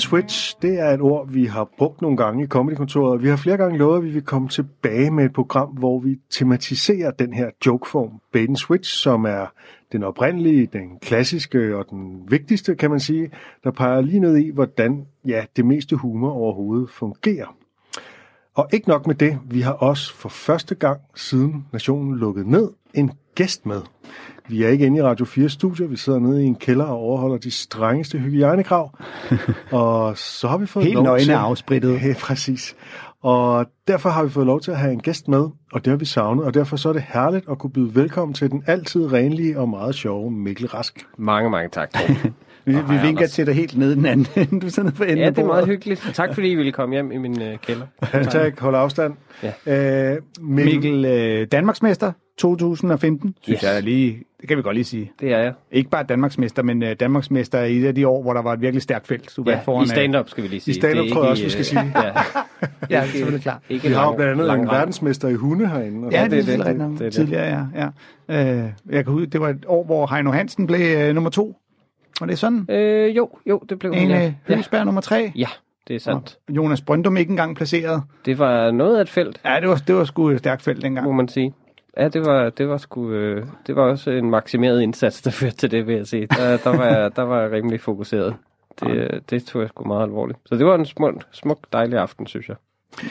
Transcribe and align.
Switch, 0.00 0.56
det 0.62 0.78
er 0.78 0.90
et 0.90 1.00
ord, 1.00 1.30
vi 1.30 1.44
har 1.44 1.68
brugt 1.78 2.02
nogle 2.02 2.16
gange 2.16 2.44
i 2.44 2.46
Comedykontoret. 2.46 3.22
Vi 3.22 3.28
har 3.28 3.36
flere 3.36 3.56
gange 3.56 3.78
lovet, 3.78 3.98
at 3.98 4.04
vi 4.04 4.10
vil 4.10 4.22
komme 4.22 4.48
tilbage 4.48 5.10
med 5.10 5.24
et 5.24 5.32
program, 5.32 5.68
hvor 5.68 5.98
vi 5.98 6.18
tematiserer 6.30 7.10
den 7.10 7.32
her 7.32 7.50
jokeform, 7.66 8.20
bait 8.32 8.48
and 8.48 8.56
switch, 8.56 8.94
som 8.96 9.24
er 9.24 9.52
den 9.92 10.02
oprindelige, 10.02 10.66
den 10.72 10.98
klassiske 11.02 11.76
og 11.76 11.86
den 11.90 12.22
vigtigste, 12.28 12.74
kan 12.74 12.90
man 12.90 13.00
sige, 13.00 13.30
der 13.64 13.70
peger 13.70 14.00
lige 14.00 14.20
ned 14.20 14.36
i, 14.36 14.50
hvordan 14.50 15.06
ja, 15.26 15.44
det 15.56 15.64
meste 15.64 15.96
humor 15.96 16.30
overhovedet 16.32 16.90
fungerer. 16.90 17.56
Og 18.54 18.68
ikke 18.72 18.88
nok 18.88 19.06
med 19.06 19.14
det, 19.14 19.38
vi 19.44 19.60
har 19.60 19.72
også 19.72 20.14
for 20.14 20.28
første 20.28 20.74
gang 20.74 21.00
siden 21.14 21.66
nationen 21.72 22.18
lukket 22.18 22.46
ned, 22.46 22.70
en 22.94 23.12
gæst 23.34 23.66
med. 23.66 23.80
Vi 24.48 24.62
er 24.62 24.68
ikke 24.68 24.86
inde 24.86 24.98
i 24.98 25.02
Radio 25.02 25.24
4 25.24 25.48
studio, 25.48 25.86
vi 25.86 25.96
sidder 25.96 26.18
nede 26.18 26.42
i 26.42 26.46
en 26.46 26.54
kælder 26.54 26.84
og 26.84 26.98
overholder 26.98 27.36
de 27.38 27.50
strengeste 27.50 28.18
hygiejnekrav. 28.18 28.98
og 29.70 30.18
så 30.18 30.48
har 30.48 30.58
vi 30.58 30.66
fået 30.66 30.84
Helt 30.84 30.94
lov 30.94 31.04
nøgne 31.04 31.24
til... 31.24 31.34
og 31.34 31.40
afsprittet. 31.40 32.00
Ja, 32.06 32.14
præcis. 32.20 32.76
Og 33.22 33.66
derfor 33.88 34.08
har 34.08 34.24
vi 34.24 34.30
fået 34.30 34.46
lov 34.46 34.60
til 34.60 34.70
at 34.70 34.78
have 34.78 34.92
en 34.92 35.00
gæst 35.00 35.28
med, 35.28 35.48
og 35.72 35.84
det 35.84 35.86
har 35.86 35.96
vi 35.96 36.04
savnet, 36.04 36.44
og 36.44 36.54
derfor 36.54 36.76
så 36.76 36.88
er 36.88 36.92
det 36.92 37.04
herligt 37.08 37.44
at 37.50 37.58
kunne 37.58 37.70
byde 37.70 37.94
velkommen 37.94 38.34
til 38.34 38.50
den 38.50 38.64
altid 38.66 39.12
renlige 39.12 39.58
og 39.58 39.68
meget 39.68 39.94
sjove 39.94 40.30
Mikkel 40.30 40.66
Rask. 40.66 41.06
Mange, 41.18 41.50
mange 41.50 41.68
tak. 41.68 41.90
Vi, 42.64 42.72
Hej, 42.72 42.82
vi 42.82 42.92
vinker 42.92 43.08
Anders. 43.08 43.30
til 43.30 43.46
dig 43.46 43.54
helt 43.54 43.78
nede 43.78 43.92
i 43.92 43.96
den 43.96 44.06
anden 44.06 44.26
ende. 44.36 44.60
Du 44.60 44.70
sidder 44.70 44.88
nede 44.88 44.96
for 44.96 45.04
enden 45.04 45.18
ja, 45.18 45.30
det 45.30 45.38
er 45.38 45.46
meget 45.46 45.66
hyggeligt. 45.66 46.10
Tak 46.14 46.34
fordi 46.34 46.48
I 46.48 46.54
ville 46.54 46.72
komme 46.72 46.94
hjem 46.94 47.12
i 47.12 47.18
min 47.18 47.42
øh, 47.42 47.58
kælder. 47.58 47.86
Hashtag 48.02 48.52
hold 48.58 48.74
afstand. 48.74 49.14
Ja. 49.66 50.12
Øh, 50.12 50.18
Mikkel, 50.40 50.74
Mikkel, 50.74 51.04
øh, 51.04 51.46
Danmarksmester 51.52 52.12
2015, 52.40 53.34
synes 53.42 53.58
Yes. 53.60 53.62
jeg 53.68 53.76
er 53.76 53.80
lige, 53.80 54.22
det 54.40 54.48
kan 54.48 54.56
vi 54.56 54.62
godt 54.62 54.74
lige 54.74 54.84
sige. 54.84 55.12
Det 55.20 55.32
er 55.32 55.38
jeg. 55.38 55.52
Ikke 55.72 55.90
bare 55.90 56.02
Danmarksmester, 56.02 56.62
men 56.62 56.82
øh, 56.82 56.96
Danmarksmester 57.00 57.60
i 57.64 57.76
et 57.78 57.86
af 57.86 57.94
de 57.94 58.08
år, 58.08 58.22
hvor 58.22 58.32
der 58.32 58.42
var 58.42 58.52
et 58.52 58.60
virkelig 58.60 58.82
stærkt 58.82 59.06
felt. 59.06 59.32
Du 59.36 59.44
Ja, 59.46 59.60
foran, 59.64 59.84
I 59.84 59.88
stand-up 59.88 60.28
skal 60.28 60.42
vi 60.44 60.48
lige 60.48 60.60
sige. 60.60 60.74
stand-up 60.74 61.04
Det 61.04 61.10
er 61.10 61.14
tror 61.14 61.22
jeg 61.22 61.30
også, 61.30 61.42
vi 61.42 61.46
i, 61.46 61.50
skal 61.50 61.60
øh, 61.60 61.64
sige. 61.64 61.92
Ja, 61.96 62.02
Ja, 62.90 63.00
det 63.00 63.08
er 63.08 63.10
selvfølgelig 63.10 63.42
klart. 63.42 63.62
ikke 63.68 63.88
vi 63.88 63.94
har 63.94 64.04
jo 64.06 64.14
blandt 64.16 64.32
andet 64.32 64.46
lang 64.46 64.62
en 64.62 64.68
verdensmester 64.68 65.28
i 65.28 65.34
hunde 65.34 65.68
herinde. 65.68 66.06
og 66.06 66.12
Ja, 66.12 66.22
det, 66.24 66.30
det 66.30 66.46
det. 66.58 66.66
det, 66.66 66.78
Det 66.90 66.98
det. 66.98 67.12
tidligere, 67.12 67.66
ja. 67.76 67.88
ja. 68.28 68.64
Øh, 68.64 68.70
jeg 68.90 69.04
kan 69.04 69.12
huske, 69.12 69.26
det 69.30 69.40
var 69.40 69.48
et 69.48 69.64
år, 69.66 69.84
hvor 69.84 70.14
Heino 70.14 70.30
Hansen 70.30 70.66
blev 70.66 70.96
øh, 70.96 71.14
nummer 71.14 71.30
to. 71.30 71.56
Var 72.20 72.26
det 72.26 72.38
sådan? 72.38 72.66
Øh, 72.70 73.16
jo, 73.16 73.28
jo, 73.46 73.60
det 73.68 73.78
blev 73.78 73.90
En 73.92 73.98
hun, 74.00 74.10
øh, 74.10 74.22
ja. 74.22 74.32
Høgsberg 74.46 74.84
nummer 74.84 75.00
tre. 75.00 75.32
ja, 75.36 75.48
det 75.88 75.96
er 75.96 76.00
sandt. 76.00 76.38
Og 76.48 76.56
Jonas 76.56 76.80
Brøndum 76.80 77.16
ikke 77.16 77.30
engang 77.30 77.56
placeret. 77.56 78.02
Det 78.26 78.38
var 78.38 78.70
noget 78.70 78.96
af 78.96 79.00
et 79.02 79.08
felt, 79.08 79.40
Ja, 79.44 79.56
det 79.60 79.68
var, 79.68 79.82
det 79.86 79.94
var 79.94 80.04
sgu 80.04 80.28
et 80.28 80.38
stærkt 80.38 80.62
felt 80.62 80.78
må 80.78 80.82
dengang. 80.82 81.16
man 81.16 81.28
sige. 81.28 81.52
Ja, 81.96 82.08
det 82.08 82.24
var, 82.24 82.50
det 82.50 82.68
var 82.68 82.76
sgu, 82.76 83.12
øh, 83.12 83.46
det 83.66 83.76
var 83.76 83.82
også 83.82 84.10
en 84.10 84.30
maksimeret 84.30 84.82
indsats, 84.82 85.22
der 85.22 85.30
førte 85.30 85.56
til 85.56 85.70
det, 85.70 85.86
vil 85.86 85.96
jeg 85.96 86.06
sige. 86.06 86.26
Der, 86.26 86.56
der, 86.56 86.76
var, 86.76 86.86
jeg, 86.86 87.16
der 87.16 87.22
var 87.22 87.40
jeg 87.40 87.52
rimelig 87.52 87.80
fokuseret. 87.80 88.34
Det, 88.80 88.90
øh, 88.90 89.20
det 89.30 89.44
tog 89.44 89.62
jeg 89.62 89.68
sgu 89.68 89.84
meget 89.84 90.02
alvorligt. 90.02 90.38
Så 90.46 90.56
det 90.56 90.66
var 90.66 90.74
en 90.74 90.86
smuk, 90.86 91.14
smuk 91.32 91.58
dejlig 91.72 91.98
aften, 91.98 92.26
synes 92.26 92.48
jeg. 92.48 92.56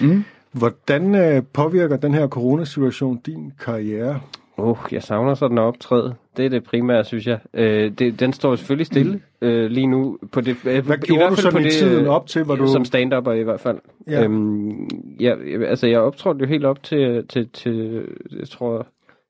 Mm. 0.01 0.23
Hvordan 0.51 1.15
øh, 1.15 1.43
påvirker 1.53 1.97
den 1.97 2.13
her 2.13 2.27
coronasituation 2.27 3.17
din 3.25 3.53
karriere? 3.65 4.21
Oh, 4.59 4.77
jeg 4.91 5.03
savner 5.03 5.33
sådan 5.33 5.57
at 5.57 5.61
optræde. 5.61 6.15
Det 6.37 6.45
er 6.45 6.49
det 6.49 6.63
primære, 6.63 7.03
synes 7.03 7.27
jeg. 7.27 7.39
Øh, 7.53 7.91
det, 7.91 8.19
den 8.19 8.33
står 8.33 8.55
selvfølgelig 8.55 8.85
stille 8.85 9.21
øh, 9.41 9.69
lige 9.71 9.87
nu. 9.87 10.17
På 10.31 10.41
det, 10.41 10.55
øh, 10.65 10.85
Hvad 10.85 10.97
i 10.97 10.99
gjorde 11.01 11.19
hvert 11.19 11.29
du 11.29 11.35
fald 11.35 11.41
sådan 11.43 11.53
på 11.53 11.59
i 11.59 11.63
det, 11.63 11.71
tiden 11.71 12.05
øh, 12.05 12.11
op 12.11 12.27
til, 12.27 12.43
hvor 12.43 12.55
du... 12.55 12.67
Som 12.67 12.85
stand-upper 12.85 13.31
i 13.31 13.43
hvert 13.43 13.59
fald. 13.59 13.77
Ja. 14.07 14.23
Øhm, 14.23 14.87
jeg, 15.19 15.37
altså, 15.67 15.87
jeg 15.87 15.99
optrådte 15.99 16.39
jo 16.41 16.47
helt 16.47 16.65
op 16.65 16.83
til, 16.83 17.27
til, 17.27 17.49
til 17.49 18.05
jeg 18.39 18.47
tror, 18.47 18.87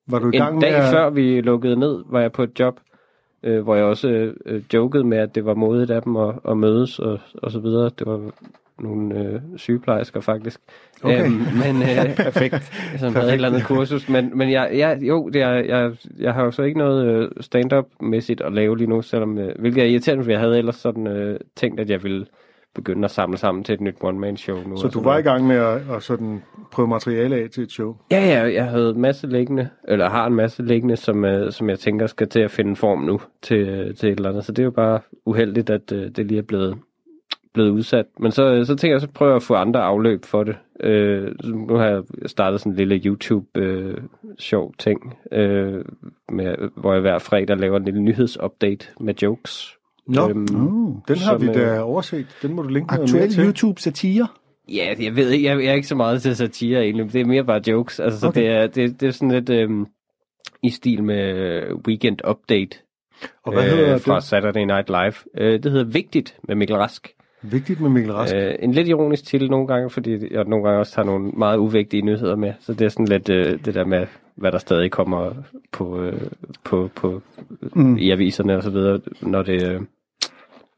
var 0.08 0.20
du 0.20 0.30
i 0.34 0.38
gang 0.38 0.50
en 0.54 0.60
med 0.60 0.62
dag 0.62 0.74
at- 0.76 0.92
før 0.94 1.10
vi 1.10 1.42
lukkede 1.42 1.76
ned, 1.80 2.04
var 2.10 2.22
jeg 2.22 2.32
på 2.32 2.44
et 2.44 2.60
job, 2.60 2.80
øh, 3.44 3.62
hvor 3.64 3.76
jeg 3.76 3.86
også 3.86 4.34
øh, 4.46 4.62
jokede 4.74 5.04
med, 5.04 5.18
at 5.18 5.36
det 5.36 5.46
var 5.46 5.54
modigt 5.54 5.92
af 5.92 6.02
dem 6.02 6.16
at, 6.18 6.36
at 6.50 6.58
mødes 6.58 7.00
og, 7.00 7.20
og 7.44 7.52
så 7.52 7.60
videre. 7.60 7.90
Det 8.00 8.08
var 8.08 8.20
nogle 8.80 9.20
øh, 9.20 9.42
sygeplejersker 9.56 10.20
faktisk. 10.20 10.60
Okay. 11.04 11.26
Øhm, 11.26 11.32
men 11.32 11.82
øh, 11.82 12.16
Perfekt. 12.26 12.72
som 12.98 13.16
havde 13.16 13.28
et 13.28 13.34
eller 13.34 13.48
andet 13.48 13.66
kursus. 13.66 14.10
Men, 14.10 14.38
men 14.38 14.52
jeg, 14.52 14.70
jeg, 14.74 14.98
jo, 15.02 15.30
det 15.30 15.42
er, 15.42 15.54
jeg, 15.54 15.92
jeg 16.20 16.34
har 16.34 16.44
jo 16.44 16.52
så 16.52 16.64
ikke 16.64 16.80
noget 16.80 17.06
øh, 17.06 17.30
stand-up-mæssigt 17.40 18.42
at 18.42 18.54
lave 18.54 18.78
lige 18.78 18.90
nu, 18.90 19.02
selvom, 19.02 19.38
øh, 19.38 19.52
hvilket 19.60 19.84
er 19.84 19.88
irriterende, 19.88 20.24
for 20.24 20.32
jeg 20.32 20.40
havde 20.40 20.58
ellers 20.58 20.76
sådan 20.76 21.08
øh, 21.08 21.40
tænkt, 21.56 21.80
at 21.80 21.90
jeg 21.90 22.04
ville 22.04 22.26
begynde 22.76 23.06
at 23.06 23.12
samle 23.12 23.38
sammen 23.38 23.64
til 23.64 23.74
et 23.74 23.82
nyt 23.82 23.96
one-man-show 24.02 24.58
nu. 24.68 24.78
Så 24.78 24.88
du 24.88 24.92
sådan 24.94 25.06
var 25.06 25.12
i 25.18 25.24
noget. 25.24 25.26
gang 25.26 25.48
med 25.48 25.56
at, 25.56 25.96
at 25.96 26.04
sådan 26.04 26.44
prøve 26.72 26.88
materiale 26.88 27.36
af 27.36 27.50
til 27.50 27.64
et 27.64 27.72
show? 27.72 27.96
Ja, 28.12 28.26
ja, 28.26 28.54
jeg 28.54 28.66
havde 28.66 28.90
en 28.90 29.02
masse 29.02 29.28
liggende, 29.28 29.70
eller 29.88 30.10
har 30.10 30.28
en 30.28 30.36
masse 30.36 30.64
liggende, 30.64 30.96
som, 30.96 31.26
øh, 31.26 31.52
som 31.52 31.70
jeg 31.70 31.80
tænker 31.80 32.08
skal 32.08 32.28
til 32.28 32.40
at 32.40 32.52
finde 32.52 32.76
form 32.76 33.00
nu 33.00 33.22
til, 33.42 33.58
øh, 33.58 33.96
til 33.96 34.10
et 34.10 34.16
eller 34.18 34.30
andet. 34.30 34.46
Så 34.46 34.52
det 34.52 34.60
er 34.60 34.64
jo 34.64 34.72
bare 34.72 35.00
uheldigt, 35.26 35.70
at 35.70 35.92
øh, 35.92 36.12
det 36.16 36.26
lige 36.26 36.38
er 36.38 36.44
blevet, 36.44 36.78
blevet 37.54 37.70
udsat. 37.70 38.06
Men 38.20 38.32
så, 38.32 38.44
øh, 38.54 38.66
så 38.66 38.76
tænker 38.76 38.94
jeg, 38.94 39.02
så 39.02 39.08
prøver 39.16 39.32
jeg 39.32 39.36
at 39.36 39.44
få 39.44 39.54
andre 39.54 39.82
afløb 39.82 40.26
for 40.26 40.44
det. 40.44 40.56
Øh, 40.84 41.32
så 41.42 41.50
nu 41.52 41.76
har 41.76 41.86
jeg 41.86 42.04
startet 42.26 42.60
sådan 42.60 42.72
en 42.72 42.78
lille 42.78 42.96
YouTube-sjov 43.06 44.74
ting, 44.80 45.18
øh, 45.32 45.86
med, 46.32 46.56
hvor 46.78 46.94
jeg 46.94 47.02
hver 47.02 47.20
fredag 47.20 47.58
laver 47.58 47.78
en 47.78 47.86
lille 47.86 48.02
nyhedsupdate 48.02 48.88
med 49.00 49.14
jokes. 49.22 49.74
Nå, 50.08 50.30
Øhm, 50.30 50.42
Oh. 50.42 50.94
den 51.08 51.18
har 51.18 51.32
som, 51.38 51.42
vi 51.42 51.48
øh, 51.48 51.54
da 51.56 51.82
overset. 51.82 52.26
Den 52.42 52.54
må 52.54 52.62
du 52.62 52.68
linke 52.70 52.96
noget 52.96 53.14
mere 53.14 53.28
til. 53.28 53.42
YouTube-satire. 53.48 54.28
Ja, 54.74 54.94
jeg 55.00 55.16
ved 55.16 55.30
ikke, 55.30 55.48
jeg, 55.50 55.60
jeg 55.64 55.70
er 55.70 55.74
ikke 55.74 55.88
så 55.88 55.96
meget 55.96 56.22
til 56.22 56.36
satire 56.36 56.82
egentlig, 56.84 57.14
det 57.14 57.22
er 57.22 57.26
mere 57.26 57.44
bare 57.44 57.62
jokes. 57.68 58.00
Altså, 58.00 58.20
så 58.20 58.28
Okay. 58.28 58.42
det, 58.42 58.50
er, 58.50 58.68
det, 58.68 59.02
det 59.02 59.08
er 59.08 59.12
sådan 59.12 59.32
lidt 59.32 59.50
øhm, 59.50 59.86
i 60.64 60.70
stil 60.70 61.04
med 61.04 61.36
øh, 61.38 61.76
Weekend 61.88 62.18
Update 62.30 62.78
Og 63.44 63.54
hvad 63.54 63.64
hedder 63.64 63.98
fra 63.98 64.16
det? 64.16 64.24
Saturday 64.24 64.62
Night 64.64 64.90
Live. 64.90 65.14
Øh, 65.46 65.64
det 65.64 65.72
hedder 65.72 65.86
Vigtigt 65.92 66.38
med 66.48 66.56
Mikkel 66.56 66.76
Rask. 66.78 67.10
Vigtigt 67.42 67.82
med 67.82 67.90
Mikkel 67.90 68.14
Rask. 68.14 68.36
Øh, 68.36 68.56
en 68.60 68.72
lidt 68.72 68.88
ironisk 68.88 69.26
titel 69.26 69.50
nogle 69.50 69.68
gange, 69.68 69.90
fordi 69.90 70.34
jeg 70.34 70.44
nogle 70.44 70.66
gange 70.66 70.80
også 70.80 70.92
tager 70.94 71.06
nogle 71.06 71.32
meget 71.32 71.58
uvigtige 71.58 72.02
nyheder 72.02 72.36
med. 72.36 72.54
Så 72.60 72.74
det 72.74 72.86
er 72.86 72.90
sådan 72.90 73.08
lidt 73.08 73.30
øh, 73.30 73.66
det 73.66 73.74
der 73.74 73.86
med, 73.86 74.08
hvad 74.36 74.52
der 74.52 74.58
stadig 74.58 74.92
kommer 74.92 75.34
på, 75.72 76.02
øh, 76.02 76.22
på, 76.64 76.90
på 76.96 77.22
Mm. 77.62 77.98
i 77.98 78.12
aviserne 78.12 78.58
og 78.58 78.64
så 78.64 78.70
videre, 78.70 79.00
når 79.22 79.44
det, 79.44 79.68
øh, 79.68 79.82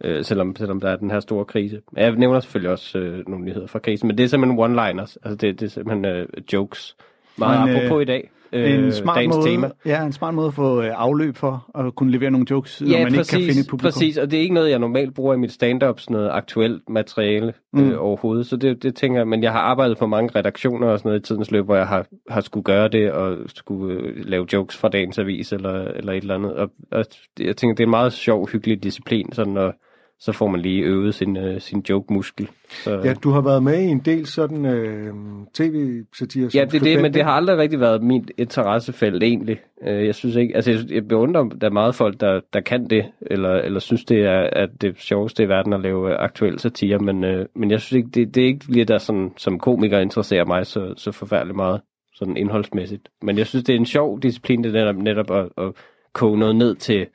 øh, 0.03 0.23
selvom, 0.23 0.55
selvom 0.55 0.79
der 0.79 0.89
er 0.89 0.95
den 0.95 1.11
her 1.11 1.19
store 1.19 1.45
krise. 1.45 1.81
Jeg 1.97 2.11
nævner 2.15 2.39
selvfølgelig 2.39 2.71
også 2.71 2.99
øh, 2.99 3.27
nogle 3.27 3.45
nyheder 3.45 3.67
fra 3.67 3.79
krisen, 3.79 4.07
men 4.07 4.17
det 4.17 4.23
er 4.23 4.27
simpelthen 4.27 4.59
one-liners, 4.59 5.15
altså 5.23 5.35
det, 5.35 5.59
det 5.59 5.65
er 5.65 5.69
simpelthen 5.69 6.05
øh, 6.05 6.27
jokes. 6.53 6.95
Meget 7.37 7.67
Men, 7.67 7.69
øh, 7.69 7.83
apropos 7.83 8.01
i 8.01 8.05
dag, 8.05 8.29
øh, 8.53 8.73
en 8.85 8.91
smart 8.91 9.15
dagens 9.17 9.35
måde, 9.35 9.49
tema. 9.49 9.69
Ja, 9.85 10.05
en 10.05 10.11
smart 10.11 10.33
måde 10.33 10.47
at 10.47 10.53
få 10.53 10.81
øh, 10.81 10.91
afløb 10.95 11.35
for 11.35 11.65
at 11.79 11.95
kunne 11.95 12.11
levere 12.11 12.31
nogle 12.31 12.45
jokes, 12.49 12.81
når 12.81 12.89
Ja, 12.89 13.03
man 13.03 13.13
præcis, 13.13 13.33
ikke 13.33 13.45
kan 13.45 13.49
finde 13.53 13.61
et 13.61 13.69
publikum. 13.69 13.87
præcis, 13.91 14.17
og 14.17 14.31
det 14.31 14.37
er 14.37 14.41
ikke 14.41 14.53
noget, 14.53 14.69
jeg 14.69 14.79
normalt 14.79 15.15
bruger 15.15 15.33
i 15.33 15.37
mit 15.37 15.51
stand-up, 15.51 15.99
sådan 15.99 16.13
noget 16.13 16.29
aktuelt 16.31 16.89
materiale 16.89 17.47
øh, 17.47 17.53
Mm. 17.87 17.93
overhovedet, 17.97 18.45
så 18.47 18.55
det, 18.57 18.83
det 18.83 18.95
tænker 18.95 19.19
jeg, 19.19 19.27
men 19.27 19.43
jeg 19.43 19.51
har 19.51 19.59
arbejdet 19.59 19.97
på 19.97 20.07
mange 20.07 20.29
redaktioner 20.39 20.87
og 20.87 20.99
sådan 20.99 21.09
noget 21.09 21.19
i 21.19 21.23
tidens 21.23 21.51
løb, 21.51 21.65
hvor 21.65 21.75
jeg 21.75 21.87
har, 21.87 22.05
har 22.29 22.41
skulle 22.41 22.63
gøre 22.63 22.87
det, 22.87 23.11
og 23.11 23.37
skulle 23.47 23.95
øh, 23.95 24.13
lave 24.25 24.45
jokes 24.53 24.77
fra 24.77 24.89
dagens 24.89 25.19
avis, 25.19 25.51
eller, 25.53 25.83
eller 25.87 26.13
et 26.13 26.21
eller 26.21 26.35
andet, 26.35 26.53
og, 26.53 26.69
og 26.91 27.05
jeg 27.39 27.57
tænker, 27.57 27.75
det 27.75 27.83
er 27.83 27.87
en 27.87 27.91
meget 27.91 28.13
sjov, 28.13 28.49
hyggelig 28.49 28.83
disciplin, 28.83 29.31
sådan, 29.33 29.57
og 29.57 29.73
så 30.21 30.31
får 30.31 30.47
man 30.47 30.61
lige 30.61 30.83
øvet 30.83 31.15
sin, 31.15 31.37
øh, 31.37 31.61
sin 31.61 31.83
joke-muskel. 31.89 32.49
Så, 32.69 33.01
Ja, 33.03 33.13
du 33.13 33.29
har 33.29 33.41
været 33.41 33.63
med 33.63 33.79
i 33.81 33.85
en 33.85 33.99
del 33.99 34.25
sådan 34.25 34.65
øh, 34.65 35.13
tv-satire 35.53 36.49
Ja, 36.53 36.65
det 36.65 36.75
er 36.75 36.83
det, 36.83 37.01
men 37.01 37.13
det 37.13 37.23
har 37.23 37.31
aldrig 37.31 37.57
rigtig 37.57 37.79
været 37.79 38.03
mit 38.03 38.31
interessefelt 38.37 39.23
egentlig. 39.23 39.59
Øh, 39.87 40.05
Jeg 40.05 40.15
synes 40.15 40.35
ikke, 40.35 40.55
altså 40.55 40.71
jeg, 40.71 40.91
jeg 40.91 41.07
beundrer, 41.07 41.43
der 41.43 41.67
er 41.67 41.71
meget 41.71 41.95
folk, 41.95 42.19
der, 42.19 42.39
der 42.53 42.61
kan 42.61 42.89
det, 42.89 43.05
eller, 43.21 43.49
eller 43.49 43.79
synes 43.79 44.05
det 44.05 44.25
er 44.25 44.49
at 44.51 44.69
det 44.81 44.99
sjoveste 44.99 45.43
i 45.43 45.49
verden 45.49 45.73
at 45.73 45.81
lave 45.81 46.11
øh, 46.11 46.15
aktuel 46.19 46.59
satire, 46.59 46.99
men, 46.99 47.23
øh, 47.23 47.45
men 47.55 47.71
jeg 47.71 47.81
synes 47.81 47.97
ikke, 47.97 48.09
det, 48.09 48.35
det 48.35 48.43
er 48.43 48.47
ikke 48.47 48.65
lige 48.67 48.85
der 48.85 48.97
sådan, 48.97 49.31
som 49.37 49.59
komiker 49.59 49.99
interesserer 49.99 50.45
mig 50.45 50.65
så, 50.65 50.93
så 50.97 51.11
forfærdeligt 51.11 51.55
meget, 51.55 51.81
sådan 52.13 52.37
indholdsmæssigt. 52.37 53.09
Men 53.21 53.37
jeg 53.37 53.47
synes, 53.47 53.63
det 53.63 53.75
er 53.75 53.79
en 53.79 53.85
sjov 53.85 54.19
disciplin, 54.21 54.63
det 54.63 54.73
der 54.73 54.91
netop 54.91 55.31
at, 55.31 55.65
at 55.65 55.71
koge 56.13 56.39
noget 56.39 56.55
ned 56.55 56.75
til, 56.75 57.07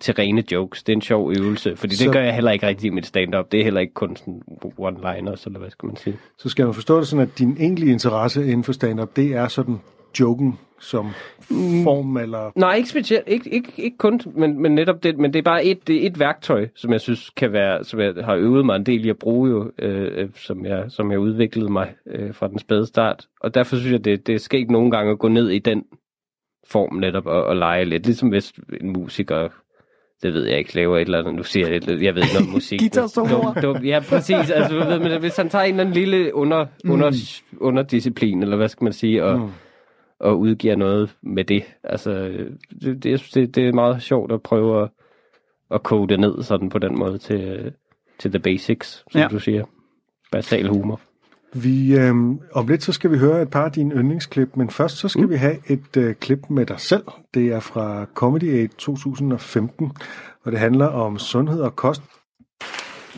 til 0.00 0.14
rene 0.14 0.52
jokes. 0.52 0.82
Det 0.82 0.92
er 0.92 0.96
en 0.96 1.02
sjov 1.02 1.32
øvelse, 1.38 1.76
fordi 1.76 1.90
det 1.90 1.98
Så- 1.98 2.12
gør 2.12 2.20
jeg 2.22 2.34
heller 2.34 2.50
ikke 2.50 2.66
rigtig 2.66 2.86
i 2.86 2.90
mit 2.90 3.06
stand-up. 3.06 3.52
Det 3.52 3.60
er 3.60 3.64
heller 3.64 3.80
ikke 3.80 3.94
kun 3.94 4.16
sådan 4.16 4.42
one-liners, 4.78 5.46
eller 5.46 5.58
hvad 5.58 5.70
skal 5.70 5.86
man 5.86 5.96
sige. 5.96 6.16
Så 6.38 6.48
skal 6.48 6.64
man 6.64 6.74
forstå 6.74 6.98
det 6.98 7.06
sådan, 7.08 7.22
at 7.22 7.38
din 7.38 7.56
egentlige 7.60 7.92
interesse 7.92 8.42
inden 8.44 8.64
for 8.64 8.72
stand-up, 8.72 9.16
det 9.16 9.34
er 9.34 9.48
sådan 9.48 9.80
joken 10.20 10.58
som 10.80 11.06
form, 11.84 12.16
eller... 12.16 12.50
Nej, 12.56 12.74
ikke 12.74 12.88
specielt. 12.88 13.28
Ikke, 13.28 13.50
ikke, 13.50 13.72
ikke 13.76 13.96
kun, 13.98 14.20
men, 14.34 14.62
men 14.62 14.74
netop 14.74 15.02
det. 15.02 15.18
Men 15.18 15.32
det 15.32 15.38
er 15.38 15.42
bare 15.42 15.64
et, 15.64 15.88
det 15.88 16.02
er 16.02 16.06
et 16.06 16.18
værktøj, 16.18 16.68
som 16.74 16.92
jeg 16.92 17.00
synes 17.00 17.30
kan 17.30 17.52
være, 17.52 17.84
som 17.84 18.00
jeg 18.00 18.14
har 18.24 18.34
øvet 18.34 18.66
mig 18.66 18.76
en 18.76 18.86
del 18.86 19.04
i 19.04 19.08
at 19.08 19.18
bruge 19.18 19.50
jo, 19.50 19.70
øh, 19.78 20.22
øh, 20.22 20.28
som, 20.34 20.64
jeg, 20.66 20.84
som 20.88 21.10
jeg 21.10 21.18
udviklede 21.18 21.72
mig 21.72 21.94
øh, 22.06 22.34
fra 22.34 22.48
den 22.48 22.58
spæde 22.58 22.86
start. 22.86 23.26
Og 23.40 23.54
derfor 23.54 23.76
synes 23.76 23.92
jeg, 23.92 24.04
det, 24.04 24.26
det 24.26 24.34
er 24.34 24.38
sket 24.38 24.70
nogle 24.70 24.90
gange 24.90 25.12
at 25.12 25.18
gå 25.18 25.28
ned 25.28 25.48
i 25.48 25.58
den 25.58 25.84
form 26.68 26.94
netop 26.96 27.28
at, 27.28 27.50
at 27.50 27.56
lege 27.56 27.84
lidt. 27.84 28.06
Ligesom 28.06 28.28
hvis 28.28 28.52
en 28.80 28.92
musiker, 28.92 29.48
det 30.22 30.34
ved 30.34 30.46
jeg 30.46 30.58
ikke, 30.58 30.74
laver 30.74 30.96
et 30.96 31.00
eller 31.04 31.18
andet, 31.18 31.34
nu 31.34 31.42
siger 31.42 31.68
jeg 31.68 31.82
jeg 32.02 32.14
ved 32.14 32.22
ikke 32.22 32.34
noget 32.34 32.50
musik. 32.52 32.80
Dum- 32.96 33.60
dum- 33.64 33.84
Ja, 33.84 34.00
præcis. 34.08 34.50
Altså, 34.50 34.68
du 34.78 34.84
ved, 34.84 34.98
men 34.98 35.20
hvis 35.20 35.36
han 35.36 35.48
tager 35.48 35.64
en 35.64 35.70
eller 35.70 35.80
anden 35.84 35.94
lille 35.94 36.34
under, 36.34 36.66
under, 36.88 37.40
underdisciplin, 37.60 38.42
eller 38.42 38.56
hvad 38.56 38.68
skal 38.68 38.84
man 38.84 38.92
sige, 38.92 39.24
og, 39.24 39.38
Mm. 39.40 39.50
og 40.20 40.38
udgiver 40.38 40.76
noget 40.76 41.16
med 41.22 41.44
det. 41.44 41.62
Altså, 41.84 42.10
det, 42.82 43.02
det, 43.04 43.30
det, 43.34 43.54
det 43.56 43.68
er 43.68 43.72
meget 43.72 44.02
sjovt 44.02 44.32
at 44.32 44.42
prøve 44.42 44.82
at, 44.82 44.88
at 45.70 45.82
koge 45.82 46.08
det 46.08 46.20
ned 46.20 46.42
sådan 46.42 46.68
på 46.68 46.78
den 46.78 46.98
måde 46.98 47.18
til, 47.18 47.72
til 48.18 48.30
the 48.30 48.38
basics, 48.40 49.04
som 49.10 49.20
ja. 49.20 49.26
du 49.28 49.38
siger. 49.38 49.64
Basal 50.32 50.68
humor. 50.68 51.00
Vi, 51.62 51.94
øhm, 51.94 52.40
om 52.52 52.68
lidt 52.68 52.84
så 52.84 52.92
skal 52.92 53.10
vi 53.10 53.18
høre 53.18 53.42
et 53.42 53.50
par 53.50 53.64
af 53.64 53.72
dine 53.72 53.94
yndlingsklip, 53.94 54.56
men 54.56 54.70
først 54.70 54.96
så 54.96 55.08
skal 55.08 55.24
mm. 55.24 55.30
vi 55.30 55.36
have 55.36 55.56
et 55.66 55.96
øh, 55.96 56.14
klip 56.14 56.38
med 56.50 56.66
dig 56.66 56.80
selv. 56.80 57.04
Det 57.34 57.46
er 57.46 57.60
fra 57.60 58.06
Comedy 58.14 58.58
Aid 58.58 58.68
2015, 58.68 59.92
og 60.44 60.52
det 60.52 60.60
handler 60.60 60.86
om 60.86 61.18
sundhed 61.18 61.60
og 61.60 61.76
kost. 61.76 62.02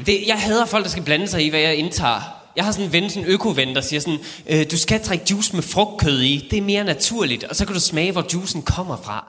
Det, 0.06 0.18
jeg 0.26 0.36
hader 0.36 0.66
folk, 0.66 0.84
der 0.84 0.90
skal 0.90 1.02
blande 1.02 1.26
sig 1.26 1.46
i, 1.46 1.50
hvad 1.50 1.60
jeg 1.60 1.76
indtager. 1.76 2.20
Jeg 2.56 2.64
har 2.64 2.72
sådan 2.72 2.86
en 2.86 2.92
ven, 2.92 3.10
sådan 3.10 3.28
en 3.28 3.32
økoven, 3.32 3.74
der 3.74 3.80
siger 3.80 4.00
sådan, 4.00 4.18
øh, 4.50 4.66
du 4.70 4.78
skal 4.78 5.00
drikke 5.00 5.24
juice 5.30 5.56
med 5.56 5.62
frugtkød 5.62 6.20
i. 6.20 6.48
Det 6.50 6.58
er 6.58 6.62
mere 6.62 6.84
naturligt. 6.84 7.44
Og 7.44 7.56
så 7.56 7.66
kan 7.66 7.74
du 7.74 7.80
smage, 7.80 8.12
hvor 8.12 8.24
juicen 8.34 8.62
kommer 8.62 8.96
fra. 8.96 9.26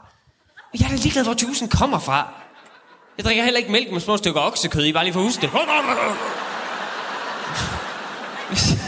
Og 0.73 0.79
jeg 0.79 0.85
er 0.85 0.89
da 0.89 0.95
ligeglad, 0.95 1.23
hvor 1.23 1.35
juicen 1.43 1.67
kommer 1.67 1.99
fra. 1.99 2.33
Jeg 3.17 3.25
drikker 3.25 3.43
heller 3.43 3.57
ikke 3.57 3.71
mælk 3.71 3.91
med 3.91 3.99
små 3.99 4.17
stykker 4.17 4.41
oksekød 4.41 4.85
i, 4.85 4.93
bare 4.93 5.03
lige 5.03 5.13
for 5.13 5.19
at 5.19 5.25
huske 5.25 5.41
det. 5.41 5.49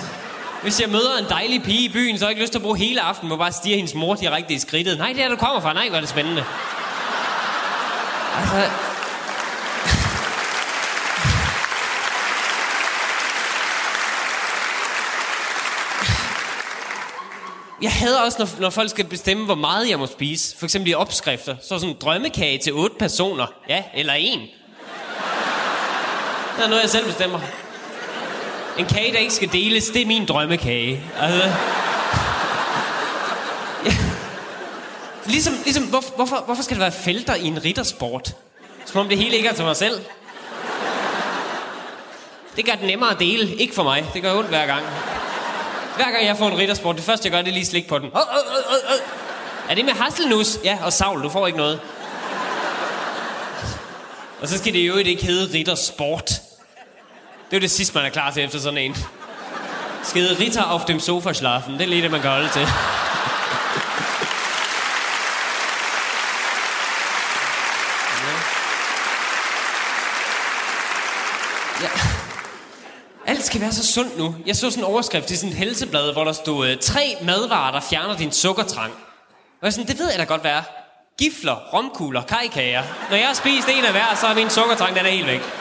Hvis, 0.61 0.81
jeg 0.81 0.89
møder 0.89 1.17
en 1.17 1.25
dejlig 1.29 1.63
pige 1.63 1.85
i 1.85 1.89
byen, 1.89 2.17
så 2.17 2.25
har 2.25 2.29
jeg 2.29 2.31
ikke 2.31 2.41
lyst 2.41 2.51
til 2.51 2.59
at 2.59 2.63
bruge 2.63 2.77
hele 2.77 3.01
aftenen 3.01 3.29
på 3.29 3.37
bare 3.37 3.47
at 3.47 3.55
stige 3.55 3.75
hendes 3.75 3.93
mor 3.95 4.15
direkte 4.15 4.53
i 4.53 4.59
skridtet. 4.59 4.97
Nej, 4.97 5.13
det 5.13 5.23
er 5.23 5.27
der, 5.27 5.35
du 5.35 5.39
kommer 5.39 5.61
fra. 5.61 5.73
Nej, 5.73 5.87
hvor 5.87 5.95
er 5.95 6.01
det 6.01 6.09
spændende. 6.09 6.45
Altså, 8.37 8.55
Jeg 17.81 17.91
hader 17.91 18.21
også, 18.21 18.37
når, 18.39 18.61
når 18.61 18.69
folk 18.69 18.89
skal 18.89 19.05
bestemme, 19.05 19.45
hvor 19.45 19.55
meget 19.55 19.89
jeg 19.89 19.99
må 19.99 20.05
spise. 20.05 20.57
For 20.57 20.65
eksempel 20.65 20.91
i 20.91 20.93
opskrifter. 20.93 21.55
Så 21.61 21.67
sådan 21.67 21.89
en 21.89 21.95
drømmekage 22.01 22.57
til 22.57 22.73
otte 22.73 22.95
personer. 22.99 23.53
Ja, 23.69 23.83
eller 23.93 24.13
en. 24.13 24.39
Det 26.57 26.63
er 26.63 26.67
noget, 26.69 26.81
jeg 26.81 26.89
selv 26.89 27.05
bestemmer. 27.05 27.39
En 28.77 28.85
kage, 28.85 29.13
der 29.13 29.19
ikke 29.19 29.33
skal 29.33 29.51
deles, 29.51 29.89
det 29.89 30.01
er 30.01 30.05
min 30.05 30.25
drømmekage. 30.25 31.03
Altså... 31.19 31.51
Ja. 33.85 33.95
Ligesom, 35.25 35.53
ligesom 35.63 35.83
hvor, 35.83 36.03
hvorfor, 36.15 36.43
hvorfor 36.45 36.63
skal 36.63 36.77
der 36.77 36.83
være 36.83 36.91
felter 36.91 37.35
i 37.35 37.45
en 37.45 37.65
riddersport? 37.65 38.35
Som 38.85 39.01
om 39.01 39.09
det 39.09 39.17
hele 39.17 39.35
ikke 39.35 39.49
er 39.49 39.53
til 39.53 39.65
mig 39.65 39.75
selv. 39.75 40.01
Det 42.55 42.65
gør 42.65 42.71
det 42.71 42.83
nemmere 42.83 43.11
at 43.11 43.19
dele. 43.19 43.55
Ikke 43.55 43.75
for 43.75 43.83
mig. 43.83 44.05
Det 44.13 44.21
gør 44.21 44.33
ondt 44.37 44.49
hver 44.49 44.65
gang. 44.65 44.85
Hver 45.95 46.11
gang 46.11 46.25
jeg 46.25 46.37
får 46.37 46.47
en 46.47 46.57
riddersport, 46.57 46.95
det 46.95 47.03
første 47.03 47.25
jeg 47.25 47.31
gør, 47.31 47.41
det 47.41 47.49
er 47.49 47.53
lige 47.53 47.65
slik 47.65 47.87
på 47.87 47.99
den. 47.99 48.07
Oh, 48.13 48.19
oh, 48.19 48.23
oh, 48.71 48.93
oh. 48.93 48.99
Er 49.69 49.75
det 49.75 49.85
med 49.85 49.93
hasselnus? 49.93 50.59
Ja, 50.63 50.77
og 50.83 50.93
savl, 50.93 51.23
du 51.23 51.29
får 51.29 51.47
ikke 51.47 51.57
noget. 51.57 51.79
Og 54.41 54.47
så 54.47 54.57
skal 54.57 54.73
det 54.73 54.87
jo 54.87 54.95
ikke 54.95 55.25
hedde 55.25 55.53
riddersport. 55.57 56.31
Det 57.51 57.57
er 57.57 57.61
det 57.61 57.71
sidste, 57.71 57.95
man 57.95 58.05
er 58.05 58.09
klar 58.09 58.31
til 58.31 58.43
efter 58.43 58.59
sådan 58.59 58.77
en. 58.77 58.95
Skide 60.03 60.39
Ritter 60.39 60.63
auf 60.63 60.85
dem 60.85 60.99
Sofaschlafen. 60.99 61.73
Det 61.73 61.81
er 61.81 61.87
lige 61.87 62.01
det, 62.01 62.11
man 62.11 62.21
kan 62.21 62.29
holde 62.29 62.49
til. 62.49 62.61
Ja. 71.81 71.89
Alt 73.27 73.45
skal 73.45 73.61
være 73.61 73.71
så 73.71 73.85
sundt 73.93 74.17
nu. 74.17 74.35
Jeg 74.45 74.55
så 74.55 74.71
sådan 74.71 74.83
en 74.83 74.89
overskrift 74.89 75.31
i 75.31 75.35
sådan 75.35 75.49
et 75.49 75.55
helseblad, 75.55 76.13
hvor 76.13 76.23
der 76.23 76.33
stod, 76.33 76.67
øh, 76.67 76.77
tre 76.77 77.17
madvarer, 77.21 77.71
der 77.71 77.79
fjerner 77.79 78.17
din 78.17 78.31
sukkertrang. 78.31 78.93
Og 79.61 79.65
jeg 79.65 79.73
sådan, 79.73 79.87
det 79.87 79.99
ved 79.99 80.09
jeg 80.09 80.19
da 80.19 80.23
godt 80.23 80.43
være. 80.43 80.63
Gifler, 81.17 81.55
romkugler, 81.73 82.21
kajkager. 82.21 82.83
Når 83.09 83.17
jeg 83.17 83.27
har 83.27 83.33
spist 83.33 83.67
en 83.69 83.85
af 83.85 83.91
hver, 83.91 84.15
så 84.15 84.27
er 84.27 84.35
min 84.35 84.49
sukkertrang, 84.49 84.95
den 84.95 85.05
er 85.05 85.09
helt 85.09 85.27
væk. 85.27 85.60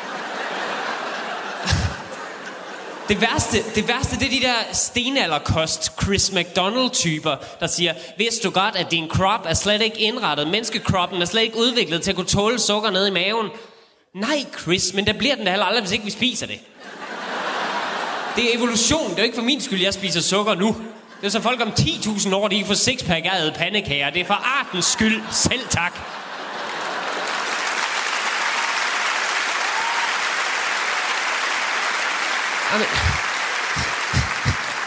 Det 3.11 3.21
værste, 3.21 3.59
det 3.75 3.89
værste, 3.89 4.17
det 4.17 4.27
er 4.27 4.31
de 4.31 4.41
der 4.41 4.73
stenalderkost 4.73 6.03
Chris 6.03 6.33
McDonald-typer, 6.33 7.37
der 7.61 7.67
siger, 7.67 7.95
vidste 8.19 8.49
du 8.49 8.51
godt, 8.51 8.77
at 8.77 8.91
din 8.91 9.09
krop 9.09 9.41
er 9.45 9.55
slet 9.55 9.83
ikke 9.83 10.01
indrettet, 10.01 10.49
menneskekroppen 10.49 11.23
er 11.23 11.27
slet 11.27 11.43
ikke 11.43 11.59
udviklet 11.59 12.03
til 12.03 12.11
at 12.11 12.17
kunne 12.17 12.27
tåle 12.27 12.59
sukker 12.59 12.91
ned 12.91 13.07
i 13.07 13.11
maven? 13.11 13.49
Nej, 14.15 14.45
Chris, 14.61 14.95
men 14.95 15.07
der 15.07 15.13
bliver 15.13 15.35
den 15.35 15.45
da 15.45 15.51
heller 15.51 15.67
aldrig, 15.67 15.83
hvis 15.83 15.93
ikke 15.93 16.05
vi 16.05 16.11
spiser 16.11 16.47
det. 16.47 16.59
Det 18.37 18.45
er 18.45 18.59
evolution. 18.59 19.11
Det 19.11 19.19
er 19.19 19.23
jo 19.23 19.25
ikke 19.25 19.37
for 19.37 19.45
min 19.45 19.61
skyld, 19.61 19.83
jeg 19.83 19.95
spiser 19.95 20.21
sukker 20.21 20.55
nu. 20.55 20.77
Det 21.21 21.27
er 21.27 21.31
så 21.31 21.41
folk 21.41 21.61
om 21.61 21.69
10.000 21.69 22.35
år, 22.35 22.49
de 22.49 22.61
får 22.61 22.67
få 22.67 22.75
sixpack 22.75 23.27
af 23.27 23.55
pandekager. 23.55 24.11
Det 24.11 24.21
er 24.21 24.27
for 24.27 24.61
artens 24.61 24.85
skyld. 24.85 25.23
Selv 25.31 25.69
tak. 25.71 26.20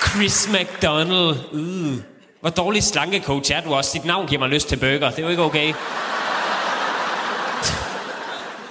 Chris 0.08 0.50
McDonald. 0.50 1.36
Uh. 1.52 2.00
Hvor 2.42 2.50
dårlig 2.50 2.84
slankecoach 2.84 3.52
er 3.52 3.62
du 3.62 3.74
også. 3.74 3.92
Dit 3.94 4.06
navn 4.06 4.28
giver 4.28 4.40
mig 4.40 4.50
lyst 4.50 4.70
til 4.70 4.76
burger. 4.76 5.10
Det 5.10 5.20
er 5.20 5.24
jo 5.24 5.30
ikke 5.30 5.44
okay. 5.44 5.74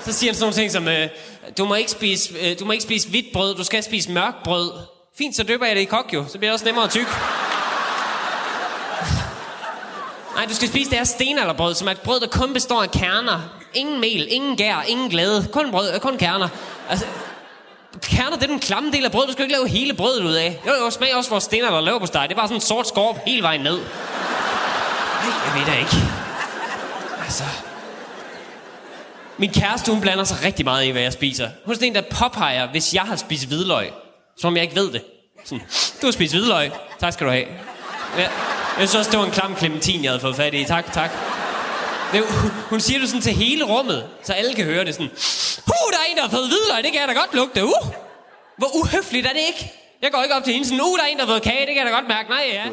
Så 0.05 0.13
siger 0.13 0.31
han 0.31 0.35
sådan 0.35 0.41
nogle 0.41 0.55
ting 0.55 0.71
som, 0.71 0.89
øh, 0.89 1.09
du, 1.59 1.65
må 1.65 1.75
ikke 1.75 1.91
spise, 1.91 2.35
øh, 2.43 2.59
du 2.61 2.65
må 2.65 2.73
ikke 2.73 2.83
spise 2.83 3.09
hvidt 3.09 3.27
brød, 3.33 3.55
du 3.55 3.65
skal 3.65 3.83
spise 3.83 4.11
mørk 4.11 4.35
brød. 4.45 4.73
Fint, 5.19 5.37
så 5.37 5.43
døber 5.43 5.67
jeg 5.67 5.77
det 5.77 5.83
i 5.83 5.85
kok 5.85 6.15
jo, 6.15 6.25
så 6.29 6.39
bliver 6.39 6.51
det 6.51 6.53
også 6.53 6.65
nemmere 6.65 6.85
at 6.85 6.91
tykke. 6.91 7.11
Nej, 10.37 10.45
du 10.47 10.55
skal 10.55 10.69
spise 10.69 10.91
det 10.91 10.99
her 10.99 11.05
stenalderbrød, 11.05 11.75
som 11.75 11.89
er 11.89 11.93
et 11.93 12.01
brød, 12.01 12.21
der 12.21 12.27
kun 12.27 12.53
består 12.53 12.83
af 12.83 12.91
kerner. 12.91 13.41
Ingen 13.75 14.01
mel, 14.01 14.27
ingen 14.31 14.57
gær, 14.57 14.85
ingen 14.89 15.11
glæde. 15.11 15.49
Kun 15.53 15.71
brød, 15.71 15.95
øh, 15.95 16.01
kun 16.01 16.19
kerner. 16.19 16.49
Altså, 16.89 17.07
kerner, 18.01 18.37
det 18.37 18.43
er 18.43 18.47
den 18.47 18.61
klamme 18.61 18.91
del 18.91 19.05
af 19.05 19.13
brød. 19.13 19.27
Du 19.27 19.33
skal 19.33 19.43
jo 19.43 19.45
ikke 19.45 19.55
lave 19.55 19.69
hele 19.69 19.95
brødet 19.95 20.25
ud 20.25 20.33
af. 20.33 20.61
Jo, 20.67 20.73
jo, 20.85 20.91
smag 20.91 21.17
også 21.17 21.31
vores 21.31 21.45
stenalder 21.45 21.81
laver 21.81 21.99
på 21.99 22.07
dig. 22.07 22.23
Det 22.23 22.31
er 22.31 22.37
bare 22.37 22.49
sådan 22.49 22.57
en 22.57 22.61
sort 22.61 22.89
skorp 22.89 23.17
hele 23.27 23.43
vejen 23.43 23.61
ned. 23.61 23.79
Nej, 23.79 23.85
jeg 25.47 25.55
ved 25.59 25.67
da 25.67 25.79
ikke. 25.79 25.97
Altså... 27.25 27.45
Min 29.39 29.53
kæreste, 29.53 29.93
hun 29.93 30.01
blander 30.01 30.25
sig 30.25 30.37
rigtig 30.45 30.65
meget 30.65 30.85
i, 30.85 30.91
hvad 30.91 31.03
jeg 31.03 31.13
spiser. 31.13 31.49
Hun 31.65 31.73
er 31.73 31.77
sådan 31.77 31.89
en, 31.89 31.95
der 31.95 32.03
påpeger, 32.11 32.71
hvis 32.71 32.95
jeg 32.95 33.03
har 33.03 33.17
spist 33.17 33.47
hvidløg. 33.47 33.91
Som 34.39 34.49
om 34.49 34.57
jeg 34.57 34.63
ikke 34.63 34.77
ved 34.77 34.93
det. 34.93 35.03
Sådan, 35.45 35.65
du 36.03 36.07
har 36.07 36.13
spist 36.13 36.33
hvidløg. 36.33 36.71
Tak 37.01 37.13
skal 37.13 37.27
du 37.27 37.33
have. 37.33 37.45
Ja, 38.17 38.29
jeg 38.79 38.89
synes 38.89 38.95
også, 38.95 39.11
det 39.11 39.19
var 39.19 39.25
en 39.25 39.31
klam 39.31 39.57
clementin, 39.57 40.03
jeg 40.05 40.11
havde 40.11 40.21
fået 40.21 40.37
fat 40.37 40.55
i. 40.55 40.65
Tak, 40.65 40.93
tak. 40.93 41.11
Det, 42.13 42.21
hun, 42.43 42.51
hun 42.71 42.81
siger 42.87 42.99
det 43.01 43.09
sådan 43.09 43.21
til 43.29 43.33
hele 43.45 43.65
rummet, 43.73 44.01
så 44.27 44.33
alle 44.33 44.53
kan 44.59 44.65
høre 44.65 44.85
det 44.87 44.95
sådan. 44.95 45.11
Uh, 45.75 45.87
der 45.95 45.99
er 46.03 46.07
en, 46.11 46.17
der 46.19 46.23
har 46.27 46.33
fået 46.37 46.49
hvidløg, 46.53 46.79
det 46.85 46.91
kan 46.93 47.01
jeg 47.03 47.09
da 47.13 47.17
godt 47.23 47.33
lugte. 47.41 47.59
Uh, 47.73 47.83
hvor 48.61 48.71
uhøfligt 48.81 49.27
er 49.31 49.35
det 49.39 49.45
ikke? 49.53 49.63
Jeg 50.03 50.11
går 50.13 50.21
ikke 50.27 50.35
op 50.39 50.45
til 50.45 50.53
hende 50.57 50.67
sådan, 50.69 50.83
uh, 50.89 50.93
der 50.99 51.05
er 51.07 51.11
en, 51.13 51.19
der 51.19 51.25
har 51.27 51.33
fået 51.35 51.43
kage, 51.51 51.63
det 51.67 51.73
kan 51.75 51.81
jeg 51.83 51.89
da 51.91 51.95
godt 51.99 52.09
mærke. 52.15 52.29
Nej, 52.37 52.45
ja. 52.59 52.67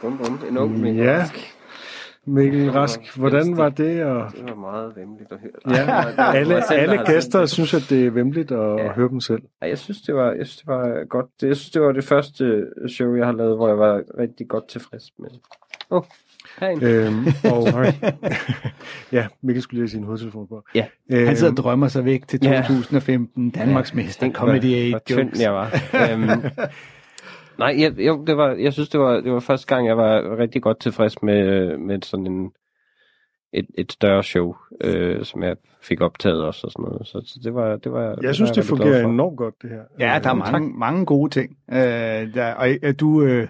Bum, 0.00 0.18
bum. 0.18 0.40
En 0.48 0.58
ung 0.58 0.80
Mikkel 0.80 1.04
Ja. 1.04 1.20
Rask. 1.22 1.54
Mikkel 2.24 2.70
Rask, 2.72 3.00
hvordan 3.16 3.56
var 3.56 3.68
det? 3.68 4.04
Og, 4.04 4.30
Det 4.36 4.44
var 4.48 4.54
meget 4.54 4.96
vemmeligt 4.96 5.32
at 5.32 5.38
høre. 5.40 5.52
ja, 5.76 6.32
alle, 6.38 6.62
selv, 6.68 6.80
alle 6.80 7.04
gæster 7.06 7.46
synes, 7.46 7.74
at 7.74 7.82
det 7.90 8.06
er 8.06 8.10
vemmeligt 8.10 8.52
at 8.52 8.76
Ja. 8.78 8.92
høre 8.92 9.08
dem 9.08 9.20
selv. 9.20 9.42
Ej, 9.62 9.68
jeg 9.68 9.78
synes, 9.78 10.00
det 10.00 10.14
var, 10.14 10.32
jeg 10.32 10.46
synes, 10.46 10.56
det 10.56 10.66
var 10.66 11.04
godt. 11.08 11.26
Det, 11.40 11.48
jeg 11.48 11.56
synes, 11.56 11.70
det 11.70 11.82
var 11.82 11.92
det 11.92 12.04
første 12.04 12.66
show, 12.88 13.14
jeg 13.14 13.26
har 13.26 13.32
lavet, 13.32 13.56
hvor 13.56 13.68
jeg 13.68 13.78
var 13.78 14.02
rigtig 14.18 14.48
godt 14.48 14.68
tilfreds 14.68 15.04
med. 15.18 15.28
Oh. 15.90 16.02
Øhm, 16.82 17.26
og, 17.52 17.84
ja, 19.12 19.26
Mikkel 19.42 19.62
skulle 19.62 19.78
lige 19.78 19.82
have 19.82 19.88
sin 19.88 20.04
hovedtelefon 20.04 20.48
på. 20.48 20.62
Ja. 20.74 20.86
Øhm, 21.12 21.26
Han 21.26 21.36
sidder 21.36 21.52
og 21.52 21.56
drømmer 21.56 21.88
sig 21.88 22.04
væk 22.04 22.28
til 22.28 22.40
Ja. 22.42 22.60
2015, 22.68 23.50
Danmarksmester, 23.50 24.20
Tænk, 24.22 24.34
Comedy 24.34 24.64
8 24.64 24.90
hvor 24.90 24.98
tynd 24.98 25.18
jokes. 25.28 25.40
jeg 25.42 25.52
var. 25.52 25.70
øhm, 26.12 26.40
nej, 27.58 27.74
jeg, 27.78 27.98
jo, 27.98 28.24
det 28.26 28.36
var, 28.36 28.50
jeg 28.52 28.72
synes, 28.72 28.88
det 28.88 29.00
var, 29.00 29.20
det 29.20 29.32
var 29.32 29.40
første 29.40 29.66
gang, 29.74 29.86
jeg 29.86 29.96
var 29.96 30.38
rigtig 30.38 30.62
godt 30.62 30.80
tilfreds 30.80 31.22
med, 31.22 31.76
med 31.76 32.02
sådan 32.02 32.26
en, 32.26 32.50
et, 33.52 33.66
et 33.78 33.92
større 33.92 34.22
show, 34.22 34.54
øh, 34.80 35.24
som 35.24 35.42
jeg 35.42 35.56
fik 35.82 36.00
optaget 36.00 36.42
også 36.44 36.66
og 36.66 36.72
sådan 36.72 36.82
noget. 36.82 37.06
Så, 37.06 37.22
så 37.26 37.40
det 37.44 37.54
var, 37.54 37.76
det 37.76 37.92
var 37.92 38.18
Jeg 38.22 38.34
synes, 38.34 38.50
var 38.50 38.54
det 38.54 38.64
fungerer 38.64 39.02
for. 39.02 39.08
enormt 39.10 39.36
godt, 39.36 39.54
det 39.62 39.70
her. 39.70 39.80
Ja, 39.98 40.20
der 40.22 40.30
er 40.30 40.34
Øh, 40.34 40.52
mange, 40.52 40.78
mange 40.78 41.06
gode 41.06 41.30
ting. 41.30 41.56
Øh, 41.72 41.78
der, 42.34 42.52
og 42.54 42.68
øh, 42.82 42.94
du, 43.00 43.22
øh, 43.22 43.48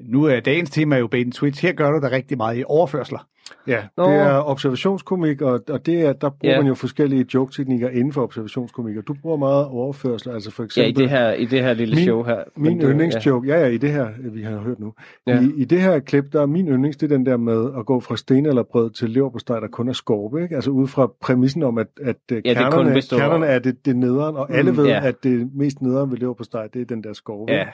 nu 0.00 0.24
er 0.24 0.40
dagens 0.40 0.70
tema 0.70 0.96
jo 0.96 1.06
bait 1.06 1.24
and 1.24 1.32
switch. 1.32 1.62
Her 1.62 1.72
gør 1.72 1.90
du 1.90 2.00
der 2.00 2.10
rigtig 2.10 2.36
meget 2.36 2.58
i 2.58 2.64
overførsler. 2.66 3.26
Ja, 3.66 3.78
Nå. 3.96 4.04
det 4.10 4.14
er 4.16 4.48
observationskomik, 4.48 5.42
og, 5.42 5.60
og 5.70 5.86
det 5.86 6.00
er, 6.00 6.12
der 6.12 6.30
bruger 6.30 6.54
Ja. 6.54 6.60
man 6.60 6.66
jo 6.68 6.74
forskellige 6.74 7.26
joke-teknikker 7.34 7.88
inden 7.88 8.12
for 8.12 8.22
observationskomik, 8.22 8.96
og 8.96 9.02
du 9.08 9.14
bruger 9.22 9.36
meget 9.36 9.66
overførsel, 9.66 10.30
altså 10.30 10.50
for 10.50 10.62
Ja, 10.62 10.64
eksempel... 10.64 10.90
i 10.90 11.02
det 11.04 11.10
her, 11.10 11.32
i 11.32 11.44
det 11.44 11.62
her 11.62 11.72
lille 11.74 11.94
Min- 11.94 12.04
show 12.04 12.22
her. 12.22 12.36
Min 12.56 12.72
Men 12.72 12.80
det- 12.80 12.90
yndlingsjoke, 12.90 13.48
ja. 13.48 13.60
ja, 13.60 13.66
i 13.66 13.76
det 13.78 13.90
her, 13.92 14.06
vi 14.18 14.42
har 14.42 14.58
hørt 14.58 14.80
nu. 14.80 14.92
Ja. 15.26 15.34
Ja. 15.34 15.40
I, 15.40 15.52
I 15.56 15.64
det 15.64 15.80
her 15.80 15.98
klip, 15.98 16.24
der 16.32 16.42
er 16.42 16.46
min 16.46 16.68
yndlings, 16.68 16.96
det 16.96 17.12
er 17.12 17.16
den 17.16 17.26
der 17.26 17.36
med 17.36 17.70
at 17.78 17.86
gå 17.86 18.00
fra 18.00 18.16
sten 18.16 18.46
eller 18.46 18.62
brød 18.62 18.90
til 18.90 19.10
leverpostej, 19.10 19.60
der 19.60 19.68
kun 19.68 19.88
er 19.88 19.92
skorpe, 19.92 20.42
ikke? 20.42 20.54
Altså 20.54 20.70
ud 20.70 20.86
fra 20.88 21.10
præmissen 21.20 21.62
om, 21.62 21.78
at, 21.78 21.86
at 22.02 22.16
ja, 22.30 22.34
det 22.36 22.44
kun 22.44 22.54
kernerne, 22.54 22.92
består- 22.94 23.18
kernerne 23.18 23.46
er 23.46 23.58
det, 23.58 23.86
det 23.86 23.96
nederen, 23.96 24.36
og 24.36 24.50
alle 24.56 24.70
Mm, 24.70 24.76
ved, 24.76 24.86
ja. 24.86 25.06
at 25.06 25.14
det 25.24 25.50
mest 25.54 25.82
nederen 25.82 26.10
ved 26.10 26.18
leverpostej, 26.18 26.66
det 26.74 26.80
er 26.80 26.84
den 26.86 27.04
der 27.04 27.12
skorpe. 27.12 27.52
Ja, 27.52 27.64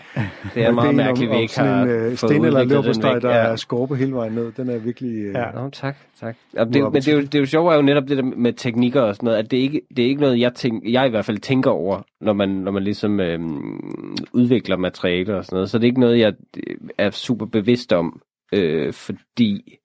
det 0.55 0.65
er 0.65 0.73
meget 0.73 0.95
mærkeligt, 0.95 1.31
vi 1.31 1.37
ikke 1.37 1.59
har 1.61 1.83
en 1.83 1.89
fået 1.89 2.19
sten 2.19 2.45
eller 2.45 2.65
leverpostej, 2.65 3.19
der 3.19 3.29
Ja. 3.31 3.37
er 3.37 3.57
skorpe 3.57 3.97
hele 3.97 4.13
vejen 4.13 4.33
ned, 4.33 4.53
den 4.57 4.69
er 4.71 4.79
virkelig... 4.79 5.15
øh, 5.25 5.35
Ja. 5.35 5.60
Nå, 5.61 5.71
tak, 5.71 5.97
tak. 6.21 6.37
Ja, 6.55 6.65
det, 6.65 6.83
men 6.83 6.93
det 6.93 7.09
er, 7.09 7.13
jo, 7.13 7.21
det 7.21 7.35
er 7.35 7.39
jo 7.39 7.47
sjovt 7.47 7.73
er 7.73 7.77
jo 7.77 7.83
netop 7.83 8.09
det 8.09 8.17
der 8.17 8.23
med 8.23 8.53
teknikker 8.53 9.01
og 9.01 9.15
sådan 9.15 9.27
noget, 9.27 9.39
at 9.39 9.51
det 9.51 9.57
ikke 9.57 9.81
det 9.97 10.05
er 10.05 10.09
ikke 10.09 10.21
noget, 10.21 10.41
jeg, 10.41 10.55
tænk, 10.55 10.85
jeg 10.89 11.07
i 11.07 11.11
hvert 11.11 11.25
fald 11.25 11.39
tænker 11.39 11.71
over, 11.71 12.03
når 12.21 12.33
man, 12.33 12.49
når 12.49 12.73
man 12.73 12.83
ligesom 12.83 13.21
øhm, 13.21 14.19
udvikler 14.33 14.77
materiale 14.77 15.37
og 15.37 15.45
sådan 15.45 15.57
noget. 15.57 15.71
Så 15.71 15.79
det 15.79 15.85
er 15.85 15.89
ikke 15.89 16.01
noget, 16.01 16.19
jeg 16.19 16.33
øh, 16.57 16.77
er 16.99 17.11
super 17.11 17.47
bevidst 17.47 17.93
om, 17.93 18.23
øh, 18.53 18.93
fordi 18.93 19.79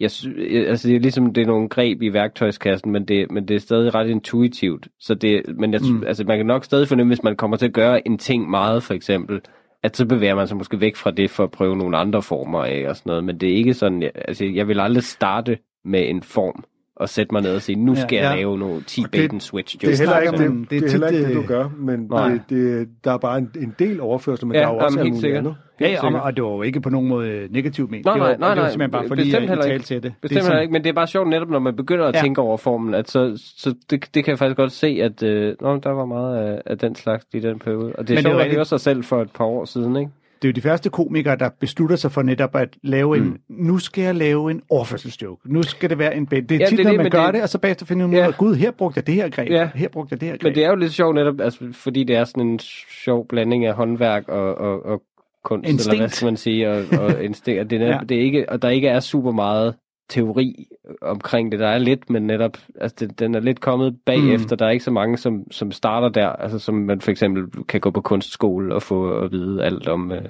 jeg, 0.00 0.10
øh, 0.36 0.70
altså 0.70 0.88
det 0.88 0.96
er 0.96 1.00
ligesom, 1.00 1.34
det 1.34 1.42
er 1.42 1.46
nogle 1.46 1.68
greb 1.68 2.02
i 2.02 2.12
værktøjskassen, 2.12 2.92
men 2.92 3.04
det, 3.04 3.30
men 3.30 3.48
det 3.48 3.54
er 3.54 3.60
stadig 3.60 3.94
ret 3.94 4.08
intuitivt. 4.08 4.88
Så 5.00 5.14
det, 5.14 5.42
men 5.58 5.72
jeg, 5.72 5.80
mm. 5.80 6.04
altså, 6.06 6.24
man 6.24 6.38
kan 6.38 6.46
nok 6.46 6.64
stadig 6.64 6.88
fornemme, 6.88 7.10
hvis 7.10 7.22
man 7.22 7.36
kommer 7.36 7.56
til 7.56 7.66
at 7.66 7.72
gøre 7.72 8.06
en 8.06 8.18
ting 8.18 8.50
meget, 8.50 8.82
for 8.82 8.94
eksempel, 8.94 9.40
at 9.84 9.96
så 9.96 10.06
bevæger 10.06 10.34
man 10.34 10.48
sig 10.48 10.56
måske 10.56 10.80
væk 10.80 10.96
fra 10.96 11.10
det 11.10 11.30
for 11.30 11.44
at 11.44 11.50
prøve 11.50 11.76
nogle 11.76 11.96
andre 11.98 12.22
former 12.22 12.64
af 12.64 12.88
og 12.88 12.96
sådan 12.96 13.10
noget. 13.10 13.24
Men 13.24 13.40
det 13.40 13.48
er 13.52 13.56
ikke 13.56 13.74
sådan, 13.74 14.10
altså 14.14 14.44
jeg 14.44 14.68
vil 14.68 14.80
aldrig 14.80 15.02
starte 15.02 15.58
med 15.84 16.08
en 16.08 16.22
form 16.22 16.64
og 16.96 17.08
sætte 17.08 17.34
mig 17.34 17.42
ned 17.42 17.54
og 17.54 17.62
sige, 17.62 17.76
nu 17.76 17.94
skal 17.94 18.16
Ja, 18.16 18.22
jeg 18.22 18.30
ja. 18.30 18.36
lave 18.36 18.58
nogle 18.58 18.82
10 18.86 19.00
Og 19.00 19.12
det- 19.12 19.20
bait 19.20 19.32
and 19.32 19.40
switch 19.40 19.76
Det 19.80 19.84
er 19.84 19.88
jokes. 19.88 19.98
heller 19.98 20.18
ikke, 20.18 20.32
det, 20.38 20.50
det, 20.60 20.70
det 20.70 20.82
er 20.82 20.86
er 20.86 20.90
heller 20.90 21.08
ikke 21.08 21.26
det, 21.26 21.34
du 21.34 21.40
øh, 21.40 21.48
gør, 21.48 21.68
men 21.78 22.06
Nej. 22.10 22.28
det, 22.28 22.40
det, 22.50 22.88
der 23.04 23.12
er 23.12 23.18
bare 23.18 23.38
en, 23.38 23.50
en 23.60 23.74
del 23.78 24.00
overførsel, 24.00 24.46
men 24.46 24.54
Ja, 24.54 24.60
der 24.60 24.66
er 24.68 24.72
jo 24.74 24.78
også 24.78 25.02
helt 25.02 25.20
sikkert. 25.20 25.38
andet. 25.38 25.54
Ja, 25.80 25.90
ja, 25.90 26.06
og, 26.14 26.22
og 26.22 26.36
det 26.36 26.44
var 26.44 26.50
jo 26.50 26.62
ikke 26.62 26.80
på 26.80 26.90
nogen 26.90 27.08
måde 27.08 27.48
negativt 27.50 27.90
ment. 27.90 28.04
Nej, 28.04 28.14
det 28.14 28.20
var, 28.22 28.28
nej, 28.28 28.36
nej, 28.38 28.54
det 28.54 28.62
var 28.62 28.68
simpelthen 28.68 28.90
bare 28.90 29.08
fordi, 29.08 29.22
Bestemt 29.22 29.40
jeg 29.42 29.48
heller 29.48 29.64
ikke 29.64 29.84
til 29.84 30.02
det. 30.02 30.12
Bestemt 30.22 30.30
det 30.30 30.36
er 30.46 30.50
heller 30.50 30.60
ikke, 30.60 30.72
men 30.72 30.82
det 30.84 30.88
er 30.90 30.94
bare 30.94 31.06
sjovt 31.06 31.28
netop, 31.28 31.50
når 31.50 31.58
man 31.58 31.76
begynder 31.76 32.06
at 32.06 32.14
Ja. 32.14 32.20
tænke 32.20 32.40
over 32.40 32.56
formen, 32.56 32.94
at 32.94 33.10
så, 33.10 33.42
så 33.56 33.74
det, 33.90 34.08
det 34.14 34.24
kan 34.24 34.30
jeg 34.30 34.38
faktisk 34.38 34.56
godt 34.56 34.72
se, 34.72 34.86
at 35.02 35.22
øh, 35.22 35.54
nå, 35.60 35.76
der 35.76 35.90
var 35.90 36.04
meget 36.04 36.36
af, 36.36 36.62
af 36.66 36.78
den 36.78 36.94
slags 36.94 37.26
i 37.34 37.40
den 37.40 37.58
periode. 37.58 37.92
Og 37.98 38.08
det 38.08 38.16
rigtigt. 38.26 38.54
høre 38.54 38.64
sig 38.64 38.80
selv 38.80 39.04
for 39.04 39.22
et 39.22 39.30
par 39.30 39.44
år 39.44 39.64
siden, 39.64 39.96
ikke? 39.96 40.10
Det 40.44 40.48
er 40.48 40.52
jo 40.52 40.56
de 40.56 40.60
første 40.60 40.90
komikere, 40.90 41.36
der 41.36 41.48
beslutter 41.60 41.96
sig 41.96 42.12
for 42.12 42.22
netop 42.22 42.56
at 42.56 42.68
lave 42.82 43.16
en, 43.16 43.22
Mm. 43.24 43.38
nu 43.48 43.78
skal 43.78 44.04
jeg 44.04 44.14
lave 44.14 44.50
en 44.50 44.60
overførselsjoke. 44.70 45.52
Nu 45.52 45.62
skal 45.62 45.90
det 45.90 45.98
være 45.98 46.16
en 46.16 46.26
bed. 46.26 46.42
Det 46.42 46.54
er 46.54 46.58
Ja, 46.58 46.66
tit, 46.66 46.78
det 46.78 46.86
er 46.86 46.92
når 46.92 47.02
man 47.02 47.10
gør 47.10 47.24
det- 47.24 47.34
det, 47.34 47.42
og 47.42 47.48
så 47.48 47.58
bagefter 47.58 47.86
finder 47.86 48.06
man 48.06 48.14
ud 48.16 48.20
Ja. 48.20 48.26
af, 48.26 48.34
gud, 48.34 48.54
her 48.54 48.70
brugte 48.70 48.98
jeg 48.98 49.06
det 49.06 49.14
her 49.14 49.28
greb, 49.28 49.50
Ja. 49.50 49.68
her 49.74 49.88
brugte 49.88 50.12
jeg 50.12 50.20
det 50.20 50.28
her 50.28 50.32
greb. 50.36 50.42
Men 50.42 50.54
det 50.54 50.64
er 50.64 50.68
jo 50.68 50.76
lidt 50.76 50.92
sjovt 50.92 51.14
netop, 51.14 51.40
altså, 51.40 51.58
fordi 51.72 52.04
det 52.04 52.16
er 52.16 52.24
sådan 52.24 52.42
en 52.48 52.58
sjov 53.04 53.26
blanding 53.28 53.66
af 53.66 53.74
håndværk 53.74 54.28
og, 54.28 54.54
og, 54.54 54.86
og 54.86 55.02
kunst, 55.44 55.68
Instinkt. 55.68 55.92
eller 55.92 56.02
hvad 56.02 56.08
skal 56.08 56.26
man 56.26 56.36
sige, 56.36 56.70
og, 56.70 56.84
og 57.00 57.24
instinkt. 57.24 57.60
Og, 57.60 57.70
det 57.70 57.82
er 57.82 57.86
Ja. 57.94 57.98
det 58.08 58.16
er 58.16 58.20
ikke, 58.22 58.48
og 58.48 58.62
der 58.62 58.68
ikke 58.68 58.88
er 58.88 59.00
super 59.00 59.32
meget 59.32 59.74
teori 60.08 60.66
omkring 61.02 61.52
det. 61.52 61.60
Der 61.60 61.68
er 61.68 61.78
lidt, 61.78 62.10
men 62.10 62.22
netop, 62.26 62.56
altså 62.80 62.96
det, 63.00 63.18
den 63.18 63.34
er 63.34 63.40
lidt 63.40 63.60
kommet 63.60 63.96
bagefter. 64.06 64.54
Mm. 64.54 64.58
Der 64.58 64.66
er 64.66 64.70
ikke 64.70 64.84
så 64.84 64.90
mange, 64.90 65.16
som, 65.16 65.42
som 65.50 65.72
starter 65.72 66.08
der, 66.08 66.28
altså 66.28 66.58
som 66.58 66.74
man 66.74 67.00
for 67.00 67.10
eksempel 67.10 67.64
kan 67.68 67.80
gå 67.80 67.90
på 67.90 68.00
kunstskole 68.00 68.74
og 68.74 68.82
få 68.82 69.10
at 69.18 69.32
vide 69.32 69.64
alt 69.64 69.88
om, 69.88 70.12
øh, 70.12 70.22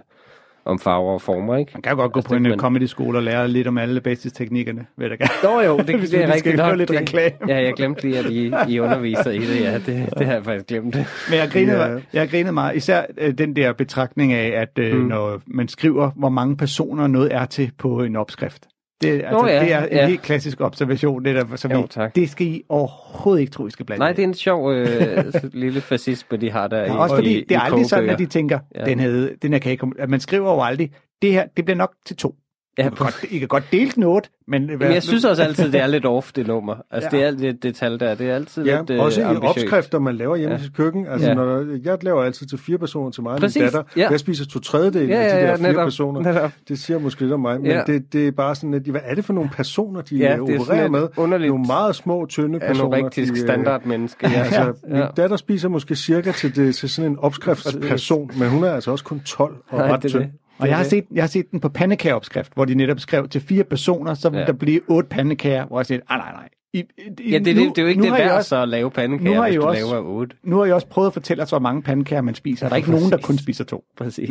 om 0.66 0.78
farver 0.78 1.12
og 1.12 1.23
former, 1.23 1.57
ikke? 1.57 1.71
Man 1.75 1.83
kan 1.83 1.93
jo 1.93 1.97
godt 1.99 2.12
gå 2.12 2.19
Altså, 2.19 2.28
på 2.28 2.35
en 2.35 2.45
det- 2.45 2.50
men- 2.50 2.59
comedy-skole 2.59 3.19
og 3.19 3.23
lære 3.23 3.49
lidt 3.49 3.66
om 3.66 3.78
alle 3.78 4.00
basisteknikkerne, 4.00 4.87
ved 4.97 5.09
jeg 5.09 5.19
gerne. 5.19 5.31
Nå 5.54 5.61
jo, 5.61 5.76
det, 5.78 5.87
det 5.87 6.12
vi 6.12 6.16
er 6.16 6.35
rigtigt 6.35 6.57
nok. 6.57 6.76
lidt 6.76 6.88
det, 6.90 7.00
reklame. 7.00 7.35
Ja, 7.49 7.57
jeg 7.62 7.75
glemte 7.75 8.02
lige, 8.02 8.19
at 8.19 8.31
I, 8.31 8.52
I 8.75 8.81
underviser 8.81 9.31
i 9.31 9.38
det. 9.38 9.61
Ja, 9.61 9.75
det, 9.75 10.09
det 10.19 10.26
har 10.26 10.33
jeg 10.35 10.45
faktisk 10.45 10.66
glemt. 10.66 10.95
Men 11.31 11.38
jeg 11.38 11.49
grinede, 11.52 11.83
Ja. 11.85 11.99
jeg 12.12 12.28
grinede 12.31 12.52
meget, 12.52 12.76
især 12.76 13.02
øh, 13.19 13.35
den 13.38 13.57
der 13.57 13.73
betragtning 13.73 14.33
af, 14.33 14.61
at 14.61 14.78
øh, 14.78 14.97
mm. 14.97 15.07
når 15.07 15.40
man 15.47 15.69
skriver, 15.69 16.11
hvor 16.16 16.28
mange 16.28 16.57
personer 16.57 17.07
noget 17.07 17.35
er 17.35 17.45
til 17.45 17.71
på 17.78 18.02
en 18.02 18.16
opskrift. 18.16 18.66
Det, 19.03 19.09
altså, 19.25 19.47
ja, 19.47 19.61
det 19.61 19.73
er 19.73 19.85
en 19.85 19.89
ja. 19.93 20.07
helt 20.07 20.23
klassisk 20.23 20.61
observation. 20.61 21.25
Det, 21.25 21.35
der, 21.35 21.57
så 21.57 21.69
Jo, 21.73 21.81
vi, 21.81 21.87
tak. 21.91 22.15
det 22.15 22.31
skal 22.31 22.47
I 22.47 22.63
overhovedet 22.69 23.41
ikke 23.41 23.53
tro, 23.53 23.67
I 23.67 23.71
skal 23.71 23.87
blande 23.87 23.99
Nej, 23.99 24.09
i. 24.11 24.13
det 24.15 24.23
er 24.23 24.27
en 24.29 24.35
sjov 24.35 24.73
øh, 24.73 25.25
lille 25.53 25.81
fascisme, 25.81 26.37
de 26.39 26.51
har 26.51 26.69
der 26.69 26.85
i 26.85 26.87
Ja, 26.87 26.97
også 26.97 27.15
fordi 27.15 27.39
i, 27.39 27.45
det 27.49 27.57
er 27.57 27.61
i 27.61 27.65
aldrig 27.65 27.87
sådan, 27.87 28.11
at 28.11 28.19
de 28.19 28.27
tænker, 28.27 28.59
Ja. 28.75 28.85
den, 28.85 29.01
havde, 29.01 29.37
den 29.43 29.53
her 29.53 29.59
kan 29.59 29.71
ikke 29.71 29.81
komme. 29.81 29.95
At 29.99 30.11
man 30.11 30.21
skriver 30.21 30.53
jo 30.55 30.61
aldrig, 30.63 30.91
det 31.23 31.33
her, 31.33 31.47
det 31.57 31.65
bliver 31.65 31.77
nok 31.79 31.91
til 32.07 32.17
to. 32.17 32.35
Ja, 32.78 32.83
I 32.87 32.88
kan 32.88 32.97
godt, 32.97 33.25
I 33.31 33.38
kan 33.38 33.49
godt 33.49 33.64
dele 33.73 33.90
noget, 33.97 34.31
men... 34.49 34.66
Men 34.66 34.81
jeg 34.83 35.02
synes 35.02 35.25
også 35.25 35.43
altid, 35.43 35.73
det 35.73 35.81
er 35.81 35.87
lidt 35.87 36.07
off, 36.07 36.33
det 36.33 36.47
nummer. 36.47 36.75
Altså, 36.90 37.09
Ja. 37.12 37.25
ja. 37.25 37.31
det 37.31 37.47
er 37.47 37.52
det, 37.52 37.62
det 37.62 37.75
tal 37.75 38.00
der. 38.00 38.14
Det 38.14 38.31
er 38.31 38.35
altid 38.35 38.64
Ja, 38.64 38.78
lidt 38.78 38.90
øh, 38.90 39.00
også 39.00 39.21
i 39.21 39.25
ambitiøst. 39.25 39.64
opskrifter, 39.64 39.99
man 39.99 40.16
laver 40.16 40.37
hjemme 40.37 40.52
Ja. 40.54 40.57
ja. 40.59 40.62
i 40.62 40.64
sit 40.66 40.76
køkken. 40.76 41.07
Altså, 41.07 41.26
Ja. 41.26 41.33
ja. 41.33 41.35
når 41.45 41.45
der, 41.59 41.78
jeg 41.85 42.04
laver 42.04 42.23
altid 42.23 42.47
til 42.47 42.59
fire 42.59 42.78
personer 42.78 43.11
til 43.11 43.23
mig 43.23 43.33
og 43.33 43.40
min 43.40 43.50
datter. 43.62 43.83
ja. 43.97 44.09
Jeg 44.11 44.21
spiser 44.21 44.45
to 44.47 44.59
tredjedel 44.61 45.09
Ja, 45.09 45.14
af 45.16 45.31
de 45.31 45.37
ja, 45.37 45.43
der 45.43 45.49
ja, 45.49 45.54
fire 45.57 45.62
netop, 45.69 45.87
personer. 45.87 46.21
netop. 46.33 46.50
Det 46.69 46.78
siger 46.78 46.99
måske 46.99 47.21
lidt 47.21 47.33
om 47.33 47.40
mig, 47.40 47.61
men 47.61 47.71
Ja. 47.71 47.76
ja. 47.76 47.83
det, 47.93 48.12
det 48.12 48.26
er 48.28 48.33
bare 48.33 48.54
sådan 48.54 48.71
lidt, 48.71 48.87
hvad 48.87 49.00
er 49.04 49.14
det 49.14 49.25
for 49.25 49.33
nogle 49.33 49.50
personer, 49.52 50.00
de 50.00 50.16
Ja, 50.16 50.25
ja, 50.25 50.37
sådan 50.37 50.54
opererer 50.61 50.88
med? 50.88 51.09
underligt. 51.16 51.50
Nogle 51.50 51.66
meget 51.66 51.97
små, 51.97 52.26
tynde 52.26 52.61
personer. 52.61 52.87
Anorektisk 52.97 53.33
de, 53.35 53.38
øh, 53.38 53.45
standardmenneske. 53.47 54.28
Ja, 54.31 54.38
Altså, 54.45 54.61
ja. 54.61 54.95
min 54.95 55.02
datter 55.16 55.37
spiser 55.37 55.69
måske 55.69 55.97
cirka 55.97 56.33
til, 56.33 56.57
det, 56.57 56.75
til 56.75 56.88
sådan 56.88 57.11
en 57.11 57.19
opskriftsperson, 57.19 58.31
men 58.38 58.49
hun 58.49 58.64
er 58.64 58.71
altså 58.75 58.90
også 58.90 59.04
kun 59.04 59.21
12 59.21 59.57
og 59.69 59.78
Nej, 59.78 59.93
ret 59.93 60.00
tynd. 60.11 60.25
Og 60.59 60.69
jeg 60.69 60.77
har, 60.77 60.85
set, 60.85 61.05
jeg 61.13 61.23
har 61.23 61.29
set 61.29 61.51
den 61.51 61.61
på 61.61 61.69
pandekageopskrift, 61.69 62.55
hvor 62.55 62.65
de 62.65 62.75
netop 62.75 63.01
skrev 63.01 63.29
til 63.29 63.41
fire 63.41 63.65
personer, 63.65 64.15
så 64.15 64.31
vil 64.31 64.39
Ja. 64.39 64.47
der 64.47 64.53
blive 64.53 64.81
otte 64.89 65.09
pandekager, 65.09 65.67
hvor 65.67 65.79
jeg 65.79 65.87
siger, 65.87 66.01
ah, 66.09 66.19
nej, 66.19 66.33
nej. 66.33 66.49
I, 66.75 66.78
I, 66.78 67.31
Ja, 67.31 67.38
det, 67.38 67.47
det, 67.47 67.57
det 67.57 67.78
er 67.78 67.83
jo 67.83 67.88
ikke 67.88 68.00
nu 68.00 68.04
det 68.07 68.12
har 68.12 68.19
værd 68.19 68.37
også, 68.37 68.49
så 68.49 68.62
at 68.62 68.69
lave 68.69 68.83
nu 68.85 68.88
pandekager, 68.88 69.35
har 69.40 69.47
I 69.47 69.50
hvis 69.50 69.57
du 69.61 69.66
også- 69.66 69.81
laver 69.95 70.04
8. 70.07 70.37
Nu 70.43 70.59
har 70.59 70.64
jeg 70.64 70.75
også 70.75 70.87
prøvet 70.87 71.07
at 71.07 71.12
fortælle 71.12 71.43
os, 71.43 71.49
hvor 71.50 71.59
mange 71.59 71.83
pandekager 71.83 72.23
man 72.23 72.35
spiser. 72.35 72.66
Der 72.66 72.73
er 72.73 72.76
ikke 72.76 72.90
nogen, 72.90 73.11
der 73.11 73.16
kun 73.19 73.38
spiser 73.38 73.64
to. 73.64 73.85
Præcis. 73.97 74.31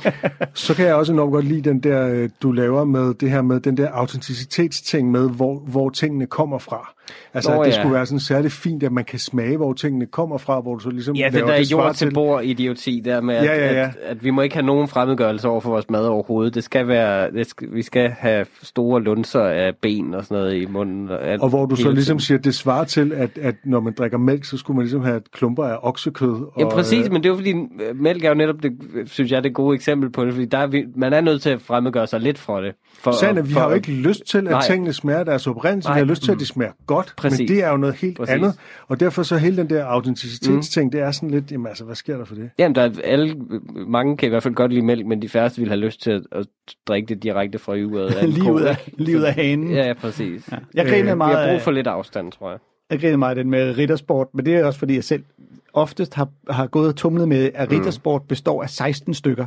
Så 0.54 0.74
kan 0.74 0.86
jeg 0.86 0.94
også 0.94 1.12
enormt 1.12 1.32
godt 1.32 1.44
lide 1.44 1.70
den 1.70 1.80
der, 1.80 2.08
øh, 2.08 2.28
du 2.42 2.52
laver 2.52 2.84
med 2.84 3.14
det 3.14 3.30
her 3.30 3.42
med 3.42 3.60
den 3.60 3.76
der 3.76 3.88
autenticitetsting 3.90 5.10
med, 5.10 5.30
hvor, 5.30 5.58
hvor 5.58 5.90
tingene 5.90 6.26
kommer 6.26 6.58
fra. 6.58 6.94
Altså, 7.34 7.54
Nå, 7.54 7.60
at 7.60 7.66
det 7.66 7.72
ja. 7.76 7.80
skulle 7.80 7.94
være 7.94 8.06
sådan 8.06 8.20
særligt 8.20 8.52
fint, 8.52 8.82
at 8.82 8.92
man 8.92 9.04
kan 9.04 9.18
smage, 9.18 9.56
hvor 9.56 9.72
tingene 9.72 10.06
kommer 10.06 10.38
fra, 10.38 10.60
hvor 10.60 10.74
du 10.74 10.80
så 10.80 10.90
ligesom 10.90 11.14
Ja, 11.16 11.24
det 11.32 11.32
der 11.46 11.56
det 11.56 11.72
jord 11.72 11.94
til 11.94 12.14
bord 12.14 12.44
idioti 12.44 13.02
der 13.04 13.20
med, 13.20 13.34
at, 13.34 13.44
Ja, 13.44 13.56
ja, 13.56 13.72
ja. 13.72 13.80
At, 13.84 13.96
at 14.02 14.24
vi 14.24 14.30
må 14.30 14.42
ikke 14.42 14.54
have 14.54 14.66
nogen 14.66 14.88
fremmedgørelse 14.88 15.48
over 15.48 15.60
for 15.60 15.70
vores 15.70 15.90
mad 15.90 16.06
overhovedet. 16.06 16.54
Det 16.54 16.64
skal 16.64 16.88
være, 16.88 17.30
det 17.30 17.46
skal, 17.46 17.68
vi 17.72 17.82
skal 17.82 18.10
have 18.10 18.46
store 18.62 19.02
lunser 19.02 19.40
af 19.40 19.72
ben 19.82 20.14
og 20.14 20.24
sådan 20.24 20.38
noget 20.38 20.54
i 20.62 20.66
munden. 20.66 21.10
Og, 21.10 21.22
alt, 21.26 21.42
Og 21.42 21.48
hvor 21.48 21.66
du 21.66 21.73
så 21.76 21.82
hele 21.82 21.94
ligesom 21.94 22.18
tiden. 22.18 22.20
siger, 22.26 22.38
at 22.38 22.44
det 22.44 22.54
svarer 22.54 22.84
til, 22.84 23.12
at, 23.12 23.38
at 23.38 23.54
når 23.64 23.80
man 23.80 23.92
drikker 23.98 24.18
mælk, 24.18 24.44
så 24.44 24.56
skulle 24.56 24.76
man 24.76 24.84
ligesom 24.84 25.02
have 25.02 25.16
et 25.16 25.30
klumper 25.32 25.64
af 25.64 25.78
oksekød. 25.82 26.28
Og, 26.30 26.52
Ja, 26.58 26.68
præcis, 26.68 27.06
øh, 27.06 27.12
men 27.12 27.22
det 27.22 27.28
er 27.28 27.30
jo 27.30 27.36
fordi, 27.36 27.54
mælk 27.94 28.24
er 28.24 28.28
jo 28.28 28.34
netop, 28.34 28.56
det, 28.62 28.72
synes 29.06 29.30
jeg, 29.32 29.44
det 29.44 29.54
gode 29.54 29.74
eksempel 29.74 30.10
på 30.10 30.24
det, 30.24 30.32
fordi 30.32 30.46
der 30.46 30.58
er 30.58 30.66
vi, 30.66 30.84
man 30.96 31.12
er 31.12 31.20
nødt 31.20 31.42
til 31.42 31.50
at 31.50 31.62
fremmedgøre 31.62 32.06
sig 32.06 32.20
lidt 32.20 32.38
for 32.38 32.60
det. 32.60 32.74
For, 32.98 33.24
er, 33.24 33.42
vi 33.42 33.52
for, 33.52 33.60
har 33.60 33.68
jo 33.68 33.74
ikke 33.74 33.92
lyst 33.92 34.22
til, 34.26 34.38
at 34.38 34.44
Nej. 34.44 34.62
tingene 34.66 34.92
smager 34.92 35.24
deres 35.24 35.46
oprindelse. 35.46 35.88
Vi 35.88 35.90
Nej. 35.90 35.98
har 35.98 36.04
lyst 36.04 36.22
til, 36.22 36.32
at 36.32 36.40
de 36.40 36.46
smager 36.46 36.72
godt, 36.86 37.12
Præcis. 37.16 37.38
men 37.38 37.48
det 37.48 37.64
er 37.64 37.70
jo 37.70 37.76
noget 37.76 37.94
helt 37.94 38.16
Præcis. 38.16 38.34
andet. 38.34 38.54
Og 38.88 39.00
derfor 39.00 39.22
så 39.22 39.36
hele 39.36 39.56
den 39.56 39.70
der 39.70 39.84
autenticitetsting, 39.84 40.92
det 40.92 41.00
er 41.00 41.10
sådan 41.10 41.30
lidt, 41.30 41.52
jamen 41.52 41.66
altså, 41.66 41.84
hvad 41.84 41.94
sker 41.94 42.16
der 42.16 42.24
for 42.24 42.34
det? 42.34 42.50
Jamen, 42.58 42.74
der 42.74 42.82
er 42.82 42.90
alle, 43.04 43.36
mange 43.86 44.16
kan 44.16 44.26
i 44.26 44.30
hvert 44.30 44.42
fald 44.42 44.54
godt 44.54 44.72
lide 44.72 44.84
mælk, 44.84 45.06
men 45.06 45.22
de 45.22 45.28
færreste 45.28 45.60
vil 45.60 45.68
have 45.68 45.80
lyst 45.80 46.02
til 46.02 46.10
at, 46.10 46.22
at 46.32 46.46
drikke 46.88 47.14
det 47.14 47.22
direkte 47.22 47.58
fra 47.58 47.72
uret. 47.72 48.14
af 48.14 48.26
ud 48.52 48.60
af, 48.62 48.90
ud 48.98 49.22
af 49.22 49.34
hanen. 49.42 49.70
Ja, 49.70 49.86
ja, 49.86 49.92
præcis. 49.92 50.48
Ja. 50.52 50.56
Jeg 50.74 50.84
grinede 50.86 51.00
Øh, 51.10 51.14
Vi 51.14 51.18
meget 51.18 51.36
af, 51.36 51.62
for 51.64 51.70
lidt 51.70 51.86
afstand, 51.86 52.32
tror 52.32 52.50
jeg. 52.50 52.58
jeg 52.90 53.00
grinede 53.00 53.18
meget 53.18 53.38
af 53.38 53.44
den 53.44 53.50
med 53.50 53.78
riddersport, 53.78 54.28
men 54.34 54.46
det 54.46 54.54
er 54.54 54.64
også 54.64 54.78
fordi, 54.78 54.94
jeg 54.94 55.04
selv 55.04 55.24
oftest 55.72 56.14
har, 56.14 56.28
har 56.50 56.66
gået 56.66 56.88
og 56.88 56.96
tumlet 56.96 57.28
med, 57.28 57.50
at 57.54 57.70
riddersport 57.72 58.22
består 58.28 58.62
af 58.62 58.70
16 58.70 59.14
stykker. 59.14 59.46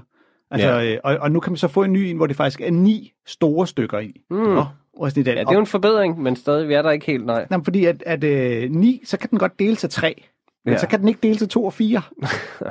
Altså, 0.51 0.67
Ja. 0.67 0.85
øh, 0.93 0.97
og, 1.03 1.17
og 1.17 1.31
nu 1.31 1.39
kan 1.39 1.51
man 1.51 1.57
så 1.57 1.67
få 1.67 1.83
en 1.83 1.93
ny 1.93 1.97
en, 1.97 2.17
hvor 2.17 2.27
det 2.27 2.35
faktisk 2.35 2.61
er 2.61 2.71
ni 2.71 3.13
store 3.25 3.67
stykker 3.67 3.99
i. 3.99 4.21
Mm. 4.29 4.37
Nå, 4.37 4.65
og 4.97 5.09
sådan 5.11 5.21
i 5.21 5.23
den. 5.23 5.33
Ja, 5.35 5.41
det 5.41 5.49
er 5.49 5.53
jo 5.53 5.59
en 5.59 5.65
forbedring, 5.65 6.21
men 6.21 6.35
stadig 6.35 6.67
vi 6.67 6.73
er 6.73 6.81
der 6.81 6.91
ikke 6.91 7.05
helt, 7.05 7.25
nej. 7.25 7.45
Jamen, 7.51 7.63
fordi 7.63 7.85
at, 7.85 8.03
at 8.05 8.23
øh, 8.23 8.71
9, 8.71 9.01
så 9.05 9.17
kan 9.19 9.29
den 9.29 9.39
godt 9.39 9.59
dele 9.59 9.75
til 9.75 9.89
3. 9.89 10.23
Men 10.67 10.73
Ja. 10.73 10.79
så 10.79 10.87
kan 10.87 10.99
den 10.99 11.07
ikke 11.07 11.19
dele 11.23 11.35
til 11.35 11.47
2 11.49 11.65
og 11.65 11.73
4. 11.73 12.01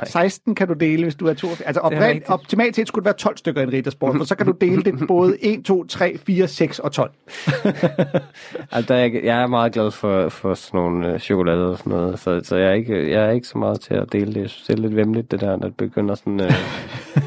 16 0.05 0.55
kan 0.59 0.69
du 0.69 0.75
dele, 0.75 1.03
hvis 1.03 1.15
du 1.15 1.27
er 1.27 1.35
2 1.35 1.49
og 1.49 1.57
4. 1.57 1.67
Altså 1.67 1.89
rigtigt. 1.91 2.29
optimalt 2.29 2.77
set 2.77 2.89
skulle 2.89 3.03
det 3.03 3.07
være 3.07 3.15
12 3.15 3.37
stykker 3.37 3.61
i 3.61 3.65
en 3.65 3.73
riddersport, 3.73 4.17
for 4.17 4.25
så 4.25 4.35
kan 4.35 4.47
du 4.47 4.53
dele 4.61 4.83
det 4.83 4.95
både 5.09 5.37
1, 5.41 5.65
2, 5.65 5.85
3, 5.87 6.19
4, 6.27 6.49
6 6.49 6.79
og 6.79 6.93
12. 6.93 7.11
Altså, 8.73 8.95
jeg, 8.95 9.21
jeg 9.25 9.43
er 9.43 9.47
meget 9.47 9.73
glad 9.73 9.91
for, 9.91 10.29
for 10.29 10.55
sådan 10.55 10.81
nogle 10.81 11.13
øh, 11.13 11.19
chokolader 11.19 11.67
og 11.67 11.79
sådan 11.79 11.93
noget, 11.93 12.19
så, 12.19 12.41
så 12.45 12.57
jeg, 12.57 12.69
er 12.69 12.73
ikke, 12.75 13.11
jeg 13.11 13.25
er 13.27 13.31
ikke 13.31 13.47
så 13.49 13.59
meget 13.59 13.81
til 13.81 13.95
at 13.95 14.13
dele 14.13 14.35
det. 14.35 14.41
Jeg 14.41 14.51
synes, 14.51 14.67
det 14.67 14.79
er 14.79 14.83
lidt 14.83 14.97
vemmeligt, 14.97 15.31
det 15.31 15.41
der, 15.41 15.57
når 15.57 15.67
det 15.69 15.77
begynder 15.77 16.15
sådan... 16.15 16.41
Øh, 16.41 16.53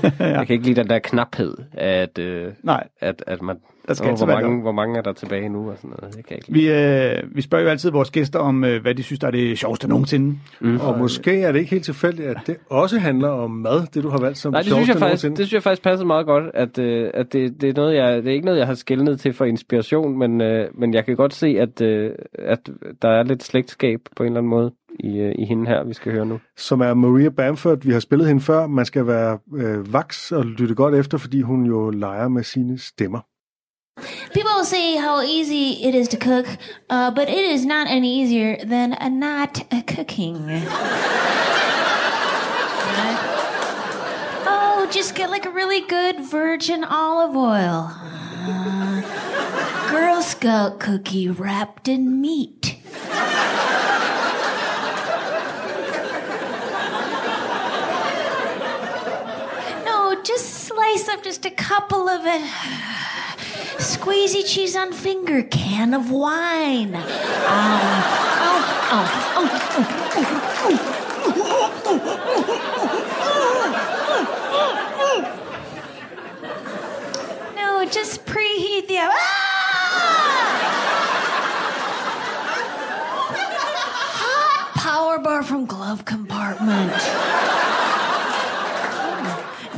ja. 0.19 0.25
Jeg 0.25 0.47
kan 0.47 0.53
ikke 0.53 0.65
lide 0.65 0.81
den 0.81 0.89
der 0.89 0.99
knaphed, 0.99 1.55
at, 1.73 2.17
øh, 2.17 2.51
Nej. 2.63 2.83
at, 2.99 3.23
at 3.27 3.41
man... 3.41 3.57
Der 3.89 3.95
skal 3.95 4.11
Og 4.11 4.17
hvor, 4.17 4.25
mange, 4.25 4.61
hvor 4.61 4.71
mange 4.71 4.97
er 4.97 5.01
der 5.01 5.13
tilbage 5.13 5.49
nu 5.49 5.69
og 5.69 5.77
sådan 5.77 5.93
noget? 5.99 6.15
Det 6.15 6.25
kan 6.25 6.37
jeg 6.37 6.37
ikke. 6.37 6.53
Vi, 6.53 6.71
øh, 6.71 7.35
vi 7.35 7.41
spørger 7.41 7.63
jo 7.63 7.69
altid 7.69 7.91
vores 7.91 8.11
gæster 8.11 8.39
om, 8.39 8.63
øh, 8.63 8.81
hvad 8.81 8.95
de 8.95 9.03
synes, 9.03 9.19
der 9.19 9.27
er 9.27 9.31
det 9.31 9.57
sjoveste 9.57 9.87
nogensinde. 9.87 10.39
Mm. 10.59 10.79
Og 10.79 10.97
måske 10.99 11.41
er 11.41 11.51
det 11.51 11.59
ikke 11.59 11.71
helt 11.71 11.85
tilfældigt, 11.85 12.27
at 12.27 12.37
det 12.47 12.57
også 12.69 12.99
handler 12.99 13.29
om 13.29 13.51
mad, 13.51 13.87
det 13.93 14.03
du 14.03 14.09
har 14.09 14.19
valgt 14.19 14.37
som 14.37 14.51
Nej, 14.51 14.61
det 14.61 14.65
det 14.65 14.73
synes, 14.73 14.87
jeg 14.87 14.95
sjoveste 14.95 14.99
faktisk, 14.99 15.23
nogensinde. 15.23 15.37
det 15.37 15.47
synes 15.47 15.53
jeg 15.53 15.63
faktisk 15.63 15.83
passer 15.83 16.05
meget 16.05 16.25
godt, 16.25 16.43
at, 16.53 16.79
øh, 16.79 17.09
at 17.13 17.33
det, 17.33 17.61
det, 17.61 17.69
er 17.69 17.73
noget, 17.73 17.95
jeg, 17.95 18.23
det 18.23 18.27
er 18.27 18.33
ikke 18.33 18.45
noget, 18.45 18.59
jeg 18.59 18.67
har 18.67 18.73
skældnet 18.73 19.19
til 19.19 19.33
for 19.33 19.45
inspiration, 19.45 20.19
men, 20.19 20.41
øh, 20.41 20.67
men 20.73 20.93
jeg 20.93 21.05
kan 21.05 21.15
godt 21.15 21.33
se, 21.33 21.47
at, 21.47 21.81
øh, 21.81 22.11
at 22.33 22.69
der 23.01 23.09
er 23.09 23.23
lidt 23.23 23.43
slægtskab 23.43 23.99
på 24.15 24.23
en 24.23 24.27
eller 24.27 24.39
anden 24.39 24.49
måde 24.49 24.71
i, 24.99 25.17
øh, 25.17 25.35
i 25.39 25.45
hende 25.45 25.67
her, 25.67 25.83
vi 25.83 25.93
skal 25.93 26.11
høre 26.11 26.25
nu. 26.25 26.39
Som 26.57 26.81
er 26.81 26.93
Maria 26.93 27.29
Bamford. 27.29 27.83
Vi 27.83 27.91
har 27.91 27.99
spillet 27.99 28.27
hende 28.27 28.41
før. 28.41 28.67
Man 28.67 28.85
skal 28.85 29.07
være 29.07 29.39
øh, 29.55 29.93
vaks 29.93 30.31
og 30.31 30.45
lytte 30.45 30.75
godt 30.75 30.95
efter, 30.95 31.17
fordi 31.17 31.41
hun 31.41 31.65
jo 31.65 31.89
leger 31.89 32.27
med 32.27 32.43
sine 32.43 32.77
stemmer. 32.77 33.19
People 34.33 34.63
say 34.63 34.95
how 34.95 35.21
easy 35.21 35.83
it 35.83 35.95
is 35.95 36.07
to 36.09 36.17
cook, 36.17 36.47
uh, 36.89 37.11
but 37.11 37.29
it 37.29 37.45
is 37.45 37.65
not 37.65 37.87
any 37.87 38.21
easier 38.21 38.57
than 38.63 38.93
uh, 38.93 39.09
not 39.09 39.65
uh, 39.73 39.81
cooking. 39.87 40.35
oh, 44.45 44.87
just 44.91 45.15
get 45.15 45.29
like 45.29 45.45
a 45.45 45.49
really 45.49 45.81
good 45.81 46.19
virgin 46.19 46.83
olive 46.83 47.35
oil. 47.35 47.91
Uh, 47.91 49.89
Girl 49.89 50.21
Scout 50.21 50.79
cookie 50.79 51.27
wrapped 51.29 51.87
in 51.87 52.21
meat. 52.21 52.77
No, 59.85 60.21
just 60.23 60.45
slice 60.67 61.09
up 61.09 61.23
just 61.23 61.45
a 61.45 61.51
couple 61.51 62.07
of 62.07 62.21
it. 62.25 63.08
Squeezy 63.79 64.43
cheese 64.45 64.75
on 64.75 64.91
finger, 64.91 65.41
can 65.41 65.93
of 65.93 66.11
wine. 66.11 66.93
Um, 66.95 67.03
oh, 67.05 68.65
oh, 68.91 69.07
oh, 69.35 69.45
oh. 69.45 69.89
No, 77.55 77.85
just 77.85 78.25
preheat 78.25 78.87
the 78.87 78.97
oven. 78.97 79.15
Hot 84.19 84.73
power 84.75 85.19
bar 85.19 85.41
from 85.41 85.65
glove 85.65 86.03
compartment. 86.03 86.91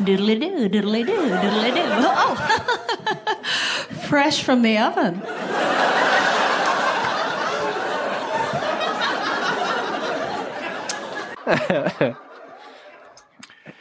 Diddly 0.04 0.40
do, 0.40 0.68
diddly 0.68 1.06
do, 1.06 1.16
diddly 1.16 1.74
do. 1.76 1.84
Oh, 1.86 2.81
fresh 4.12 4.44
from 4.44 4.62
the 4.62 4.78
oven. 4.78 5.22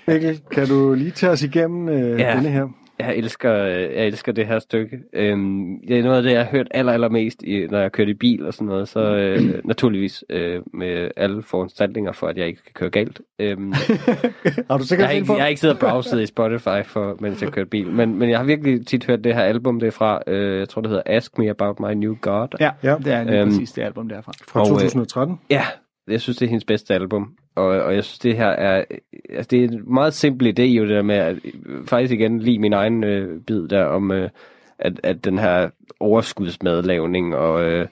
Mikkel, 0.07 0.41
kan 0.51 0.67
du 0.69 0.95
lige 0.95 1.11
tage 1.11 1.33
os 1.33 1.43
igennem 1.43 1.89
øh, 1.89 2.21
Ja. 2.21 2.35
denne 2.35 2.49
her? 2.49 2.67
Jeg 3.07 3.17
elsker, 3.17 3.53
jeg 3.65 4.07
elsker 4.07 4.33
det 4.33 4.47
her 4.47 4.59
stykke. 4.59 4.99
Øhm, 5.13 5.81
det 5.89 5.99
er 5.99 6.03
noget 6.03 6.17
af 6.17 6.23
det, 6.23 6.33
jeg 6.33 6.45
har 6.45 6.51
hørt 6.51 6.69
aller, 6.71 6.93
allermest, 6.93 7.43
i, 7.43 7.67
når 7.71 7.79
jeg 7.79 7.85
har 7.85 7.89
kørt 7.89 8.09
i 8.09 8.15
bil 8.15 8.47
og 8.47 8.55
sådan 8.55 8.67
noget. 8.67 8.89
Så 8.89 9.01
øh, 9.01 9.41
naturligvis 9.65 10.25
øh, 10.31 10.61
med 10.75 11.11
alle 11.17 11.43
foranstaltninger 11.43 12.13
for, 12.13 12.27
at 12.27 12.37
jeg 12.39 12.47
ikke 12.47 12.63
kan 12.65 12.73
køre 12.75 12.91
galt. 12.91 13.21
Øhm, 13.39 13.73
Har 13.73 13.83
du 13.89 14.65
jeg, 14.71 14.81
sikkert 14.81 15.09
har 15.09 15.15
ikke, 15.15 15.33
jeg 15.33 15.43
har 15.43 15.49
ikke 15.49 15.61
siddet 15.61 15.77
og 15.83 15.89
browset 15.91 16.23
i 16.23 16.27
Spotify, 16.27 16.83
for, 16.85 17.17
mens 17.21 17.43
jeg 17.43 17.53
kørte 17.53 17.71
bil. 17.71 17.87
Men, 17.91 18.19
men 18.19 18.31
jeg 18.31 18.39
har 18.39 18.45
virkelig 18.45 18.87
tit 18.87 19.07
hørt 19.07 19.25
det 19.25 19.35
her 19.35 19.43
album, 19.43 19.81
det 19.81 19.87
er 19.87 19.91
fra, 19.91 20.23
øh, 20.27 20.59
jeg 20.59 20.69
tror 20.69 20.83
det 20.83 20.89
hedder 20.89 21.03
Ask 21.07 21.39
Me 21.39 21.51
About 21.51 21.81
My 21.81 21.93
New 21.93 22.15
God. 22.21 22.49
Ja, 22.61 22.71
Ja. 22.83 22.97
det 23.05 23.13
er 23.13 23.25
lige 23.25 23.41
Øhm, 23.41 23.49
præcis 23.51 23.73
det 23.73 23.83
album 23.83 24.09
derfra. 24.09 24.33
Fra 24.49 24.61
Og, 24.61 24.67
øh, 24.67 24.71
2013. 24.71 25.41
Ja, 25.51 25.63
jeg 26.09 26.21
synes, 26.21 26.37
det 26.37 26.47
er 26.47 26.51
hendes 26.51 26.65
bedste 26.65 26.95
album. 26.95 27.33
Og, 27.55 27.67
og 27.67 27.95
jeg 27.95 28.05
synes, 28.05 28.19
det 28.19 28.37
her 28.37 28.49
er... 28.49 28.85
Altså, 29.31 29.49
det 29.51 29.61
er 29.61 29.69
en 29.69 29.95
meget 29.95 30.15
simpel 30.15 30.47
idé 30.47 30.63
jo, 30.63 30.83
det 30.83 30.91
der 30.91 31.03
med 31.03 31.17
at 31.17 31.37
øh, 31.45 31.87
faktisk 31.87 32.13
igen 32.13 32.39
lige 32.39 32.59
min 32.59 32.73
egen 32.73 33.05
øh, 33.05 33.41
bid 33.41 33.69
der 33.69 33.85
om, 33.85 34.13
øh, 34.13 34.31
at, 34.79 35.01
at 35.03 35.25
den 35.25 35.39
her 35.39 35.71
overskudsmadlavning 36.01 37.37
og, 37.37 37.65
øh, 37.65 37.89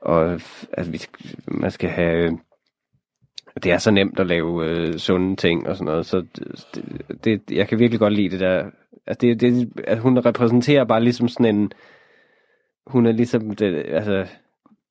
og 0.00 0.32
øh, 0.32 0.40
at 0.72 0.92
vi, 0.92 1.00
man 1.48 1.70
skal 1.70 1.90
have... 1.90 2.16
Øh, 2.16 2.32
det 3.62 3.72
er 3.72 3.78
så 3.78 3.90
nemt 3.90 4.20
at 4.20 4.26
lave 4.26 4.66
øh, 4.66 4.94
sunde 4.94 5.36
ting 5.36 5.68
og 5.68 5.76
sådan 5.76 5.86
noget, 5.86 6.06
så 6.06 6.24
det, 7.24 7.24
det, 7.24 7.42
jeg 7.50 7.68
kan 7.68 7.78
virkelig 7.78 8.00
godt 8.00 8.12
lide 8.12 8.28
det 8.28 8.40
der. 8.40 8.64
Altså 9.06 9.20
det, 9.20 9.40
det, 9.40 9.70
at 9.84 9.98
hun 9.98 10.18
repræsenterer 10.18 10.84
bare 10.84 11.02
ligesom 11.02 11.28
sådan 11.28 11.56
en... 11.56 11.72
Hun 12.86 13.06
er 13.06 13.12
ligesom 13.12 13.50
det, 13.50 13.84
altså, 13.88 14.26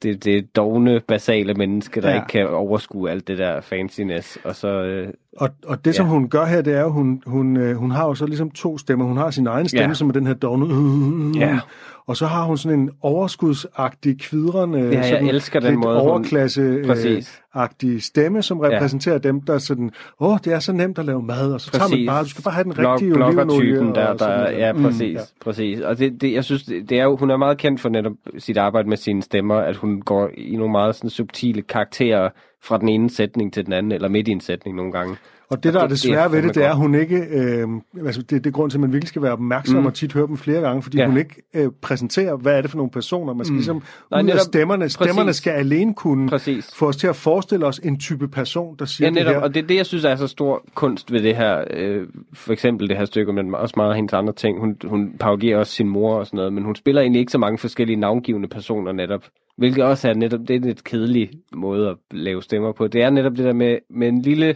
det, 0.03 0.23
det 0.25 0.55
dogne, 0.55 0.99
basale 1.07 1.53
menneske, 1.53 2.01
der 2.01 2.09
Ja. 2.09 2.15
ikke 2.15 2.27
kan 2.27 2.47
overskue 2.47 3.11
alt 3.11 3.27
det 3.27 3.37
der 3.37 3.61
fanciness. 3.61 4.37
Og 4.43 4.55
så, 4.55 4.67
øh, 4.67 5.13
Og, 5.35 5.49
og 5.67 5.85
det, 5.85 5.95
som 5.95 6.05
Ja. 6.05 6.11
hun 6.11 6.29
gør 6.29 6.45
her, 6.45 6.61
det 6.61 6.73
er 6.73 6.81
jo, 6.81 6.89
hun, 6.89 7.21
hun, 7.25 7.57
øh, 7.57 7.75
hun 7.77 7.91
har 7.91 8.05
jo 8.07 8.15
så 8.15 8.25
ligesom 8.25 8.51
to 8.51 8.77
stemmer. 8.77 9.05
Hun 9.05 9.17
har 9.17 9.31
sin 9.31 9.47
egen 9.47 9.67
stemme, 9.69 9.87
Ja. 9.87 9.93
som 9.93 10.07
er 10.09 10.13
den 10.13 10.27
her 10.27 10.33
dogne. 10.33 11.39
Ja. 11.39 11.59
Og 12.07 12.17
så 12.17 12.25
har 12.25 12.43
hun 12.43 12.57
sådan 12.57 12.79
en 12.79 12.89
overskudsagtig, 13.01 14.19
kvidrende, 14.19 14.79
Ja, 14.79 14.95
jeg 14.97 15.05
sådan 15.05 15.27
elsker 15.27 15.59
den 15.59 15.69
lidt 15.69 15.79
måde, 15.79 15.99
hun- 15.99 16.09
overklasse-agtig 16.09 16.87
Præcis. 16.87 18.03
stemme, 18.03 18.41
som 18.41 18.59
repræsenterer 18.59 19.17
dem, 19.17 19.41
der 19.41 19.57
sådan, 19.57 19.91
åh, 20.19 20.31
oh, 20.31 20.37
det 20.45 20.53
er 20.53 20.59
så 20.59 20.73
nemt 20.73 20.99
at 20.99 21.05
lave 21.05 21.21
mad, 21.21 21.53
og 21.53 21.61
så 21.61 21.71
tager 21.71 21.83
man 21.83 21.89
Præcis. 21.91 22.07
bare, 22.09 22.23
du 22.23 22.29
skal 22.29 22.43
bare 22.43 22.53
have 22.53 22.63
den 22.63 22.77
rigtige 22.77 23.13
olivenolie. 23.13 23.45
bloggertypen 23.45 23.95
der, 23.95 24.13
der 24.13 24.37
noget. 24.37 24.57
ja, 24.57 24.73
Mm, 24.73 24.81
præcis, 24.83 25.13
ja. 25.15 25.19
mm, 25.19 25.39
præcis. 25.45 25.79
Og 25.79 25.99
det, 25.99 26.21
det, 26.21 26.33
jeg 26.33 26.43
synes, 26.43 26.63
det, 26.63 26.89
det 26.89 26.99
er 26.99 27.03
jo, 27.03 27.15
hun 27.17 27.29
er 27.29 27.37
meget 27.37 27.57
kendt 27.57 27.81
for 27.81 27.89
netop 27.89 28.13
sit 28.37 28.57
arbejde 28.57 28.89
med 28.89 28.97
sine 28.97 29.21
stemmer, 29.23 29.55
at 29.55 29.75
hun 29.75 30.01
går 30.01 30.29
i 30.37 30.55
nogle 30.55 30.71
meget 30.71 30.95
sådan 30.95 31.09
subtile 31.09 31.61
karakterer 31.61 32.29
fra 32.61 32.77
den 32.77 32.89
ene 32.89 33.09
sætning 33.09 33.53
til 33.53 33.65
den 33.65 33.73
anden, 33.73 33.91
eller 33.91 34.07
midt 34.07 34.27
i 34.27 34.31
en 34.31 34.41
sætning 34.41 34.75
nogle 34.75 34.91
gange. 34.91 35.17
Og 35.49 35.63
det, 35.63 35.73
der 35.73 35.79
er 35.79 35.87
det- 35.87 35.89
det 35.97 36.03
det 36.03 36.09
er 36.11 36.13
svære 36.15 36.31
ved 36.31 36.41
det, 36.43 36.55
det 36.55 36.65
er, 36.65 36.69
at 36.69 36.75
hun 36.77 36.95
ikke... 36.95 37.17
Øh, 37.17 37.67
altså 38.05 38.21
det, 38.21 38.29
det 38.43 38.45
er 38.45 38.51
grund 38.51 38.71
til, 38.71 38.77
at 38.77 38.81
man 38.81 38.93
virkelig 38.93 39.07
skal 39.09 39.21
være 39.21 39.31
opmærksom 39.31 39.79
Mm. 39.79 39.85
og 39.85 39.93
tit 39.93 40.13
høre 40.13 40.27
dem 40.27 40.37
flere 40.37 40.61
gange, 40.61 40.81
fordi 40.81 40.97
Ja. 40.97 41.07
hun 41.07 41.17
ikke 41.17 41.35
øh, 41.55 41.67
præsenterer, 41.81 42.35
hvad 42.35 42.57
er 42.57 42.61
det 42.61 42.69
for 42.71 42.77
nogle 42.77 42.91
personer. 42.91 43.33
Man 43.33 43.45
skal 43.45 43.51
mm. 43.53 43.57
ligesom... 43.57 43.75
Nej, 44.11 44.21
ud 44.23 44.29
af 44.29 44.35
netop- 44.35 44.39
stemmerne, 44.39 44.89
stemmerne 44.89 45.27
præcis. 45.27 45.35
skal 45.37 45.51
alene 45.51 45.93
kunne 45.93 46.29
Præcis. 46.29 46.71
få 46.75 46.87
os 46.87 46.97
til 46.97 47.07
at 47.07 47.15
forestille 47.15 47.65
os 47.65 47.79
en 47.79 47.99
type 47.99 48.27
person, 48.27 48.75
der 48.79 48.85
siger 48.85 49.07
Ja, 49.07 49.11
netop, 49.11 49.25
det 49.25 49.35
her. 49.35 49.41
og 49.43 49.53
det 49.53 49.63
er 49.63 49.67
det, 49.67 49.75
jeg 49.75 49.85
synes 49.85 50.05
er 50.05 50.15
så 50.15 50.27
stor 50.27 50.63
kunst 50.75 51.11
ved 51.11 51.23
det 51.23 51.35
her. 51.35 51.63
Øh, 51.73 52.07
for 52.33 52.53
eksempel 52.53 52.89
det 52.89 52.97
her 52.97 53.05
stykke, 53.05 53.33
men 53.33 53.55
også 53.55 53.73
meget 53.77 53.89
af 53.89 53.95
hendes 53.95 54.13
andre 54.13 54.33
ting. 54.33 54.59
Hun, 54.59 54.77
hun 54.85 55.11
parodierer 55.19 55.59
også 55.59 55.73
sin 55.73 55.87
mor 55.89 56.15
og 56.15 56.25
sådan 56.25 56.37
noget, 56.37 56.53
men 56.53 56.63
hun 56.63 56.75
spiller 56.75 57.01
egentlig 57.01 57.19
ikke 57.19 57.31
så 57.31 57.37
mange 57.37 57.57
forskellige 57.57 57.95
navngivende 57.99 58.47
personer 58.47 58.91
netop. 58.91 59.23
Hvilket 59.57 59.83
også 59.83 60.09
er 60.09 60.13
netop, 60.13 60.39
det 60.39 60.49
er 60.49 60.55
en 60.55 60.61
lidt 60.65 60.83
kedelig 60.83 61.29
måde 61.55 61.89
at 61.89 61.95
lave 62.11 62.41
stemmer 62.43 62.71
på. 62.71 62.87
Det 62.87 63.01
er 63.03 63.09
netop 63.09 63.31
det 63.37 63.45
der 63.45 63.53
med, 63.53 63.77
med 63.89 64.07
en 64.07 64.21
lille 64.21 64.55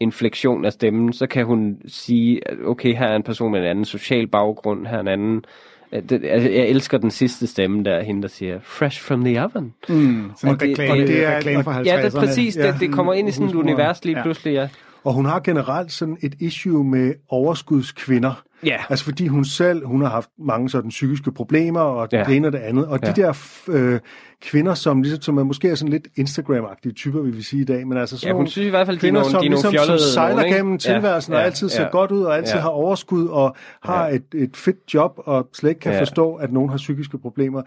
inflektion 0.00 0.64
af 0.64 0.72
stemmen, 0.72 1.12
så 1.12 1.26
kan 1.26 1.46
hun 1.46 1.76
sige, 1.86 2.48
at 2.48 2.56
okay, 2.66 2.94
her 2.96 3.06
er 3.06 3.16
en 3.16 3.22
person 3.22 3.52
med 3.52 3.60
en 3.60 3.66
anden 3.66 3.84
social 3.84 4.26
baggrund, 4.26 4.86
her 4.86 4.96
er 4.96 5.00
en 5.00 5.08
anden... 5.08 5.44
Øh, 5.92 6.02
Det, 6.08 6.24
altså, 6.24 6.48
jeg 6.50 6.66
elsker 6.68 6.98
den 6.98 7.10
sidste 7.10 7.46
stemme 7.46 7.84
der, 7.84 8.02
hende 8.02 8.22
der 8.22 8.28
siger, 8.28 8.58
fresh 8.62 9.02
from 9.02 9.24
the 9.24 9.40
oven. 9.44 9.74
Mm, 9.88 10.30
sådan 10.36 10.48
Og 10.48 10.50
en 10.54 10.60
det- 10.60 10.68
reklame, 10.78 10.92
og 10.92 10.96
det 11.08 11.24
er- 11.26 11.36
reklame 11.36 11.64
fra 11.64 11.80
50'erne. 11.80 11.88
Ja, 11.88 12.02
det 12.02 12.14
er 12.14 12.20
præcis, 12.20 12.56
Ja. 12.56 12.66
det, 12.72 12.80
det 12.80 12.92
kommer 12.92 13.12
ind 13.14 13.28
i 13.28 13.32
sådan 13.32 13.48
et 13.48 13.54
univers 13.54 14.04
lige 14.04 14.16
Ja. 14.16 14.22
pludselig, 14.22 14.52
ja. 14.54 14.68
Og 15.04 15.12
hun 15.14 15.24
har 15.26 15.40
generelt 15.40 15.92
sådan 15.92 16.16
et 16.22 16.34
issue 16.40 16.84
med 16.84 17.14
overskudskvinder. 17.28 18.42
Ja. 18.66 18.76
Altså 18.88 19.04
fordi 19.04 19.26
hun 19.26 19.44
selv, 19.44 19.86
hun 19.86 20.00
har 20.02 20.08
haft 20.08 20.28
mange 20.38 20.70
sådan 20.70 20.88
psykiske 20.90 21.32
problemer, 21.32 21.80
og 21.80 22.10
det 22.10 22.36
ene 22.36 22.46
og 22.48 22.52
det 22.52 22.58
andet. 22.58 22.86
Og 22.86 22.98
Ja. 23.02 23.10
de 23.12 23.22
der 23.22 23.32
øh, 23.68 24.00
kvinder, 24.42 24.74
som, 24.74 25.02
ligesom, 25.02 25.22
som 25.22 25.38
er 25.38 25.42
måske 25.42 25.68
er 25.68 25.74
sådan 25.74 25.92
lidt 25.92 26.08
Instagram-agtige 26.18 26.92
typer, 26.92 27.20
vil 27.20 27.36
vi 27.36 27.42
sige 27.42 27.62
i 27.62 27.64
dag, 27.64 27.86
men 27.86 27.98
altså 27.98 28.16
sådan 28.18 28.28
Ja, 28.28 28.32
hun 28.32 28.38
nogle 28.38 28.50
synes 28.50 28.66
i 28.66 28.70
hvert 28.70 28.86
fald, 28.86 28.96
de 28.96 28.98
er 28.98 29.00
kvinder, 29.00 29.20
nogle, 29.20 29.30
som, 29.30 29.42
de 29.42 29.48
ligesom, 29.48 29.74
som 29.86 29.98
sejler 30.14 30.42
ikke? 30.42 30.56
gennem 30.56 30.78
tilværelsen, 30.78 31.34
og 31.34 31.44
altid 31.44 31.68
ser 31.68 31.90
godt 31.90 32.10
ud, 32.10 32.22
og 32.22 32.36
altid 32.36 32.54
ja. 32.54 32.60
har 32.60 32.68
overskud, 32.68 33.26
og 33.26 33.56
har 33.82 34.06
Ja. 34.06 34.14
et, 34.14 34.22
et 34.34 34.56
fedt 34.56 34.94
job, 34.94 35.12
og 35.16 35.48
slet 35.52 35.70
ikke 35.70 35.80
kan 35.80 35.92
Ja. 35.92 36.00
forstå, 36.00 36.34
at 36.34 36.52
nogen 36.52 36.70
har 36.70 36.76
psykiske 36.76 37.18
problemer. 37.18 37.62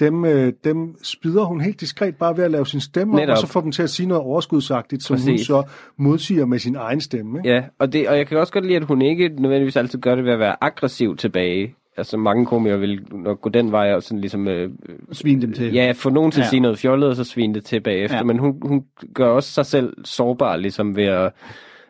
Dem, 0.00 0.24
øh, 0.24 0.52
dem 0.64 0.94
spider 1.02 1.44
hun 1.44 1.60
helt 1.60 1.80
diskret 1.80 2.16
bare 2.16 2.36
ved 2.36 2.44
at 2.44 2.50
lave 2.50 2.66
sin 2.66 2.80
stemme 2.80 3.14
op, 3.14 3.20
Netop. 3.20 3.32
og 3.32 3.38
så 3.38 3.46
får 3.46 3.60
dem 3.60 3.72
til 3.72 3.82
at 3.82 3.90
sige 3.90 4.06
noget 4.08 4.24
overskudsagtigt, 4.24 5.02
som 5.02 5.16
hun 5.16 5.26
Præcis. 5.32 5.46
så 5.46 5.62
modsiger 5.96 6.46
med 6.46 6.58
sin 6.58 6.76
egen 6.76 7.00
stemme. 7.00 7.38
Ikke? 7.38 7.48
Ja, 7.50 7.62
og, 7.78 7.92
det, 7.92 8.08
og 8.08 8.16
jeg 8.18 8.26
kan 8.26 8.38
også 8.38 8.52
godt 8.52 8.64
lide, 8.64 8.76
at 8.76 8.84
hun 8.84 9.02
ikke 9.02 9.28
nødvendigvis 9.38 9.76
altid 9.76 9.98
gør 9.98 10.14
det 10.14 10.24
ved 10.24 10.32
at 10.32 10.38
være 10.38 10.56
aggressiv 10.60 11.16
tilbage. 11.16 11.74
Altså 11.98 12.16
mange 12.16 12.46
komikere 12.46 12.80
vil 12.80 13.00
nok 13.12 13.40
gå 13.40 13.48
den 13.48 13.72
vej 13.72 13.94
og 13.94 14.02
sådan 14.02 14.20
ligesom... 14.20 14.48
Øh, 14.48 14.70
Svin 15.12 15.42
dem 15.42 15.52
til. 15.52 15.72
ja, 15.72 15.92
få 15.96 16.10
nogen 16.10 16.30
til 16.30 16.40
at 16.40 16.44
Ja. 16.44 16.48
sige 16.50 16.60
noget 16.60 16.78
fjollet, 16.78 17.08
og 17.08 17.16
så 17.16 17.24
svine 17.24 17.54
det 17.54 17.64
til 17.64 17.80
bagefter. 17.80 18.16
Ja. 18.16 18.22
Men 18.22 18.38
hun, 18.38 18.58
hun 18.62 18.84
gør 19.14 19.26
også 19.28 19.52
sig 19.52 19.66
selv 19.66 19.94
sårbar 20.04 20.56
ligesom 20.56 20.96
ved 20.96 21.04
at... 21.04 21.32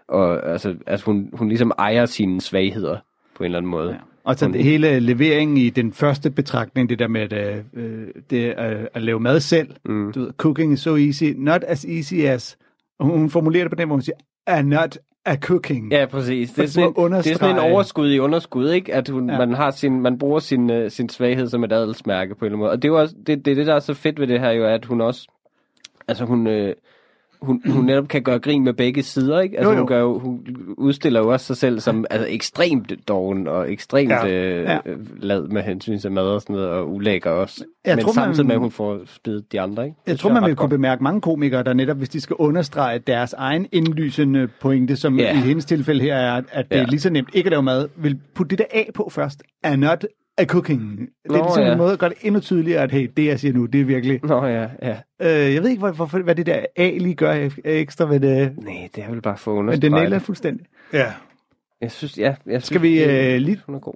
Og, 0.09 0.51
altså, 0.51 0.75
altså 0.87 1.07
hun, 1.07 1.31
hun 1.33 1.49
ligesom 1.49 1.73
ejer 1.79 2.07
sine 2.07 2.41
svagheder 2.41 2.97
på 3.37 3.43
en 3.43 3.45
eller 3.45 3.59
anden 3.59 3.71
måde. 3.71 3.91
Ja. 3.91 3.97
Og 4.25 4.37
så 4.37 4.49
det 4.49 4.65
hele 4.65 5.01
leveringen 5.01 5.57
i 5.57 5.71
den 5.71 5.93
første 5.93 6.31
betragtning, 6.31 6.89
det 6.89 6.99
der 6.99 7.09
med 7.09 7.33
at, 7.33 7.65
øh, 7.75 8.07
det, 8.31 8.45
at, 8.51 8.89
at 8.95 9.03
lave 9.03 9.21
mad 9.21 9.41
selv. 9.41 9.69
Mm. 9.85 10.13
Du 10.13 10.21
ved, 10.21 10.31
cooking 10.37 10.73
is 10.73 10.81
so 10.81 10.97
easy, 10.97 11.25
not 11.37 11.65
as 11.67 11.85
easy 11.85 12.15
as... 12.15 12.57
Hun 13.01 13.19
hun 13.19 13.31
formulerer 13.31 13.65
det 13.65 13.71
på 13.71 13.77
den 13.77 13.89
måde, 13.89 13.97
hun 13.97 14.03
siger, 14.03 14.17
are 14.47 14.63
not 14.63 14.99
a 15.29 15.37
cooking. 15.37 15.93
Ja, 15.93 16.07
præcis. 16.07 16.51
Det 16.51 16.65
er, 16.65 16.69
sådan 16.69 16.95
en, 16.99 17.13
det 17.13 17.27
er 17.27 17.35
sådan 17.37 17.55
en 17.55 17.73
overskud 17.73 18.11
i 18.13 18.19
underskud, 18.19 18.71
ikke? 18.71 18.95
At 18.95 19.09
hun, 19.09 19.31
Ja. 19.31 19.39
man, 19.39 19.53
har 19.55 19.71
sin, 19.71 20.01
man 20.01 20.19
bruger 20.19 20.39
sin, 20.39 20.71
uh, 20.71 20.89
sin 20.89 21.09
svaghed 21.09 21.49
som 21.49 21.65
et 21.65 21.73
adelsmærke 21.73 22.35
på 22.35 22.45
en 22.45 22.47
eller 22.47 22.57
anden 22.57 22.59
måde. 22.59 22.71
Og 22.71 22.83
det 22.83 22.89
er 22.89 22.93
også 22.93 23.15
det, 23.27 23.45
det, 23.45 23.51
er 23.51 23.55
det, 23.55 23.67
der 23.67 23.75
er 23.75 23.81
så 23.81 23.95
fedt 23.95 24.21
ved 24.21 24.27
det 24.27 24.41
her, 24.41 24.51
jo, 24.51 24.65
er, 24.65 24.75
at 24.75 24.85
hun 24.85 25.01
også... 25.01 25.29
Altså, 26.09 26.25
hun, 26.25 26.47
øh, 26.47 26.75
hun, 27.43 27.63
hun 27.67 27.85
netop 27.85 28.09
kan 28.09 28.23
gøre 28.23 28.39
grin 28.39 28.65
med 28.65 28.73
begge 28.73 29.03
sider, 29.03 29.41
ikke? 29.41 29.59
Altså, 29.59 29.71
Jo, 29.71 29.75
jo. 29.77 29.81
Hun, 29.81 29.87
gør 29.89 30.01
jo, 30.01 30.19
hun 30.19 30.47
udstiller 30.77 31.21
jo 31.21 31.33
også 31.33 31.47
sig 31.47 31.57
selv 31.57 31.81
som 31.81 32.05
altså, 32.11 32.27
ekstremt 32.31 32.93
doven 33.09 33.49
og 33.49 33.73
ekstremt 33.73 34.11
Ja. 34.11 34.27
Øh, 34.29 34.63
Ja. 34.63 34.73
ja. 34.73 34.79
lad 35.21 35.43
med 35.49 35.63
hensyn 35.63 35.99
til 35.99 36.13
mad 36.13 36.23
og 36.23 36.41
sådan 36.41 36.57
noget, 36.57 36.69
og 36.71 36.93
ulækker 36.95 37.31
også. 37.31 37.65
Jeg 37.87 37.97
Men 37.97 38.05
tror, 38.05 38.09
man- 38.13 38.15
samtidig 38.15 38.47
med, 38.47 38.55
at 38.55 38.61
hun 38.61 38.71
får 38.71 39.01
spidet 39.07 39.53
de 39.53 39.61
andre, 39.61 39.85
ikke? 39.85 39.97
Det 40.05 40.11
Jeg 40.11 40.19
tror, 40.19 40.33
man 40.33 40.43
er 40.43 40.47
vil 40.47 40.57
kunne 40.57 40.69
bemærke 40.69 41.03
mange 41.03 41.21
komikere, 41.21 41.63
der 41.63 41.73
netop, 41.73 41.97
hvis 41.97 42.09
de 42.09 42.21
skal 42.21 42.37
understrege 42.39 42.99
deres 42.99 43.33
egen 43.33 43.67
indlysende 43.73 44.49
pointe, 44.61 44.97
som 44.97 45.19
Ja. 45.19 45.33
i 45.33 45.37
hendes 45.37 45.65
tilfælde 45.65 46.01
her 46.03 46.15
er, 46.17 46.43
at 46.53 46.69
det 46.71 46.77
er 46.77 46.81
Ja. 46.81 46.87
lige 46.89 47.01
så 47.01 47.11
nemt 47.11 47.29
ikke 47.35 47.47
at 47.47 47.51
lave 47.51 47.63
mad, 47.63 47.89
vil 47.97 48.19
putte 48.35 48.57
det 48.57 48.59
der 48.73 48.79
A 48.81 48.83
på 48.95 49.09
først. 49.13 49.43
Er 49.65 49.77
not 49.77 50.05
a 50.39 50.45
cooking. 50.45 50.99
Det 51.01 51.09
er 51.25 51.29
Nå, 51.39 51.45
ligesom 51.45 51.63
ja. 51.63 51.73
en 51.73 51.79
måde 51.79 51.93
at 51.93 51.99
gøre 51.99 52.11
det 52.11 52.19
endnu 52.23 52.41
tydeligere, 52.41 52.83
at 52.83 52.93
hey, 52.93 53.11
det 53.17 53.25
jeg 53.27 53.41
siger 53.41 53.53
nu, 53.55 53.67
det 53.67 53.81
er 53.81 53.85
virkelig... 53.85 54.21
Nå 54.25 54.45
ja, 54.47 54.69
ja. 54.83 54.97
Øh, 55.23 55.55
jeg 55.55 55.63
ved 55.63 55.69
ikke, 55.71 55.79
hvor, 55.81 55.91
hvorfor, 55.91 56.19
hvad 56.19 56.35
det 56.35 56.47
der 56.47 56.65
A 56.77 56.91
lige 56.91 57.15
gør 57.15 57.47
ek- 57.49 57.61
ekstra 57.65 58.05
ved 58.05 58.21
det, 58.21 58.59
Nej, 58.59 58.89
det 58.95 59.05
er 59.05 59.11
vel 59.11 59.23
bare 59.23 59.37
for 59.37 59.59
at 59.59 59.65
men 59.65 59.83
det 59.83 59.91
nailer 59.91 60.19
fuldstændig. 60.19 60.67
Ja. 60.93 61.13
Jeg 61.81 61.93
synes, 61.93 62.19
ja, 62.19 62.35
jeg 62.47 62.63
Skal 62.63 62.81
synes, 62.81 62.83
vi 62.83 62.99
det- 62.99 63.35
øh, 63.35 63.41
lige... 63.41 63.61
Hun 63.67 63.75
er 63.75 63.79
god. 63.79 63.95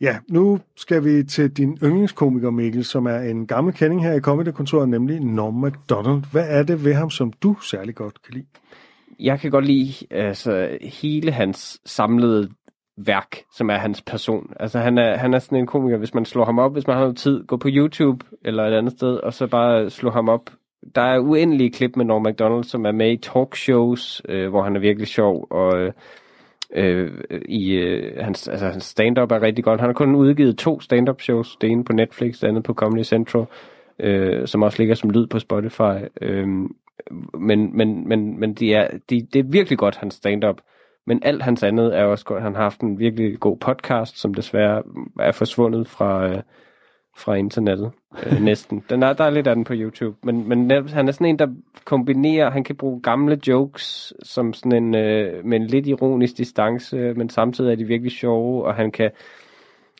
Ja, 0.00 0.18
nu 0.28 0.60
skal 0.76 1.04
vi 1.04 1.24
til 1.24 1.50
din 1.50 1.78
yndlingskomiker, 1.82 2.50
Mikkel, 2.50 2.84
som 2.84 3.06
er 3.06 3.18
en 3.18 3.46
gammel 3.46 3.74
kending 3.74 4.02
her 4.04 4.12
i 4.12 4.20
Comedy-kontoret, 4.20 4.88
nemlig 4.88 5.20
Norm 5.20 5.54
MacDonald. 5.54 6.22
Hvad 6.32 6.44
er 6.48 6.62
det 6.62 6.84
ved 6.84 6.94
ham, 6.94 7.10
som 7.10 7.32
du 7.32 7.56
særlig 7.60 7.94
godt 7.94 8.22
kan 8.22 8.34
lide? 8.34 8.46
jeg 9.20 9.40
kan 9.40 9.50
godt 9.50 9.64
lide 9.66 9.92
altså, 10.10 10.78
hele 10.82 11.32
hans 11.32 11.80
samlede 11.84 12.50
værk, 12.96 13.36
som 13.52 13.70
er 13.70 13.76
hans 13.76 14.02
person. 14.02 14.52
Altså 14.60 14.78
han 14.78 14.98
er, 14.98 15.16
han 15.16 15.34
er 15.34 15.38
sådan 15.38 15.58
en 15.58 15.66
komiker, 15.66 15.98
hvis 15.98 16.14
man 16.14 16.24
slår 16.24 16.44
ham 16.44 16.58
op, 16.58 16.72
hvis 16.72 16.86
man 16.86 16.96
har 16.96 17.02
noget 17.02 17.16
tid, 17.16 17.46
gå 17.46 17.56
på 17.56 17.68
YouTube 17.70 18.26
eller 18.44 18.64
et 18.64 18.74
andet 18.74 18.92
sted, 18.92 19.16
og 19.16 19.32
så 19.32 19.46
bare 19.46 19.90
slå 19.90 20.10
ham 20.10 20.28
op. 20.28 20.50
Der 20.94 21.02
er 21.02 21.18
uendelige 21.18 21.70
klip 21.70 21.96
med 21.96 22.04
Norm 22.04 22.22
MacDonald, 22.22 22.64
som 22.64 22.86
er 22.86 22.92
med 22.92 23.12
i 23.12 23.16
talkshows, 23.16 24.22
øh, 24.28 24.48
hvor 24.48 24.62
han 24.62 24.76
er 24.76 24.80
virkelig 24.80 25.08
sjov, 25.08 25.46
og 25.50 25.78
øh, 25.78 25.92
øh 26.74 27.10
i 27.48 27.72
øh, 27.72 28.24
hans, 28.24 28.48
altså, 28.48 28.66
hans 28.66 28.84
stand-up 28.84 29.32
er 29.32 29.42
rigtig 29.42 29.64
godt. 29.64 29.80
Han 29.80 29.88
har 29.88 29.94
kun 29.94 30.14
udgivet 30.14 30.58
to 30.58 30.80
stand-up 30.80 31.20
shows, 31.20 31.56
det 31.56 31.70
ene 31.70 31.84
på 31.84 31.92
Netflix, 31.92 32.38
det 32.40 32.48
andet 32.48 32.64
på 32.64 32.74
Comedy 32.74 33.02
Central, 33.02 33.44
øh, 34.00 34.46
som 34.46 34.62
også 34.62 34.78
ligger 34.78 34.94
som 34.94 35.10
lyd 35.10 35.26
på 35.26 35.38
Spotify. 35.38 35.96
Øh, 36.20 36.46
men, 37.38 37.76
men, 37.76 38.08
men, 38.08 38.40
men 38.40 38.54
de 38.54 38.74
er, 38.74 38.88
de, 39.10 39.26
det 39.32 39.38
er 39.38 39.50
virkelig 39.50 39.78
godt, 39.78 39.96
hans 39.96 40.14
stand-up. 40.14 40.60
Men 41.06 41.20
alt 41.22 41.42
hans 41.42 41.62
andet 41.62 41.98
er 41.98 42.04
også 42.04 42.24
godt. 42.24 42.42
Han 42.42 42.54
har 42.54 42.62
haft 42.62 42.80
en 42.80 42.98
virkelig 42.98 43.40
god 43.40 43.56
podcast, 43.56 44.18
som 44.18 44.34
desværre 44.34 44.82
er 45.20 45.32
forsvundet 45.32 45.86
fra, 45.86 46.28
øh, 46.28 46.42
fra 47.16 47.34
internettet. 47.34 47.90
Øh, 48.26 48.42
næsten. 48.50 48.84
Den 48.90 49.02
er, 49.02 49.12
der 49.12 49.24
er 49.24 49.30
lidt 49.30 49.46
af 49.46 49.54
den 49.54 49.64
på 49.64 49.72
YouTube. 49.76 50.16
Men, 50.22 50.48
men 50.48 50.70
han 50.70 51.08
er 51.08 51.12
sådan 51.12 51.26
en, 51.26 51.38
der 51.38 51.48
kombinerer, 51.84 52.50
han 52.50 52.64
kan 52.64 52.76
bruge 52.76 53.00
gamle 53.00 53.40
jokes 53.48 54.14
som 54.22 54.52
sådan 54.52 54.84
en, 54.84 54.94
øh, 54.94 55.44
med 55.44 55.60
en 55.60 55.66
lidt 55.66 55.86
ironisk 55.86 56.38
distance, 56.38 56.96
men 56.96 57.28
samtidig 57.28 57.72
er 57.72 57.76
de 57.76 57.84
virkelig 57.84 58.12
sjove, 58.12 58.64
og 58.64 58.74
han 58.74 58.92
kan, 58.92 59.10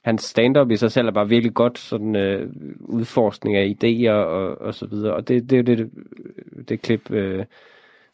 hans 0.02 0.22
stand-up 0.22 0.70
i 0.70 0.76
sig 0.76 0.92
selv 0.92 1.06
er 1.06 1.12
bare 1.12 1.28
virkelig 1.28 1.54
godt 1.54 1.78
sådan 1.78 2.16
øh, 2.16 2.52
udforskning 2.80 3.56
af 3.56 3.74
idéer 3.74 4.10
og, 4.10 4.60
og 4.60 4.74
så 4.74 4.86
videre. 4.86 5.14
Og 5.14 5.28
det, 5.28 5.50
det 5.50 5.52
er 5.52 5.56
jo 5.56 5.62
det, 5.62 5.78
det, 5.78 6.68
det 6.68 6.82
klip, 6.82 7.10
øh, 7.10 7.44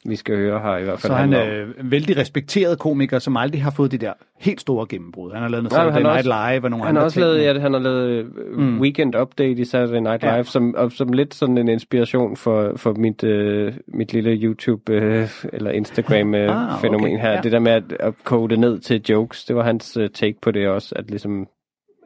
vi 0.07 0.17
skal 0.17 0.37
høre 0.37 0.61
her 0.61 0.77
i 0.77 0.85
hvert 0.85 1.01
fald. 1.01 1.11
Så 1.11 1.15
han 1.17 1.33
er 1.33 1.63
en 1.81 1.91
vældig 1.91 2.17
respekteret 2.17 2.79
komiker, 2.79 3.19
som 3.19 3.37
aldrig 3.37 3.63
har 3.63 3.71
fået 3.71 3.93
det 3.93 4.01
der 4.01 4.13
helt 4.41 4.61
store 4.61 4.87
gennembrud. 4.89 5.33
Han 5.33 5.43
har 5.43 5.49
lavet 5.49 5.65
noget 5.65 5.73
Nej, 5.77 5.85
Saturday 6.03 6.13
Night 6.13 6.25
Live 6.25 6.65
og 6.65 6.71
nogle 6.71 6.85
Han 6.87 6.97
andre 6.97 7.03
også 7.03 7.15
ting. 7.15 7.27
lavet, 7.27 7.43
ja, 7.45 7.59
han 7.61 7.73
har 7.73 7.81
lavet 7.81 8.27
mm. 8.57 8.81
Weekend 8.81 9.15
Update 9.17 9.51
i 9.61 9.65
Saturday 9.65 10.01
Night 10.01 10.23
Live, 10.23 10.33
Ja. 10.35 10.43
som, 10.43 10.75
og, 10.75 10.93
som 10.93 11.13
lidt 11.13 11.35
sådan 11.35 11.59
en 11.59 11.69
inspiration 11.69 12.37
for, 12.37 12.73
for 12.77 12.93
mit, 12.93 13.25
øh, 13.25 13.73
mit 13.89 14.13
lille 14.13 14.31
YouTube 14.31 14.93
øh, 14.93 15.29
eller 15.53 15.71
Instagram 15.71 16.35
øh, 16.35 16.51
Ah, 16.75 16.81
fænomen 16.81 17.13
okay, 17.15 17.21
her. 17.23 17.31
ja. 17.33 17.41
Det 17.41 17.53
der 17.53 17.59
med 17.59 17.73
at, 17.73 17.85
at 18.01 18.15
kode 18.25 18.57
ned 18.57 18.79
til 18.81 19.03
jokes, 19.09 19.45
det 19.45 19.57
var 19.57 19.63
hans 19.63 19.97
øh, 19.97 20.11
take 20.11 20.37
på 20.43 20.51
det 20.51 20.69
også, 20.69 20.95
at 20.99 21.11
ligesom, 21.11 21.47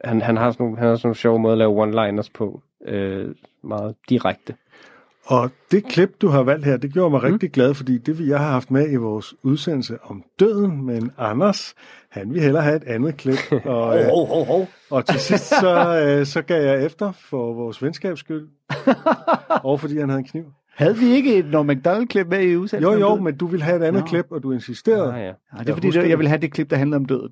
han, 0.03 0.21
han, 0.21 0.37
har 0.37 0.51
sådan 0.51 0.63
nogle, 0.63 0.77
han 0.79 0.87
har 0.87 0.95
sådan 0.95 1.07
nogle 1.07 1.15
sjove 1.15 1.39
måder 1.39 1.53
at 1.53 1.57
lave 1.57 1.83
one-liners 1.83 2.29
på, 2.33 2.61
øh, 2.87 3.27
meget 3.63 3.95
direkte. 4.09 4.53
Og 5.29 5.51
det 5.71 5.83
klip, 5.85 6.21
du 6.21 6.27
har 6.27 6.43
valgt 6.43 6.65
her, 6.65 6.77
det 6.77 6.93
gjorde 6.93 7.09
mig 7.09 7.21
mm. 7.23 7.31
rigtig 7.31 7.51
glad, 7.51 7.73
fordi 7.73 7.97
det 7.97 8.19
vi 8.19 8.29
jeg 8.29 8.39
har 8.39 8.51
haft 8.51 8.71
med 8.71 8.91
i 8.91 8.95
vores 8.95 9.33
udsendelse 9.43 9.97
om 10.03 10.23
døden, 10.39 10.85
men 10.85 11.11
Anders, 11.17 11.73
han 12.09 12.33
vil 12.33 12.41
hellere 12.41 12.63
have 12.63 12.75
et 12.75 12.83
andet 12.83 13.17
klip. 13.17 13.37
Og, 13.65 13.99
øh, 13.99 14.05
Hov, 14.05 14.27
hov, 14.27 14.45
hov. 14.45 14.67
og 14.91 15.05
til 15.05 15.19
sidst 15.19 15.49
så, 15.59 16.01
øh, 16.05 16.25
så 16.25 16.41
gav 16.41 16.63
jeg 16.63 16.85
efter 16.85 17.11
for 17.11 17.53
vores 17.53 17.83
venskabs 17.83 18.19
skyld, 18.19 18.47
og 19.63 19.79
fordi 19.79 19.99
han 19.99 20.09
havde 20.09 20.19
en 20.19 20.27
kniv. 20.27 20.43
Havde 20.75 20.97
vi 20.97 21.05
ikke 21.05 21.35
et 21.35 21.45
Norm 21.45 21.65
MacDonald-klip 21.65 22.27
med 22.27 22.39
i 22.39 22.51
Jo, 22.53 22.59
udsendelsen? 22.59 22.99
jo, 22.99 23.09
døden? 23.09 23.23
men 23.23 23.37
du 23.37 23.47
ville 23.47 23.63
have 23.63 23.77
et 23.79 23.83
andet 23.83 24.01
Nå. 24.01 24.07
klip, 24.07 24.25
og 24.31 24.43
du 24.43 24.51
insisterede. 24.51 25.13
Ah, 25.13 25.19
ja. 25.19 25.25
Ja, 25.25 25.31
det 25.31 25.35
er 25.51 25.63
Jeg 25.65 25.73
fordi, 25.75 25.87
det. 25.91 26.09
jeg 26.09 26.19
vil 26.19 26.27
have 26.27 26.41
det 26.41 26.51
klip, 26.53 26.69
der 26.69 26.75
handler 26.75 26.97
om 26.97 27.05
døden. 27.05 27.29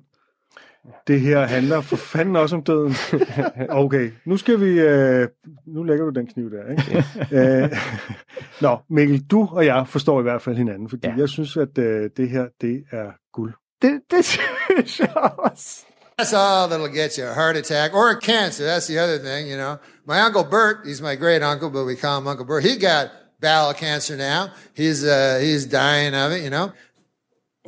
Det 1.06 1.20
her 1.20 1.46
handler 1.46 1.80
for 1.80 1.96
fanden 1.96 2.36
også 2.36 2.56
om 2.56 2.62
døden. 2.62 2.94
Okay, 3.68 4.10
nu 4.24 4.36
skal 4.36 4.60
vi... 4.60 4.80
Øh, 4.80 5.28
nu 5.66 5.82
lægger 5.82 6.04
du 6.04 6.10
den 6.10 6.26
kniv 6.26 6.50
der, 6.50 6.70
ikke? 6.70 7.62
øh, 7.62 7.78
nå, 8.62 8.78
Mikkel, 8.90 9.22
du 9.30 9.48
og 9.52 9.66
jeg 9.66 9.84
forstår 9.88 10.20
i 10.20 10.22
hvert 10.22 10.42
fald 10.42 10.56
hinanden, 10.56 10.88
fordi 10.88 11.06
ja. 11.06 11.12
Ja. 11.12 11.20
jeg 11.20 11.28
synes, 11.28 11.56
at 11.56 11.78
øh, 11.78 12.10
det 12.16 12.30
her, 12.30 12.46
det 12.60 12.84
er 12.92 13.10
guld. 13.32 13.54
Det, 13.82 14.00
det 14.10 14.24
synes 14.24 15.00
jeg 15.00 15.32
også. 15.38 15.84
That's 16.20 16.32
all 16.32 16.68
that'll 16.70 16.94
get 16.94 17.16
you 17.16 17.24
a 17.26 17.34
heart 17.34 17.56
attack 17.56 17.94
or 17.94 18.10
a 18.10 18.20
cancer. 18.20 18.64
That's 18.64 18.86
the 18.86 18.98
other 18.98 19.18
thing, 19.18 19.50
you 19.50 19.56
know. 19.56 19.76
My 20.06 20.18
uncle 20.26 20.44
Bert, 20.44 20.76
he's 20.86 21.02
my 21.02 21.14
great 21.14 21.42
uncle, 21.42 21.68
but 21.70 21.84
we 21.84 21.94
call 21.94 22.18
him 22.18 22.26
Uncle 22.26 22.46
Bert. 22.46 22.64
He 22.64 22.76
got 22.78 23.10
bowel 23.40 23.74
cancer 23.74 24.16
now. 24.16 24.48
He's 24.74 25.04
uh, 25.04 25.38
he's 25.42 25.66
dying 25.66 26.14
of 26.14 26.32
it, 26.32 26.42
you 26.42 26.48
know. 26.48 26.72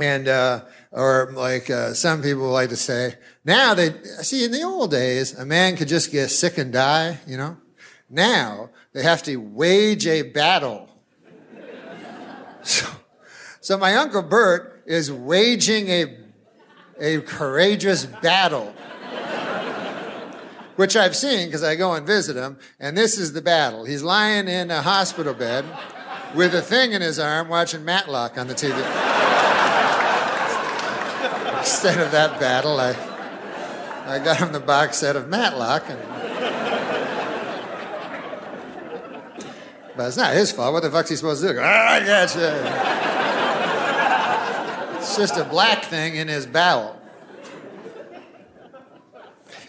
And 0.01 0.29
uh, 0.29 0.65
or 0.93 1.33
like 1.35 1.71
uh, 1.71 1.95
some 1.95 2.23
people 2.23 2.51
like 2.51 2.69
to 2.71 2.77
say, 2.77 3.17
now 3.45 3.75
they 3.75 3.93
see 4.23 4.45
in 4.45 4.53
the 4.53 4.63
old 4.63 4.91
days, 4.91 5.39
a 5.39 5.45
man 5.45 5.77
could 5.77 5.89
just 5.89 6.13
get 6.13 6.29
sick 6.29 6.59
and 6.59 6.73
die, 6.73 7.19
you 7.27 7.37
know. 7.37 7.57
Now 8.09 8.71
they 8.93 9.03
have 9.03 9.23
to 9.25 9.37
wage 9.37 10.07
a 10.07 10.23
battle. 10.23 10.89
So, 12.65 12.87
so 13.61 13.79
my 13.79 13.95
uncle 13.95 14.21
Bert 14.21 14.83
is 14.85 15.11
waging 15.11 15.89
a 15.89 16.19
a 17.01 17.21
courageous 17.21 18.07
battle, 18.07 18.67
which 20.77 20.97
I've 20.97 21.17
seen 21.17 21.47
because 21.47 21.63
I 21.63 21.77
go 21.77 21.95
and 21.95 22.07
visit 22.07 22.37
him. 22.37 22.59
And 22.81 22.97
this 22.97 23.19
is 23.19 23.33
the 23.33 23.43
battle. 23.43 23.85
He's 23.85 24.03
lying 24.03 24.49
in 24.49 24.71
a 24.71 24.83
hospital 24.83 25.35
bed 25.35 25.65
with 26.35 26.55
a 26.55 26.63
thing 26.63 26.93
in 26.93 27.03
his 27.03 27.19
arm 27.19 27.49
watching 27.49 27.85
Matlock 27.85 28.39
on 28.39 28.49
the 28.49 28.55
TV. 28.55 28.75
Instead 31.59 31.99
of 32.01 32.11
that 32.13 32.39
battle, 32.41 32.79
I, 32.81 32.95
I 34.07 34.19
got 34.19 34.39
him 34.39 34.53
the 34.53 34.61
box 34.61 34.99
set 34.99 35.17
of 35.17 35.29
Matlock. 35.29 35.85
And, 35.89 35.99
but 39.97 40.07
it's 40.07 40.17
not 40.17 40.35
his 40.35 40.53
fault. 40.53 40.73
What 40.73 40.83
the 40.83 40.91
fuck's 40.91 41.11
he 41.11 41.17
supposed 41.17 41.43
to 41.43 41.53
do? 41.53 41.59
Ah, 41.61 41.95
I 41.95 42.07
got 42.07 42.35
you. 42.35 42.43
It's 44.99 45.17
just 45.17 45.37
a 45.37 45.45
black 45.45 45.85
thing 45.85 46.17
in 46.17 46.29
his 46.29 46.47
bowel. 46.47 46.95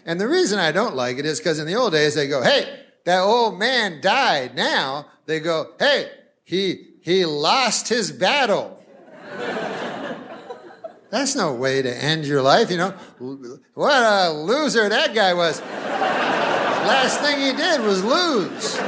And 0.06 0.20
the 0.20 0.28
reason 0.28 0.60
I 0.60 0.72
don't 0.72 0.96
like 0.96 1.18
it 1.18 1.26
is 1.26 1.40
because 1.40 1.60
in 1.60 1.68
the 1.68 1.76
old 1.76 1.92
days 1.92 2.16
they 2.16 2.28
go, 2.28 2.42
"Hey, 2.42 2.80
that 3.06 3.22
old 3.22 3.60
man 3.60 4.02
died." 4.02 4.56
Now 4.56 5.06
they 5.26 5.40
go, 5.40 5.74
"Hey, 5.78 6.10
he 6.44 6.88
he 7.02 7.26
lost 7.26 7.90
his 7.90 8.12
battle." 8.12 8.84
That's 11.10 11.36
no 11.36 11.54
way 11.54 11.82
to 11.82 12.04
end 12.04 12.26
your 12.26 12.42
life, 12.42 12.70
you 12.70 12.78
know. 12.78 12.92
What 13.74 14.04
a 14.04 14.32
loser 14.32 14.90
that 14.90 15.14
guy 15.16 15.34
was. 15.34 15.60
Last 15.62 17.22
thing 17.22 17.40
he 17.40 17.54
did 17.54 17.82
was 17.82 18.04
lose. 18.04 18.80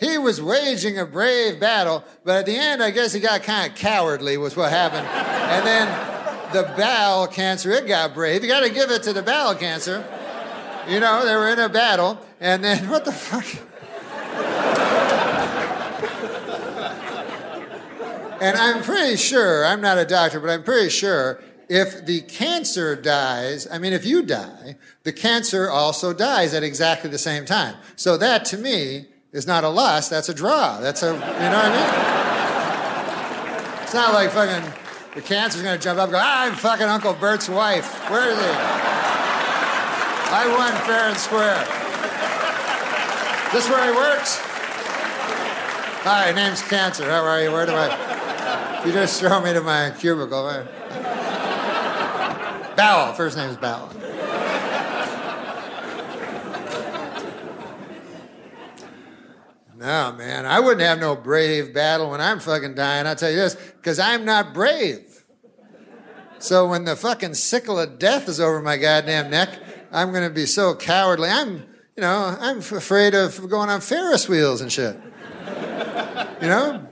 He 0.00 0.16
was 0.16 0.40
waging 0.40 0.98
a 0.98 1.04
brave 1.04 1.60
battle, 1.60 2.04
but 2.24 2.38
at 2.38 2.46
the 2.46 2.56
end, 2.56 2.82
I 2.82 2.90
guess 2.90 3.12
he 3.12 3.20
got 3.20 3.42
kind 3.42 3.70
of 3.70 3.76
cowardly, 3.76 4.38
was 4.38 4.56
what 4.56 4.70
happened. 4.70 5.06
And 5.06 5.66
then 5.66 6.52
the 6.54 6.62
bowel 6.74 7.26
cancer, 7.26 7.70
it 7.70 7.86
got 7.86 8.14
brave. 8.14 8.42
You 8.42 8.48
got 8.48 8.60
to 8.60 8.70
give 8.70 8.90
it 8.90 9.02
to 9.02 9.12
the 9.12 9.22
bowel 9.22 9.54
cancer. 9.54 10.04
You 10.88 11.00
know, 11.00 11.26
they 11.26 11.36
were 11.36 11.48
in 11.48 11.58
a 11.58 11.68
battle, 11.68 12.18
and 12.40 12.64
then 12.64 12.88
what 12.88 13.04
the 13.04 13.12
fuck? 13.12 13.44
And 18.40 18.56
I'm 18.56 18.82
pretty 18.82 19.16
sure, 19.16 19.66
I'm 19.66 19.80
not 19.80 19.98
a 19.98 20.04
doctor, 20.06 20.40
but 20.40 20.50
I'm 20.50 20.62
pretty 20.62 20.88
sure 20.88 21.42
if 21.68 22.06
the 22.06 22.22
cancer 22.22 22.96
dies, 22.96 23.68
I 23.70 23.78
mean, 23.78 23.92
if 23.92 24.04
you 24.04 24.22
die, 24.22 24.76
the 25.04 25.12
cancer 25.12 25.70
also 25.70 26.12
dies 26.12 26.54
at 26.54 26.62
exactly 26.64 27.10
the 27.10 27.18
same 27.18 27.44
time. 27.44 27.76
So 27.96 28.16
that 28.16 28.44
to 28.46 28.56
me 28.58 29.06
is 29.32 29.46
not 29.46 29.62
a 29.62 29.68
loss, 29.68 30.08
that's 30.08 30.28
a 30.28 30.34
draw. 30.34 30.80
That's 30.80 31.02
a, 31.02 31.12
you 31.12 31.12
know 31.12 31.20
what 31.20 31.64
I 31.64 31.70
mean? 33.76 33.84
It's 33.84 33.94
not 33.94 34.14
like 34.14 34.30
fucking 34.30 34.72
the 35.14 35.20
cancer's 35.20 35.62
gonna 35.62 35.78
jump 35.78 35.98
up 35.98 36.04
and 36.04 36.12
go, 36.12 36.18
ah, 36.20 36.46
I'm 36.46 36.54
fucking 36.54 36.86
Uncle 36.86 37.12
Bert's 37.14 37.48
wife. 37.48 38.10
Where 38.10 38.30
is 38.30 38.38
he? 38.38 38.50
I 40.32 40.46
won 40.56 40.72
fair 40.86 41.08
and 41.08 41.16
square. 41.16 41.66
This 43.52 43.68
where 43.68 43.84
he 43.84 43.96
works? 43.96 44.38
Hi, 46.02 46.32
name's 46.32 46.62
Cancer. 46.62 47.04
How 47.04 47.24
are 47.24 47.42
you? 47.42 47.52
Where 47.52 47.66
do 47.66 47.72
I? 47.74 48.19
You 48.84 48.92
just 48.92 49.20
throw 49.20 49.40
me 49.40 49.52
to 49.52 49.60
my 49.60 49.92
cubicle. 49.98 50.44
Where? 50.44 50.64
Bowel. 52.76 53.12
First 53.12 53.36
name 53.36 53.50
is 53.50 53.56
Bowel. 53.56 53.90
No, 59.76 60.12
man, 60.12 60.44
I 60.44 60.60
wouldn't 60.60 60.82
have 60.82 60.98
no 60.98 61.16
brave 61.16 61.72
battle 61.72 62.10
when 62.10 62.20
I'm 62.20 62.38
fucking 62.38 62.74
dying. 62.74 63.06
I'll 63.06 63.16
tell 63.16 63.30
you 63.30 63.36
this, 63.36 63.54
because 63.54 63.98
I'm 63.98 64.26
not 64.26 64.52
brave. 64.52 65.24
So 66.38 66.68
when 66.68 66.84
the 66.84 66.96
fucking 66.96 67.32
sickle 67.32 67.78
of 67.78 67.98
death 67.98 68.28
is 68.28 68.40
over 68.40 68.60
my 68.60 68.76
goddamn 68.76 69.30
neck, 69.30 69.58
I'm 69.90 70.10
going 70.10 70.28
to 70.28 70.34
be 70.34 70.44
so 70.44 70.74
cowardly. 70.74 71.30
I'm, 71.30 71.66
you 71.96 72.02
know, 72.02 72.36
I'm 72.38 72.58
afraid 72.58 73.14
of 73.14 73.48
going 73.48 73.70
on 73.70 73.80
Ferris 73.80 74.28
wheels 74.28 74.60
and 74.60 74.70
shit. 74.70 75.00
You 76.42 76.48
know? 76.48 76.86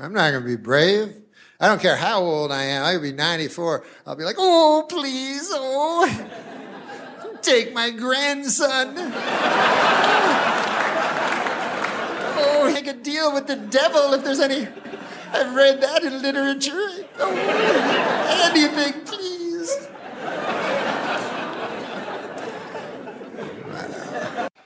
I'm 0.00 0.12
not 0.12 0.30
going 0.30 0.42
to 0.42 0.48
be 0.48 0.56
brave. 0.56 1.14
I 1.58 1.68
don't 1.68 1.80
care 1.80 1.96
how 1.96 2.20
old 2.20 2.52
I 2.52 2.64
am. 2.64 2.84
I 2.84 2.92
could 2.92 3.02
be 3.02 3.12
94. 3.12 3.84
I'll 4.06 4.14
be 4.14 4.24
like, 4.24 4.36
oh, 4.38 4.84
please, 4.88 5.48
oh, 5.52 6.06
take 7.42 7.72
my 7.72 7.90
grandson. 7.90 8.94
Oh, 12.38 12.70
make 12.70 12.86
a 12.86 12.92
deal 12.92 13.32
with 13.32 13.46
the 13.46 13.56
devil 13.56 14.12
if 14.12 14.22
there's 14.22 14.40
any. 14.40 14.68
I've 15.32 15.54
read 15.54 15.80
that 15.80 16.02
in 16.04 16.20
literature. 16.20 17.06
Oh, 17.18 18.50
anything, 18.52 19.02
please. 19.04 19.88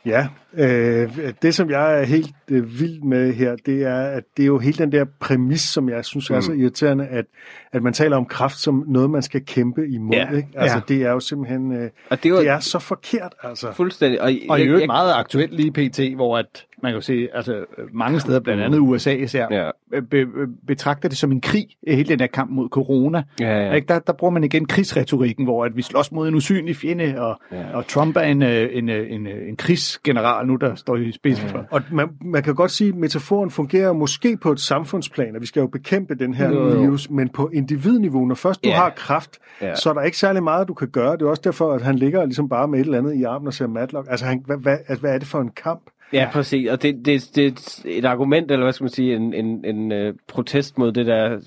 Ja, 0.02 0.32
øh, 0.54 1.08
det 1.42 1.54
som 1.54 1.70
jeg 1.70 2.00
er 2.00 2.04
helt 2.04 2.30
øh, 2.50 2.80
vild 2.80 3.02
med 3.02 3.32
her, 3.32 3.56
det 3.66 3.82
er, 3.82 4.00
at 4.00 4.22
det 4.36 4.42
er 4.42 4.46
jo 4.46 4.58
hele 4.58 4.78
den 4.78 4.92
der 4.92 5.04
præmis, 5.20 5.60
som 5.60 5.88
jeg 5.88 6.04
synes 6.04 6.30
er 6.30 6.40
så 6.40 6.52
irriterende, 6.52 7.06
at, 7.06 7.24
at 7.72 7.82
man 7.82 7.92
taler 7.92 8.16
om 8.16 8.24
kraft 8.26 8.58
som 8.58 8.84
noget, 8.88 9.10
man 9.10 9.22
skal 9.22 9.44
kæmpe 9.46 9.88
imod. 9.88 10.14
Ja. 10.14 10.30
Ikke? 10.36 10.48
Altså, 10.56 10.76
Ja. 10.76 10.94
det 10.94 11.02
er 11.02 11.10
jo 11.10 11.20
simpelthen, 11.20 11.72
øh, 11.72 11.90
Og 12.10 12.22
det 12.22 12.32
var- 12.32 12.38
det 12.38 12.48
er 12.48 12.58
så 12.60 12.78
forkert, 12.78 13.34
altså. 13.42 13.72
Fuldstændig. 13.76 14.20
Og, 14.22 14.32
Og 14.48 14.60
i 14.60 14.62
øvrigt 14.64 14.80
jeg- 14.80 14.86
meget 14.86 15.12
aktuelt 15.14 15.52
lige 15.54 15.72
pt, 15.72 16.00
hvor 16.16 16.38
at 16.38 16.64
man 16.82 16.92
kan 16.92 16.94
jo 16.96 17.00
se, 17.00 17.28
altså 17.34 17.64
mange 17.92 18.20
steder, 18.20 18.40
blandt 18.40 18.62
andet 18.62 18.78
USA 18.78 19.12
især, 19.14 19.46
Ja. 19.50 19.70
be, 20.00 20.02
be, 20.02 20.26
betragter 20.66 21.08
det 21.08 21.18
som 21.18 21.32
en 21.32 21.40
krig, 21.40 21.66
hele 21.88 22.08
den 22.08 22.20
her 22.20 22.26
kamp 22.26 22.50
mod 22.50 22.68
corona. 22.68 23.22
Ja, 23.40 23.66
ja. 23.66 23.72
Ikke? 23.74 23.86
Der, 23.88 23.98
der 23.98 24.12
bruger 24.12 24.30
man 24.30 24.44
igen 24.44 24.66
krigsretorikken, 24.66 25.44
hvor 25.44 25.64
at 25.64 25.76
vi 25.76 25.82
slås 25.82 26.12
mod 26.12 26.28
en 26.28 26.34
usynlig 26.34 26.76
fjende, 26.76 27.14
og, 27.20 27.40
ja. 27.52 27.76
og 27.76 27.86
Trump 27.86 28.16
er 28.16 28.20
en, 28.20 28.42
øh, 28.42 28.68
en, 28.72 28.88
øh, 28.88 29.10
en, 29.12 29.26
øh, 29.26 29.48
en 29.48 29.56
krigsgeneral 29.56 30.39
nu, 30.46 30.56
der 30.56 30.74
står 30.74 30.96
i 30.96 31.12
spidsen 31.12 31.48
for. 31.48 31.66
Og 31.70 31.82
man, 31.92 32.08
man 32.24 32.42
kan 32.42 32.54
godt 32.54 32.70
sige, 32.70 32.88
at 32.88 32.94
metaforen 32.94 33.50
fungerer 33.50 33.92
måske 33.92 34.36
på 34.36 34.52
et 34.52 34.60
samfundsplan, 34.60 35.34
og 35.36 35.40
vi 35.40 35.46
skal 35.46 35.60
jo 35.60 35.66
bekæmpe 35.66 36.14
den 36.14 36.34
her 36.34 36.48
Jo, 36.50 36.68
jo. 36.70 36.80
virus, 36.80 37.10
men 37.10 37.28
på 37.28 37.50
individniveau, 37.52 38.24
når 38.26 38.34
først 38.34 38.64
du 38.64 38.68
Ja. 38.68 38.76
har 38.76 38.90
kraft, 38.90 39.38
Ja. 39.62 39.74
så 39.74 39.90
er 39.90 39.94
der 39.94 40.02
ikke 40.02 40.18
særlig 40.18 40.42
meget, 40.42 40.68
du 40.68 40.74
kan 40.74 40.88
gøre. 40.88 41.12
Det 41.16 41.22
er 41.22 41.26
også 41.30 41.42
derfor, 41.44 41.72
at 41.72 41.82
han 41.82 41.96
ligger 41.96 42.24
ligesom 42.24 42.48
bare 42.48 42.68
med 42.68 42.78
et 42.80 42.84
eller 42.84 42.98
andet 42.98 43.14
i 43.14 43.22
armen 43.22 43.46
og 43.46 43.54
ser 43.54 43.66
Matlock. 43.66 44.06
Altså, 44.10 44.26
han, 44.26 44.42
hvad, 44.46 44.56
hvad, 44.56 44.72
altså, 44.88 45.00
hvad 45.00 45.14
er 45.14 45.18
det 45.18 45.28
for 45.28 45.40
en 45.40 45.50
kamp? 45.50 45.80
Ja, 46.12 46.28
præcis. 46.32 46.68
Og 46.70 46.82
det, 46.82 47.06
det, 47.06 47.30
det 47.34 47.46
er 47.46 47.52
et 47.84 48.04
argument, 48.04 48.50
eller 48.50 48.64
hvad 48.64 48.72
skal 48.72 48.84
man 48.84 48.90
sige, 48.90 49.16
en, 49.16 49.34
en, 49.34 49.64
en 49.64 49.92
uh, 50.08 50.14
protest 50.28 50.78
mod 50.78 50.92
det 50.92 51.06
der, 51.06 51.38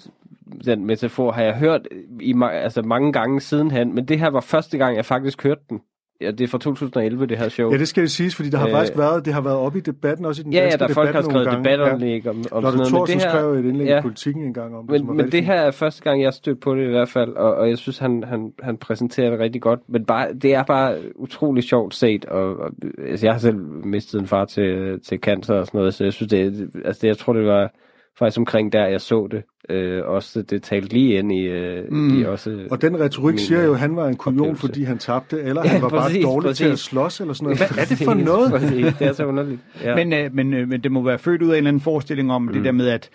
den 0.65 0.85
metafor, 0.85 1.31
har 1.31 1.41
jeg 1.41 1.53
hørt 1.53 1.87
i 2.19 2.35
altså 2.51 2.81
mange 2.81 3.13
gange 3.13 3.41
sidenhen, 3.41 3.95
men 3.95 4.05
det 4.05 4.19
her 4.19 4.29
var 4.29 4.41
første 4.41 4.77
gang, 4.77 4.95
jeg 4.95 5.05
faktisk 5.05 5.43
hørte 5.43 5.61
den. 5.69 5.79
Ja, 6.21 6.31
det 6.31 6.41
er 6.41 6.47
fra 6.47 6.57
2011, 6.57 7.25
det 7.25 7.37
her 7.37 7.49
show. 7.49 7.71
Ja, 7.71 7.77
det 7.77 7.87
skal 7.87 8.01
jo 8.01 8.07
siges, 8.07 8.35
fordi 8.35 8.49
der 8.49 8.57
har 8.57 8.67
Øh, 8.67 8.71
faktisk 8.71 8.97
været, 8.97 9.25
det 9.25 9.33
har 9.33 9.41
været 9.41 9.55
oppe 9.57 9.77
i 9.77 9.81
debatten, 9.81 10.25
også 10.25 10.41
i 10.41 10.43
den 10.43 10.53
ja, 10.53 10.59
ja, 10.59 10.63
danske 10.63 10.79
der 10.79 10.83
er 10.83 10.87
debat 10.87 10.95
folk, 10.95 11.07
der 11.07 11.13
har 11.13 11.21
skrevet 11.21 11.47
gange. 11.47 11.63
debat 11.63 11.79
om 11.79 11.99
det? 11.99 12.27
Om, 12.27 12.35
Lotte 12.37 12.49
sådan 12.51 12.77
noget. 12.77 12.87
Thorsen 12.87 13.15
det 13.15 13.23
her, 13.23 13.31
skrev 13.31 13.53
et 13.53 13.65
indlæg 13.65 13.87
ja. 13.87 13.99
i 13.99 14.01
politikken 14.01 14.43
engang 14.43 14.75
om 14.75 14.87
det, 14.87 15.05
men, 15.05 15.17
men 15.17 15.31
det 15.31 15.45
her 15.45 15.53
er 15.53 15.71
første 15.71 16.03
gang, 16.03 16.23
jeg 16.23 16.33
stødt 16.33 16.61
på 16.61 16.75
det 16.75 16.85
i 16.85 16.89
hvert 16.89 17.09
fald, 17.09 17.33
og, 17.33 17.55
og 17.55 17.69
jeg 17.69 17.77
synes, 17.77 17.97
han, 17.97 18.23
han, 18.27 18.51
han 18.63 18.77
præsenterer 18.77 19.29
det 19.29 19.39
rigtig 19.39 19.61
godt. 19.61 19.79
Men 19.87 20.05
bare, 20.05 20.33
det 20.33 20.53
er 20.53 20.63
bare 20.63 20.97
utrolig 21.15 21.63
sjovt 21.63 21.95
set, 21.95 22.25
og, 22.25 22.57
og 22.57 22.69
altså, 23.07 23.25
jeg 23.25 23.33
har 23.33 23.39
selv 23.39 23.57
mistet 23.85 24.19
en 24.19 24.27
far 24.27 24.45
til, 24.45 24.99
til 24.99 25.19
cancer 25.19 25.55
og 25.55 25.65
sådan 25.65 25.77
noget, 25.77 25.93
så 25.93 26.03
jeg 26.03 26.13
synes, 26.13 26.29
det, 26.29 26.69
altså, 26.85 26.99
det, 27.01 27.07
jeg 27.07 27.17
tror, 27.17 27.33
det 27.33 27.45
var 27.45 27.71
faktisk 28.19 28.39
omkring 28.39 28.73
der, 28.73 28.87
jeg 28.87 29.01
så 29.01 29.27
det. 29.31 29.43
Øh, 29.69 30.01
også 30.05 30.41
det 30.41 30.63
talte 30.63 30.93
lige 30.93 31.17
ind 31.17 31.31
i, 31.31 31.41
øh, 31.41 31.91
mm. 31.91 32.19
i 32.19 32.23
også... 32.23 32.59
Og 32.71 32.81
den 32.81 32.99
retorik 32.99 33.33
min, 33.33 33.39
siger 33.39 33.61
jo, 33.63 33.67
øh, 33.67 33.73
at 33.73 33.79
han 33.79 33.95
var 33.95 34.07
en 34.07 34.15
kujon, 34.15 34.39
oplevelse. 34.39 34.61
fordi 34.61 34.83
han 34.83 34.97
tabte, 34.97 35.41
eller 35.41 35.61
Ja, 35.65 35.69
han 35.69 35.81
var 35.81 35.89
præcis, 35.89 36.25
bare 36.25 36.33
dårlig 36.33 36.55
til 36.55 36.63
at 36.63 36.71
præcis. 36.71 36.85
slås, 36.85 37.19
eller 37.21 37.33
sådan 37.33 37.43
noget. 37.45 37.57
Hvad 37.57 37.83
er 37.83 37.85
det 37.85 37.97
for 37.97 38.13
noget? 38.13 38.51
Præcis, 38.51 38.85
det 38.99 39.07
er 39.07 39.13
så 39.13 39.25
underligt. 39.25 39.59
Ja. 39.83 39.95
Men, 39.95 40.13
øh, 40.13 40.35
men, 40.35 40.53
øh, 40.53 40.67
men 40.67 40.83
det 40.83 40.91
må 40.91 41.01
være 41.01 41.19
født 41.19 41.41
ud 41.41 41.47
af 41.49 41.53
en 41.53 41.57
eller 41.57 41.67
anden 41.67 41.81
forestilling 41.81 42.31
om 42.31 42.41
mm. 42.41 42.53
det 42.53 42.65
der 42.65 42.71
med, 42.71 42.87
at 42.87 43.09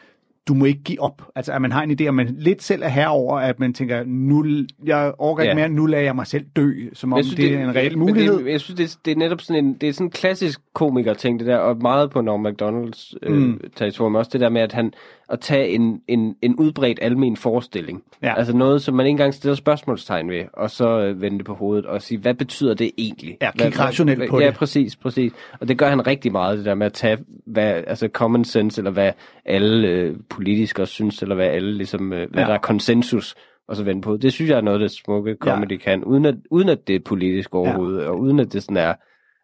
du 0.48 0.54
må 0.54 0.64
ikke 0.64 0.82
give 0.82 1.00
op. 1.00 1.22
Altså, 1.34 1.52
at 1.52 1.62
man 1.62 1.72
har 1.72 1.82
en 1.82 1.90
idé, 2.00 2.06
om 2.08 2.14
man 2.14 2.34
lidt 2.38 2.62
selv 2.62 2.82
er 2.82 2.88
herover, 2.88 3.38
at 3.38 3.60
man 3.60 3.74
tænker, 3.74 4.02
nu, 4.06 4.46
jeg 4.86 5.12
overgår 5.18 5.42
ikke 5.42 5.50
Ja. 5.50 5.54
mere, 5.54 5.68
nu 5.68 5.86
lader 5.86 6.04
jeg 6.04 6.14
mig 6.16 6.26
selv 6.26 6.44
dø, 6.56 6.72
som 6.92 7.12
om 7.12 7.22
synes, 7.22 7.36
det, 7.36 7.54
er 7.54 7.64
en 7.64 7.74
reel 7.74 7.98
mulighed. 7.98 8.38
Det, 8.44 8.50
jeg 8.52 8.60
synes, 8.60 8.76
det, 8.78 8.84
er- 8.84 8.98
det 9.04 9.10
er 9.12 9.16
netop 9.16 9.40
sådan 9.40 9.64
en, 9.64 9.74
det 9.74 9.88
er 9.88 9.92
sådan 9.92 10.06
en 10.06 10.10
klassisk 10.10 10.60
komiker-ting, 10.74 11.38
det 11.38 11.46
der, 11.46 11.56
og 11.56 11.76
meget 11.82 12.10
på 12.10 12.20
Norm 12.20 12.40
MacDonalds 12.40 13.14
øh, 13.22 13.36
Mm. 13.36 13.60
territorium, 13.76 14.14
også 14.14 14.30
det 14.32 14.40
der 14.40 14.48
med, 14.48 14.60
at 14.60 14.72
han 14.72 14.92
at 15.30 15.40
tage 15.40 15.68
en, 15.68 16.00
en, 16.08 16.34
en 16.42 16.54
udbredt 16.56 16.98
almen 17.02 17.36
forestilling. 17.36 18.02
Ja. 18.22 18.34
Altså 18.38 18.56
noget, 18.56 18.82
som 18.82 18.94
man 18.94 19.06
ikke 19.06 19.10
engang 19.10 19.34
stiller 19.34 19.54
spørgsmålstegn 19.54 20.30
ved, 20.30 20.42
og 20.52 20.70
så 20.70 21.00
øh, 21.00 21.20
vende 21.22 21.38
det 21.38 21.46
på 21.46 21.54
hovedet 21.54 21.86
og 21.86 22.02
sige, 22.02 22.18
hvad 22.18 22.34
betyder 22.34 22.74
det 22.74 22.90
egentlig? 22.98 23.36
Ja, 23.42 23.50
kigge 23.58 23.78
rationelt 23.80 24.30
på 24.30 24.40
ja, 24.40 24.46
det. 24.46 24.54
præcis, 24.54 24.96
præcis. 24.96 25.32
Og 25.60 25.68
det 25.68 25.78
gør 25.78 25.88
han 25.88 26.06
rigtig 26.06 26.32
meget, 26.32 26.58
det 26.58 26.64
der 26.66 26.74
med 26.74 26.86
at 26.86 26.92
tage, 26.92 27.18
hvad, 27.46 27.82
altså 27.86 28.08
common 28.12 28.44
sense, 28.44 28.80
eller 28.80 28.90
hvad 28.90 29.12
alle 29.44 29.88
øh, 29.88 30.16
politikere 30.38 30.86
synes, 30.86 31.22
eller 31.22 31.34
hvad 31.34 31.46
alle 31.46 31.74
ligesom, 31.76 32.12
øh, 32.12 32.30
hvad 32.30 32.42
Ja. 32.42 32.48
der 32.48 32.54
er 32.54 32.58
konsensus, 32.58 33.34
og 33.68 33.76
så 33.76 33.84
vende 33.84 34.02
på. 34.02 34.16
Det 34.16 34.32
synes 34.32 34.50
jeg 34.50 34.56
er 34.56 34.60
noget, 34.60 34.80
det 34.80 34.90
smukke 34.90 35.36
comedy 35.40 35.72
ja. 35.72 35.76
kan, 35.76 36.04
uden 36.04 36.24
at, 36.24 36.34
uden 36.50 36.68
at 36.68 36.78
det 36.86 36.94
er 36.96 37.00
politisk 37.04 37.54
overhovedet, 37.54 38.02
ja. 38.02 38.08
og 38.08 38.20
uden 38.20 38.40
at 38.40 38.52
det 38.52 38.62
sådan 38.62 38.76
er 38.76 38.94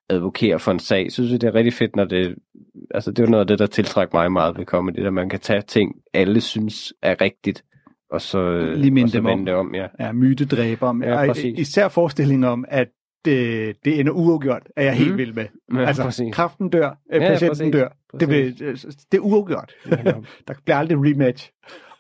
advokere 0.09 0.59
for 0.59 0.73
en 0.73 0.79
sag, 0.79 1.13
synes 1.13 1.31
jeg, 1.33 1.41
det 1.41 1.47
er 1.47 1.55
rigtig 1.55 1.73
fedt, 1.73 1.97
når 1.97 2.05
det, 2.05 2.35
altså 2.91 3.11
det 3.11 3.23
er 3.25 3.29
noget 3.29 3.41
af 3.41 3.47
det, 3.47 3.59
der 3.59 3.67
tiltrækker 3.67 4.19
mig 4.19 4.33
meget 4.33 4.59
ved 4.59 4.65
comedy, 4.65 5.07
at 5.07 5.13
man 5.13 5.29
kan 5.29 5.41
tage 5.41 5.63
ting, 5.63 5.95
alle 6.15 6.41
synes 6.41 6.93
er 7.03 7.21
rigtigt, 7.21 7.65
og 8.11 8.21
så, 8.21 8.59
Lige 8.77 9.05
og 9.05 9.09
så 9.09 9.21
vende 9.21 9.47
det 9.47 9.55
om, 9.55 9.75
ja. 9.75 9.87
Ja, 10.01 10.13
mytedræber. 10.13 11.01
Ja, 11.03 11.33
især 11.57 11.89
forestillingen 11.89 12.45
om, 12.45 12.65
at 12.69 12.89
det, 13.25 13.77
det 13.85 14.01
ender 14.01 14.13
uafgjort, 14.13 14.63
er 14.77 14.83
jeg 14.85 14.95
helt 14.95 15.09
Mhm. 15.11 15.19
vild 15.19 15.33
med. 15.33 15.47
Ja, 15.75 15.85
altså, 15.87 16.03
præcis. 16.03 16.35
kraften 16.35 16.69
dør, 16.69 16.91
ja, 17.13 17.23
Ja, 17.23 17.29
patienten 17.29 17.49
præcis. 17.49 17.73
dør. 17.73 17.89
Det, 18.21 18.29
Præcis. 18.29 18.55
bliver, 18.57 18.95
det 19.13 19.19
er 19.19 19.23
uafgjort. 19.23 19.73
der 20.49 20.55
bliver 20.65 20.77
aldrig 20.77 20.99
rematch. 20.99 21.51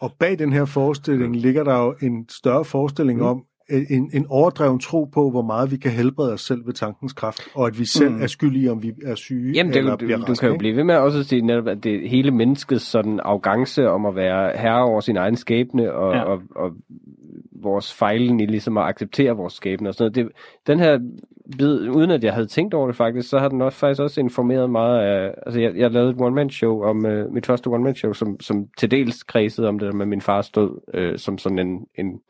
Og 0.00 0.12
bag 0.18 0.38
den 0.38 0.52
her 0.52 0.64
forestilling 0.64 1.36
ligger 1.36 1.64
der 1.64 1.78
jo 1.82 1.94
en 2.02 2.28
større 2.28 2.64
forestilling 2.64 3.18
Mm. 3.18 3.24
om, 3.26 3.44
en, 3.90 4.10
en 4.14 4.26
overdreven 4.28 4.78
tro 4.78 5.04
på, 5.04 5.30
hvor 5.30 5.42
meget 5.42 5.70
vi 5.70 5.76
kan 5.76 5.90
helbrede 5.90 6.32
os 6.32 6.40
selv 6.40 6.66
ved 6.66 6.72
tankens 6.74 7.12
kraft, 7.12 7.40
og 7.54 7.66
at 7.66 7.78
vi 7.78 7.84
selv 7.84 8.10
Mm. 8.10 8.22
er 8.22 8.26
skyldige, 8.26 8.70
om 8.72 8.82
vi 8.82 8.92
er 9.04 9.14
syge 9.14 9.52
Jamen, 9.52 9.72
det, 9.72 9.78
eller 9.78 9.90
du, 9.96 10.04
bliver 10.06 10.18
du 10.18 10.24
raske. 10.24 10.40
kan 10.40 10.48
jo 10.50 10.56
blive 10.58 10.76
ved 10.76 10.84
med 10.84 10.94
også 10.94 11.18
at 11.18 11.26
sige 11.26 11.42
netop, 11.42 11.66
at 11.68 11.84
det 11.84 12.10
hele 12.10 12.30
menneskets 12.30 12.84
sådan 12.84 13.20
arrogance 13.22 13.88
om 13.90 14.06
at 14.06 14.16
være 14.16 14.50
herre 14.56 14.84
over 14.84 15.00
sin 15.00 15.16
egen 15.16 15.36
skæbne, 15.36 15.92
og, 15.92 16.14
Ja. 16.14 16.22
og, 16.22 16.42
og 16.56 16.70
vores 17.62 17.94
fejlen 17.94 18.40
i 18.40 18.46
ligesom 18.46 18.78
at 18.78 18.84
acceptere 18.84 19.32
vores 19.36 19.52
skæbne 19.52 19.88
og 19.88 19.94
sådan 19.94 20.12
noget. 20.16 20.32
Det, 20.32 20.36
den 20.66 20.78
her 20.78 20.98
bid, 21.58 21.88
uden 21.88 22.10
at 22.10 22.24
jeg 22.24 22.32
havde 22.32 22.46
tænkt 22.46 22.74
over 22.74 22.86
det 22.86 22.96
faktisk, 22.96 23.28
så 23.28 23.38
har 23.38 23.48
den 23.48 23.62
også 23.62 23.78
faktisk 23.78 24.02
også 24.02 24.20
informeret 24.20 24.70
meget 24.70 24.98
af, 25.00 25.34
altså 25.46 25.60
jeg, 25.60 25.76
jeg 25.76 25.90
lavede 25.90 26.10
et 26.10 26.20
one-man-show 26.20 26.82
om, 26.82 26.96
uh, 27.06 27.32
mit 27.34 27.46
første 27.46 27.68
one-man-show, 27.68 28.12
som, 28.12 28.40
som 28.40 28.66
til 28.78 28.90
dels 28.90 29.22
kredsede 29.22 29.68
om 29.68 29.78
det 29.78 29.86
der 29.92 29.94
med 29.98 30.06
min 30.06 30.20
fars 30.20 30.50
død, 30.50 30.70
øh, 30.94 31.18
som 31.18 31.38
sådan 31.38 31.58
en, 31.58 31.86
en 31.98 32.20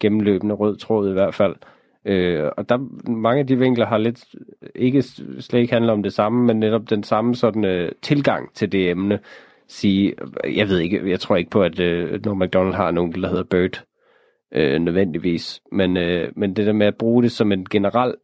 gennemløbende 0.00 0.54
rød 0.54 0.76
tråd 0.76 1.10
i 1.10 1.12
hvert 1.12 1.34
fald. 1.34 1.56
Øh, 2.04 2.50
og 2.56 2.68
der 2.68 3.08
mange 3.10 3.40
af 3.40 3.46
de 3.46 3.58
vinkler 3.58 3.86
har 3.86 3.98
lidt 3.98 4.24
ikke 4.74 5.02
slet 5.40 5.60
ikke 5.60 5.72
handler 5.72 5.92
om 5.92 6.02
det 6.02 6.12
samme, 6.12 6.46
men 6.46 6.60
netop 6.60 6.90
den 6.90 7.02
samme 7.02 7.34
sådan 7.34 7.64
øh, 7.64 7.92
tilgang 8.02 8.54
til 8.54 8.72
det 8.72 8.90
emne. 8.90 9.18
Sige, 9.68 10.14
jeg 10.54 10.68
ved 10.68 10.78
ikke, 10.78 11.10
jeg 11.10 11.20
tror 11.20 11.36
ikke 11.36 11.50
på, 11.50 11.62
at 11.62 11.80
øh, 11.80 12.24
Norm 12.24 12.38
MacDonald 12.38 12.74
har 12.74 12.88
en 12.88 12.98
onkel, 12.98 13.22
der 13.22 13.28
hedder 13.28 13.44
Bert, 13.44 13.84
øh, 14.52 14.80
nødvendigvis. 14.80 15.60
Men, 15.72 15.96
øh, 15.96 16.32
men 16.36 16.56
det 16.56 16.66
der 16.66 16.72
med 16.72 16.86
at 16.86 16.96
bruge 16.96 17.22
det 17.22 17.32
som 17.32 17.52
en 17.52 17.66
generel 17.70 18.14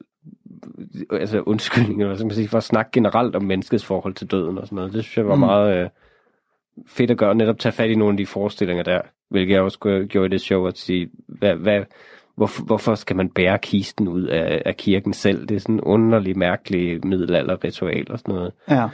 altså 1.11 1.41
undskyldning, 1.41 2.01
eller 2.01 2.07
hvad 2.07 2.17
skal 2.17 2.27
man 2.27 2.35
sige, 2.35 2.49
for 2.49 2.59
at 2.59 2.65
snakke 2.65 2.91
generelt 2.93 3.37
om 3.37 3.45
menneskets 3.45 3.85
forhold 3.85 4.15
til 4.15 4.31
døden 4.31 4.59
og 4.59 4.67
sådan 4.67 4.77
noget, 4.77 4.93
det 4.93 5.05
synes 5.05 5.17
jeg 5.17 5.29
var 5.29 5.35
mm. 5.35 5.41
meget 5.41 5.77
øh, 5.77 5.89
fedt 6.87 7.11
at 7.11 7.19
gøre, 7.19 7.35
netop 7.35 7.59
tage 7.59 7.73
fat 7.73 7.91
i 7.91 7.95
nogle 7.95 8.13
af 8.13 8.17
de 8.17 8.27
forestillinger 8.27 8.83
der, 8.83 9.01
hvilket 9.31 9.55
jeg 9.55 9.63
også 9.63 9.79
gjorde- 10.09 10.29
det 10.29 10.41
show, 10.41 10.67
at 10.67 10.79
sige, 10.79 11.11
hvad, 11.29 11.55
hvad, 11.55 11.81
hvorfor, 12.37 12.65
hvorfor 12.65 12.95
skal 12.95 13.17
man 13.17 13.29
bære 13.29 13.59
kisten 13.59 14.09
ud 14.09 14.23
af, 14.25 14.63
af 14.67 14.77
kirken 14.77 15.13
selv? 15.13 15.47
Det 15.47 15.55
er 15.55 15.61
sådan 15.61 15.75
en 15.75 15.81
underlig, 15.81 16.39
mærkelig 16.39 17.07
middelalderritual 17.07 18.07
og 18.13 18.19
sådan 18.19 18.35
noget. 18.35 18.53
Ja. 18.71 18.89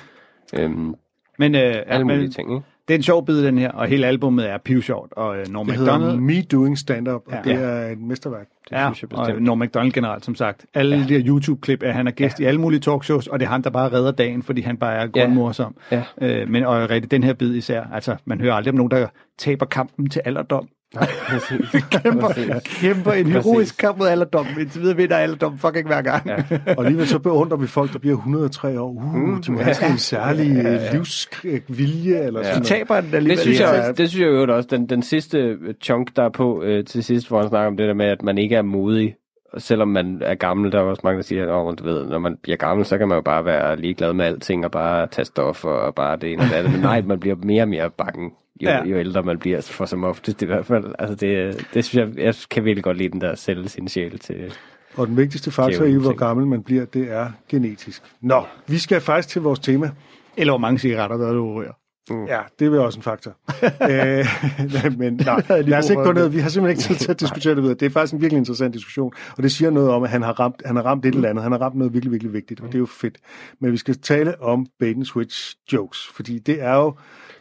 Øhm, 0.59 0.94
Men, 1.38 1.55
øh, 1.55 1.61
ja, 1.61 1.66
alle 1.66 2.05
mulige 2.05 2.20
men 2.20 2.31
ting, 2.31 2.55
ikke? 2.55 2.66
Det 2.88 2.94
er 2.94 2.99
en 2.99 3.03
sjov 3.03 3.27
bid, 3.27 3.44
den 3.44 3.59
her, 3.59 3.70
og 3.72 3.87
hele 3.87 4.07
albummet 4.07 4.51
er 4.51 4.59
pivsjovt. 4.59 5.12
Og 5.12 5.38
øh, 5.38 5.46
Norm 5.49 5.66
Det 5.66 5.77
hedder 5.77 5.99
MacDonald, 5.99 6.20
Me 6.20 6.42
Doing 6.42 6.79
Stand-Up, 6.79 7.22
og 7.27 7.33
Ja. 7.33 7.40
det 7.44 7.62
er 7.62 7.87
et 7.88 7.99
mesterværk. 8.01 8.46
ja, 8.72 8.88
synes 8.92 9.03
jeg 9.03 9.18
og 9.18 9.27
bestemt. 9.27 9.44
Norm 9.44 9.59
MacDonald 9.59 9.92
generelt, 9.92 10.25
som 10.25 10.35
sagt. 10.35 10.66
Alle 10.75 10.96
ja. 10.96 11.03
de 11.03 11.09
der 11.14 11.22
YouTube-klip, 11.27 11.83
at 11.83 11.94
han 11.94 12.07
er 12.07 12.11
gæst 12.11 12.40
ja. 12.40 12.44
i 12.44 12.46
alle 12.49 12.61
mulige 12.61 12.81
talkshows, 12.81 13.27
og 13.27 13.40
det 13.40 13.46
er 13.46 13.51
han, 13.51 13.62
der 13.62 13.70
bare 13.70 13.92
redder 13.92 14.11
dagen, 14.11 14.42
fordi 14.42 14.61
han 14.61 14.77
bare 14.77 14.94
er 14.94 15.07
grundmorsom. 15.07 15.77
Ja. 15.90 16.03
Øh, 16.20 16.49
men 16.49 16.64
og 16.64 16.90
rigtig 16.90 17.11
den 17.11 17.25
her 17.25 17.33
bid 17.33 17.55
især, 17.55 17.83
altså 17.92 18.16
man 18.25 18.40
hører 18.40 18.55
aldrig 18.55 18.72
om 18.72 18.77
nogen, 18.77 18.90
der 18.90 19.07
taber 19.38 19.66
kampen 19.66 20.11
til 20.11 20.22
alderdom. 20.25 20.68
kæmper, 22.02 22.61
kæmper 22.64 23.12
en 23.12 23.26
heroisk 23.26 23.76
kamp 23.78 23.98
mod 23.98 24.06
alderdom. 24.06 24.46
Indtil 24.61 24.80
videre 24.82 24.96
vinder 24.96 25.16
alderdom 25.16 25.59
fucking 25.59 25.87
hver 25.87 26.02
gang. 26.02 26.26
Ja. 26.26 26.37
Og 26.76 26.85
alligevel 26.85 27.06
så 27.09 27.18
beundrer 27.18 27.56
vi 27.59 27.66
folk, 27.66 27.92
der 27.92 27.98
bliver 27.98 28.16
103 28.16 28.80
år. 28.80 28.90
Uh, 28.92 29.14
mm, 29.14 29.42
de 29.42 29.52
må 29.52 29.59
have 29.61 29.74
sådan 29.74 29.92
en 29.92 29.98
særlig 29.98 30.62
ja. 30.62 30.92
livsvilje 30.92 32.18
eller 32.26 32.40
Ja. 32.40 32.44
sådan 32.44 32.44
De 32.44 32.50
noget. 32.52 32.66
taber 32.66 33.00
den 33.00 33.14
alligevel. 33.14 33.37
Det 33.37 33.38
synes, 33.42 33.61
jeg, 33.61 33.74
Ja. 33.74 33.80
også, 33.80 33.92
det 33.92 34.09
synes 34.11 34.22
jeg 34.22 34.28
jo 34.28 34.56
også, 34.56 34.68
den, 34.70 34.88
den 34.88 35.02
sidste 35.02 35.56
chunk, 35.82 36.16
der 36.16 36.22
er 36.22 36.30
på 36.35 36.62
øh, 36.62 36.85
til 36.85 37.04
sidst, 37.04 37.28
hvor 37.28 37.40
han 37.40 37.48
snakker 37.48 37.66
om 37.70 37.76
det 37.76 37.88
der 37.88 37.94
med, 37.94 38.06
at 38.06 38.22
man 38.22 38.38
ikke 38.38 38.56
er 38.56 38.62
modig, 38.62 39.14
selvom 39.59 39.88
man 39.88 40.22
er 40.24 40.35
gammel, 40.35 40.72
der 40.72 40.78
er 40.78 40.82
også 40.82 41.00
mange, 41.04 41.16
der 41.16 41.22
siger, 41.22 41.68
at 41.70 41.78
du 41.78 41.85
ved, 41.85 42.06
når 42.06 42.18
man 42.18 42.37
bliver 42.42 42.56
gammel, 42.56 42.87
så 42.87 42.98
kan 42.98 43.09
man 43.09 43.16
jo 43.16 43.22
bare 43.22 43.44
være 43.44 43.76
ligeglad 43.76 44.12
med 44.12 44.24
alting, 44.24 44.64
og 44.64 44.70
bare 44.70 45.06
tage 45.06 45.24
stoffer, 45.24 45.68
og 45.70 45.94
bare 45.94 46.16
det 46.16 46.32
ene 46.32 46.42
og 46.42 46.48
det 46.48 46.54
andet. 46.54 46.72
Men 46.72 46.80
nej, 46.80 47.02
man 47.02 47.20
bliver 47.20 47.37
mere 47.42 47.62
og 47.62 47.68
mere 47.68 47.90
bange, 47.90 48.30
jo, 48.62 48.68
Ja. 48.68 48.85
jo 48.85 48.98
ældre 48.98 49.22
man 49.22 49.38
bliver, 49.38 49.61
for 49.61 49.85
som 49.87 50.04
oftest 50.04 50.42
i 50.42 50.46
hvert 50.46 50.66
fald. 50.66 50.85
Altså 50.98 51.14
det, 51.14 51.66
det 51.74 51.85
synes 51.85 52.16
jeg, 52.16 52.24
jeg 52.24 52.35
kan 52.50 52.64
virkelig 52.64 52.85
godt 52.85 52.96
lide 52.96 53.09
den 53.09 53.20
der 53.20 53.35
sælge 53.35 53.68
sin 53.68 53.88
sjæl 53.88 54.18
til. 54.18 54.52
Og 54.96 55.06
den 55.06 55.16
vigtigste 55.16 55.50
faktor 55.50 55.85
i, 55.85 55.94
hvor 55.94 56.12
gammel 56.14 56.46
man 56.46 56.62
bliver, 56.62 56.85
det 56.85 57.12
er 57.12 57.26
genetisk. 57.48 58.02
Nå, 58.20 58.42
vi 58.66 58.78
skal 58.78 59.00
faktisk 59.00 59.28
til 59.28 59.42
vores 59.42 59.59
tema. 59.59 59.90
Eller 60.37 60.52
hvor 60.52 60.59
mange 60.59 60.78
cigaretter, 60.78 61.16
der 61.16 61.32
du 61.32 61.54
ryger. 61.54 61.72
Ja, 62.11 62.40
det 62.59 62.75
er 62.75 62.81
også 62.81 62.99
en 62.99 63.03
faktor. 63.03 63.37
øh, 63.90 64.99
men 64.99 65.21
nej, 65.25 65.42
lad 65.49 65.79
os 65.79 65.90
ikke 65.90 66.03
gå 66.03 66.12
ned. 66.12 66.29
Vi 66.29 66.38
har 66.38 66.49
simpelthen 66.49 66.79
ikke 66.79 66.95
tid 66.95 67.05
til 67.05 67.11
at 67.11 67.21
diskutere 67.21 67.55
det 67.55 67.62
videre. 67.62 67.77
Det 67.77 67.87
er 67.87 67.90
faktisk 67.90 68.14
en 68.14 68.21
virkelig 68.21 68.38
interessant 68.38 68.75
diskussion, 68.75 69.12
og 69.37 69.42
det 69.42 69.53
siger 69.53 69.71
noget 69.71 69.90
om, 69.90 70.03
at 70.03 70.11
han 70.11 70.23
har 70.23 70.33
ramt, 70.40 70.62
han 70.64 70.77
har 70.77 70.83
ramt 70.83 71.07
et 71.07 71.14
eller 71.14 71.29
andet. 71.29 71.42
Han 71.42 71.53
har 71.53 71.59
ramt 71.59 71.75
noget 71.75 71.92
virkelig, 71.92 72.12
virkelig 72.12 72.33
vigtigt, 72.33 72.61
og 72.61 72.66
det 72.66 72.75
er 72.75 72.79
jo 72.79 72.87
fedt. 72.87 73.19
Men 73.61 73.73
vi 73.73 73.77
skal 73.77 73.99
tale 73.99 74.42
om 74.42 74.66
bait 74.81 74.97
and 74.97 75.05
switch 75.05 75.57
jokes, 75.73 76.07
fordi 76.14 76.38
det 76.38 76.62
er 76.62 76.75
jo 76.75 76.95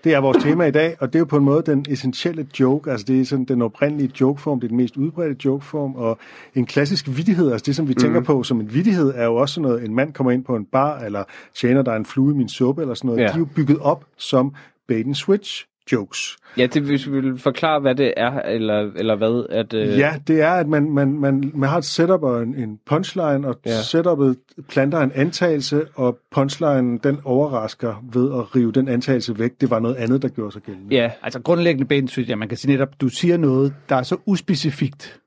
det 0.06 0.14
er 0.14 0.20
vores 0.20 0.44
tema 0.44 0.66
i 0.66 0.72
dag, 0.72 0.96
og 1.00 1.14
det 1.14 1.16
er 1.16 1.20
jo 1.20 1.26
på 1.26 1.38
en 1.38 1.44
måde 1.44 1.64
den 1.66 1.86
essentielle 1.90 2.48
joke, 2.60 2.92
altså 2.92 3.06
det 3.06 3.22
er 3.22 3.26
sådan 3.26 3.46
den 3.46 3.62
oprindelige 3.62 4.12
jokeform, 4.22 4.60
det 4.60 4.68
er 4.68 4.70
den 4.70 4.78
mest 4.78 4.98
udbredte 4.98 5.36
jokeform, 5.46 5.96
og 5.96 6.18
en 6.56 6.66
klassisk 6.66 7.08
vittighed, 7.08 7.52
altså 7.52 7.64
det 7.66 7.76
som 7.76 7.88
vi 7.88 7.94
mm. 7.94 8.00
tænker 8.00 8.22
på 8.22 8.44
som 8.44 8.60
en 8.60 8.74
vittighed, 8.74 9.14
er 9.16 9.26
jo 9.26 9.36
også 9.36 9.54
sådan 9.54 9.70
noget, 9.70 9.86
en 9.86 9.96
mand 9.96 10.14
kommer 10.14 10.32
ind 10.32 10.44
på 10.44 10.56
en 10.56 10.66
bar, 10.66 11.00
eller 11.00 11.24
tjener 11.56 11.82
der 11.82 11.92
er 11.92 11.96
en 11.96 12.06
flue 12.06 12.34
i 12.34 12.36
min 12.38 12.50
suppe, 12.50 12.82
eller 12.82 12.94
sådan 12.94 13.08
noget. 13.08 13.22
Ja. 13.22 13.28
De 13.28 13.34
er 13.34 13.38
jo 13.38 13.48
bygget 13.56 13.80
op 13.80 14.06
som 14.18 14.54
bait 14.88 15.06
and 15.06 15.16
switch 15.16 15.66
jokes. 15.92 16.38
Ja, 16.58 16.66
det 16.66 16.82
hvis 16.82 17.12
vi 17.12 17.20
vil 17.20 17.40
forklare, 17.40 17.80
hvad 17.80 17.96
det 17.96 18.14
er, 18.18 18.42
eller, 18.42 18.92
eller 18.96 19.16
hvad, 19.16 19.46
at... 19.50 19.74
Øh, 19.74 20.00
Ja, 20.00 20.14
det 20.28 20.42
er, 20.42 20.52
at 20.52 20.68
man, 20.68 20.92
man, 20.92 21.20
man, 21.20 21.52
man 21.56 21.70
har 21.70 21.78
et 21.78 21.86
setup 21.86 22.24
og 22.24 22.44
en, 22.44 22.56
en 22.56 22.80
punchline, 22.86 23.48
og 23.48 23.60
ja. 23.66 23.82
Setupet 23.82 24.38
planter 24.70 25.00
en 25.00 25.12
antagelse, 25.16 25.86
og 25.96 26.20
punchline 26.32 27.00
den 27.00 27.20
overrasker 27.24 28.04
ved 28.14 28.34
at 28.34 28.56
rive 28.56 28.72
den 28.72 28.88
antagelse 28.88 29.40
væk. 29.40 29.62
Det 29.62 29.70
var 29.70 29.80
noget 29.80 29.96
andet, 29.96 30.22
der 30.22 30.28
gjorde 30.28 30.52
sig 30.52 30.62
gældende. 30.62 30.96
ja, 30.96 31.12
Altså 31.22 31.40
grundlæggende 31.40 31.96
and 31.96 32.08
switch, 32.08 32.30
ja, 32.30 32.36
man 32.36 32.48
kan 32.48 32.58
sige 32.58 32.72
netop, 32.72 33.02
du 33.02 33.10
siger 33.10 33.38
noget, 33.38 33.74
der 33.90 33.96
er 33.96 34.04
så 34.04 34.18
uspecifikt, 34.26 35.20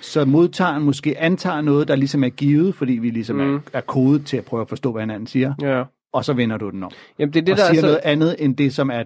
så 0.00 0.24
modtageren 0.24 0.82
måske 0.82 1.18
antager 1.18 1.60
noget, 1.60 1.88
der 1.88 1.96
ligesom 1.96 2.24
er 2.24 2.28
givet, 2.28 2.74
fordi 2.74 2.92
vi 2.92 3.10
ligesom 3.10 3.36
mm. 3.36 3.54
er, 3.54 3.60
er 3.72 3.80
kodet 3.80 4.26
til 4.26 4.36
at 4.36 4.44
prøve 4.44 4.60
at 4.60 4.68
forstå, 4.68 4.92
hvad 4.92 5.02
hinanden 5.02 5.26
siger, 5.26 5.54
ja. 5.62 5.84
og 6.12 6.24
så 6.24 6.32
vender 6.32 6.56
du 6.56 6.70
den 6.70 6.82
om. 6.82 6.90
Jamen, 7.18 7.34
det 7.34 7.40
er 7.40 7.44
det, 7.44 7.52
og 7.52 7.58
der 7.58 7.64
siger 7.64 7.78
er 7.78 7.80
så... 7.80 7.86
noget 7.86 8.00
andet, 8.04 8.36
end 8.38 8.56
det, 8.56 8.74
som 8.74 8.90
er 8.90 9.02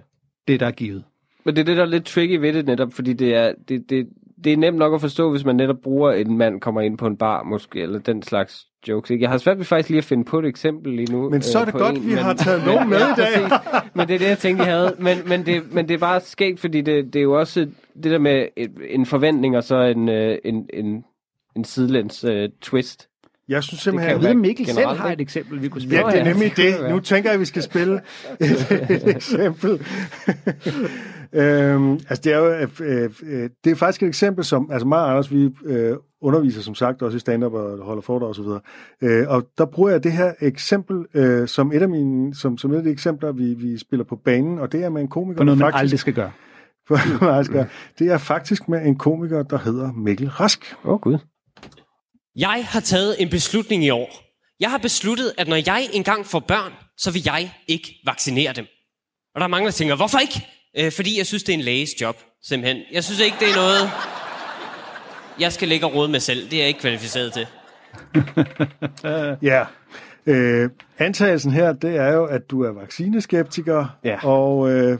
det, 0.47 0.59
der 0.59 0.65
er 0.65 0.71
givet. 0.71 1.03
Men 1.45 1.55
det 1.55 1.61
er 1.61 1.65
det, 1.65 1.77
der 1.77 1.83
er 1.83 1.87
lidt 1.87 2.05
tricky 2.05 2.35
ved 2.39 2.53
det 2.53 2.65
netop, 2.65 2.93
fordi 2.93 3.13
det 3.13 3.35
er, 3.35 3.53
det, 3.69 3.89
det, 3.89 4.07
det 4.43 4.53
er 4.53 4.57
nemt 4.57 4.77
nok 4.77 4.93
at 4.93 5.01
forstå, 5.01 5.31
hvis 5.31 5.45
man 5.45 5.55
netop 5.55 5.77
bruger, 5.83 6.11
at 6.11 6.27
en 6.27 6.37
mand 6.37 6.61
kommer 6.61 6.81
ind 6.81 6.97
på 6.97 7.07
en 7.07 7.17
bar, 7.17 7.43
måske, 7.43 7.81
eller 7.81 7.99
den 7.99 8.23
slags 8.23 8.65
jokes. 8.87 9.09
Ikke? 9.09 9.23
Jeg 9.23 9.29
har 9.29 9.37
svært 9.37 9.57
ved 9.57 9.65
faktisk 9.65 9.89
lige 9.89 9.97
at 9.97 10.03
finde 10.03 10.23
på 10.23 10.39
et 10.39 10.45
eksempel 10.45 10.93
lige 10.93 11.11
nu. 11.11 11.29
Men 11.29 11.41
så 11.41 11.57
er 11.57 11.61
øh, 11.61 11.65
det 11.65 11.71
på 11.71 11.77
godt, 11.77 11.97
en, 11.97 12.05
vi 12.05 12.11
har 12.13 12.33
taget 12.33 12.65
nogen 12.65 12.89
med 12.93 12.97
i 12.97 13.01
dag. 13.01 13.15
præcis. 13.15 13.91
Men 13.93 14.07
det 14.07 14.13
er 14.13 14.19
det, 14.19 14.27
jeg 14.27 14.37
tænkte, 14.37 14.63
jeg 14.63 14.73
havde. 14.73 14.95
Men, 14.99 15.17
men, 15.25 15.45
det, 15.45 15.73
men 15.73 15.87
det 15.87 15.93
er 15.93 15.97
bare 15.97 16.21
skægt, 16.21 16.59
fordi 16.59 16.81
det, 16.81 17.13
det 17.13 17.19
er 17.19 17.23
jo 17.23 17.39
også 17.39 17.59
det 18.03 18.11
der 18.11 18.19
med 18.19 18.47
et, 18.55 18.71
en 18.89 19.05
forventning, 19.05 19.57
og 19.57 19.63
så 19.63 19.81
en, 19.81 20.09
øh, 20.09 20.37
en, 20.45 20.69
en, 20.73 21.03
en 21.55 21.63
sidelæns 21.63 22.25
uh, 22.25 22.31
twist. 22.61 23.09
Jeg 23.49 23.63
synes 23.63 23.83
Det 23.83 23.93
kan 23.93 24.01
simpelthen... 24.01 24.23
Jeg 24.23 24.31
om 24.31 24.37
Mikkel 24.37 24.65
selv 24.65 24.87
har 24.87 25.11
et 25.11 25.21
eksempel, 25.21 25.61
vi 25.61 25.69
kunne 25.69 25.81
spille. 25.81 26.05
Ja, 26.05 26.11
det 26.11 26.19
er 26.19 26.23
nemlig 26.23 26.57
det. 26.57 26.89
Nu 26.89 26.99
tænker 26.99 27.29
jeg, 27.29 27.33
at 27.33 27.39
vi 27.39 27.45
skal 27.45 27.61
spille 27.61 27.93
et, 28.39 28.89
et 28.89 29.07
eksempel. 29.15 29.69
øhm, 31.33 31.93
altså, 31.93 32.21
det 32.23 32.33
er 32.33 32.37
jo 32.37 32.47
øh, 32.85 33.09
øh, 33.23 33.49
det 33.63 33.71
er 33.71 33.75
faktisk 33.75 34.03
et 34.03 34.07
eksempel, 34.07 34.45
som... 34.45 34.71
Altså, 34.71 34.87
mig 34.87 34.99
og 34.99 35.09
Anders, 35.09 35.31
vi 35.31 35.49
øh, 35.65 35.95
underviser 36.21 36.61
som 36.61 36.75
sagt 36.75 37.01
også 37.01 37.15
i 37.15 37.19
stand-up 37.19 37.53
og 37.53 37.85
holder 37.85 38.01
foredrag 38.01 38.29
og 38.29 38.35
så 38.35 38.41
videre. 38.41 38.59
Øh, 39.01 39.29
og 39.29 39.47
der 39.57 39.65
bruger 39.65 39.89
jeg 39.89 40.03
det 40.03 40.11
her 40.11 40.33
eksempel 40.41 41.05
øh, 41.13 41.47
som 41.47 41.71
et 41.71 41.81
af 41.81 41.89
mine, 41.89 42.35
som, 42.35 42.57
som 42.57 42.71
et 42.71 42.77
af 42.77 42.83
de 42.83 42.89
eksempler, 42.89 43.31
vi, 43.31 43.53
vi 43.53 43.77
spiller 43.77 44.03
på 44.03 44.15
banen, 44.15 44.59
og 44.59 44.71
det 44.71 44.83
er 44.83 44.89
med 44.89 45.01
en 45.01 45.07
komiker, 45.07 45.39
For 45.39 45.43
noget, 45.43 45.57
man 45.57 45.65
faktisk, 45.65 45.81
aldrig 45.81 45.99
skal 45.99 46.13
gøre. 46.13 46.31
faktisk, 47.19 47.51
det 47.99 48.11
er 48.11 48.17
faktisk 48.17 48.69
med 48.69 48.85
en 48.85 48.95
komiker, 48.95 49.43
der 49.43 49.57
hedder 49.57 49.91
Mikkel 49.91 50.29
Rask. 50.29 50.75
Åh, 50.83 50.93
oh, 50.93 50.99
gud. 50.99 51.17
Jeg 52.37 52.65
har 52.69 52.79
taget 52.79 53.21
en 53.21 53.29
beslutning 53.29 53.83
i 53.83 53.89
år. 53.89 54.09
Jeg 54.59 54.71
har 54.71 54.77
besluttet, 54.77 55.33
at 55.37 55.47
når 55.47 55.55
jeg 55.55 55.89
engang 55.93 56.25
får 56.25 56.39
børn, 56.39 56.73
så 56.97 57.11
vil 57.11 57.21
jeg 57.25 57.51
ikke 57.67 58.01
vaccinere 58.05 58.53
dem. 58.53 58.65
Og 59.35 59.39
der 59.41 59.43
er 59.43 59.47
mange, 59.47 59.65
der 59.65 59.71
tænker, 59.71 59.95
hvorfor 59.95 60.19
ikke? 60.19 60.47
Øh, 60.77 60.91
fordi 60.91 61.17
jeg 61.17 61.25
synes, 61.25 61.43
det 61.43 61.53
er 61.53 61.57
en 61.57 61.63
læges 61.63 62.01
job, 62.01 62.15
simpelthen. 62.43 62.83
Jeg 62.91 63.03
synes 63.03 63.19
ikke, 63.19 63.37
det 63.39 63.49
er 63.51 63.55
noget, 63.55 63.89
jeg 65.39 65.53
skal 65.53 65.67
ligge 65.67 65.85
og 65.85 65.95
råde 65.95 66.09
med 66.09 66.19
selv. 66.19 66.43
Det 66.49 66.53
er 66.53 66.57
jeg 66.59 66.67
ikke 66.67 66.79
kvalificeret 66.79 67.33
til. 67.33 67.47
Ja. 69.41 69.65
Øh, 70.25 70.69
antagelsen 70.97 71.51
her, 71.51 71.73
det 71.73 71.95
er 71.95 72.13
jo, 72.13 72.25
at 72.25 72.49
du 72.51 72.61
er 72.63 72.71
vaccineskeptiker, 72.71 73.85
Ja. 74.03 74.25
og 74.27 74.69
øh, 74.71 74.99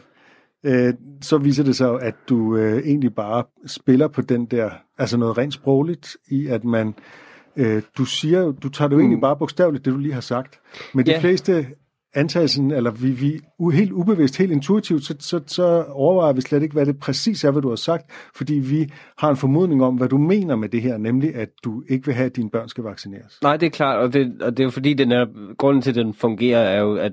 øh, 0.63 0.93
så 1.21 1.37
viser 1.37 1.63
det 1.63 1.75
sig 1.75 2.01
at 2.01 2.15
du 2.29 2.55
øh, 2.57 2.87
egentlig 2.87 3.15
bare 3.15 3.43
spiller 3.67 4.07
på 4.07 4.21
den 4.21 4.45
der, 4.45 4.69
altså 4.97 5.17
noget 5.17 5.37
rent 5.37 5.53
sprogligt, 5.53 6.17
i 6.27 6.47
at 6.47 6.63
man, 6.63 6.93
øh, 7.57 7.81
du 7.97 8.05
siger 8.05 8.51
du 8.51 8.69
tager 8.69 8.89
det 8.89 8.95
jo 8.95 8.99
egentlig 8.99 9.21
bare 9.21 9.35
bogstaveligt, 9.37 9.85
det 9.85 9.93
du 9.93 9.97
lige 9.99 10.13
har 10.13 10.21
sagt. 10.21 10.59
Men 10.93 11.05
de 11.05 11.11
Ja. 11.11 11.19
fleste 11.19 11.65
antagelsen, 12.15 12.71
eller 12.71 12.91
vi, 12.91 13.11
vi 13.11 13.39
u- 13.61 13.69
helt 13.69 13.91
ubevidst, 13.91 14.37
helt 14.37 14.51
intuitivt, 14.51 15.03
så, 15.03 15.15
så, 15.19 15.39
så 15.47 15.83
overvejer 15.89 16.33
vi 16.33 16.41
slet 16.41 16.63
ikke, 16.63 16.73
hvad 16.73 16.85
det 16.85 16.99
præcis 16.99 17.43
er, 17.43 17.51
hvad 17.51 17.61
du 17.61 17.69
har 17.69 17.75
sagt, 17.75 18.11
fordi 18.35 18.53
vi 18.53 18.91
har 19.17 19.29
en 19.29 19.37
formodning 19.37 19.83
om, 19.83 19.95
hvad 19.95 20.07
du 20.09 20.17
mener 20.17 20.55
med 20.55 20.69
det 20.69 20.81
her, 20.81 20.97
nemlig 20.97 21.35
at 21.35 21.49
du 21.63 21.83
ikke 21.89 22.05
vil 22.05 22.15
have, 22.15 22.25
at 22.25 22.35
dine 22.35 22.49
børn 22.49 22.69
skal 22.69 22.83
vaccineres. 22.83 23.39
Nej, 23.43 23.57
det 23.57 23.65
er 23.65 23.69
klart, 23.69 23.97
og 23.99 24.13
det, 24.13 24.41
og 24.41 24.51
det 24.51 24.59
er 24.59 24.63
jo 24.63 24.69
fordi, 24.71 24.93
den 24.93 25.11
er, 25.11 25.25
grunden 25.57 25.81
til, 25.81 25.89
at 25.89 25.95
den 25.95 26.13
fungerer, 26.13 26.59
er 26.59 26.79
jo, 26.81 26.95
at, 26.95 27.11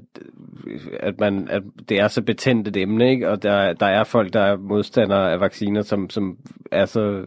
at, 1.01 1.21
man, 1.21 1.49
at 1.51 1.63
det 1.89 2.01
er 2.01 2.09
så 2.09 2.23
betændt 2.23 2.69
et 2.69 2.77
emne, 2.77 3.11
ikke? 3.11 3.31
og 3.31 3.43
der, 3.43 3.73
der 3.73 3.87
er 3.87 4.05
folk, 4.05 4.33
der 4.33 4.41
er 4.41 4.57
modstandere 4.57 5.33
af 5.33 5.41
vacciner, 5.41 5.83
som, 5.83 6.11
som 6.11 6.37
er 6.73 6.87
så 6.87 7.25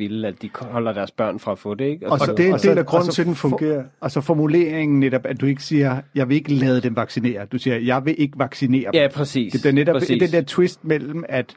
vilde, 0.00 0.28
at 0.28 0.42
de 0.42 0.50
holder 0.60 0.92
deres 0.92 1.10
børn 1.10 1.38
fra 1.38 1.52
at 1.52 1.58
få 1.58 1.74
det. 1.74 1.84
Ikke? 1.84 2.10
Og 2.12 2.18
så- 2.18 2.34
det 2.36 2.44
er 2.44 2.48
en 2.48 2.54
og 2.54 2.62
del 2.62 2.78
af 2.78 2.86
grunden 2.86 3.08
og 3.08 3.14
til, 3.14 3.22
at 3.22 3.26
den 3.26 3.34
for- 3.34 3.48
fungerer. 3.48 3.84
Altså 4.02 4.20
formuleringen 4.20 5.00
netop, 5.00 5.26
at 5.26 5.40
du 5.40 5.46
ikke 5.46 5.62
siger, 5.62 6.00
jeg 6.14 6.28
vil 6.28 6.34
ikke 6.36 6.54
lade 6.54 6.80
dem 6.80 6.96
vaccinere. 6.96 7.44
Du 7.52 7.58
siger, 7.58 7.76
jeg 7.78 8.04
vil 8.04 8.14
ikke 8.18 8.38
vaccinere 8.38 8.90
Ja, 8.94 9.02
dem. 9.02 9.10
præcis. 9.14 9.52
Det 9.52 9.60
bliver 9.62 9.72
netop 9.74 9.92
præcis. 9.94 10.22
den 10.22 10.32
der 10.32 10.42
twist 10.46 10.84
mellem, 10.84 11.24
at 11.28 11.54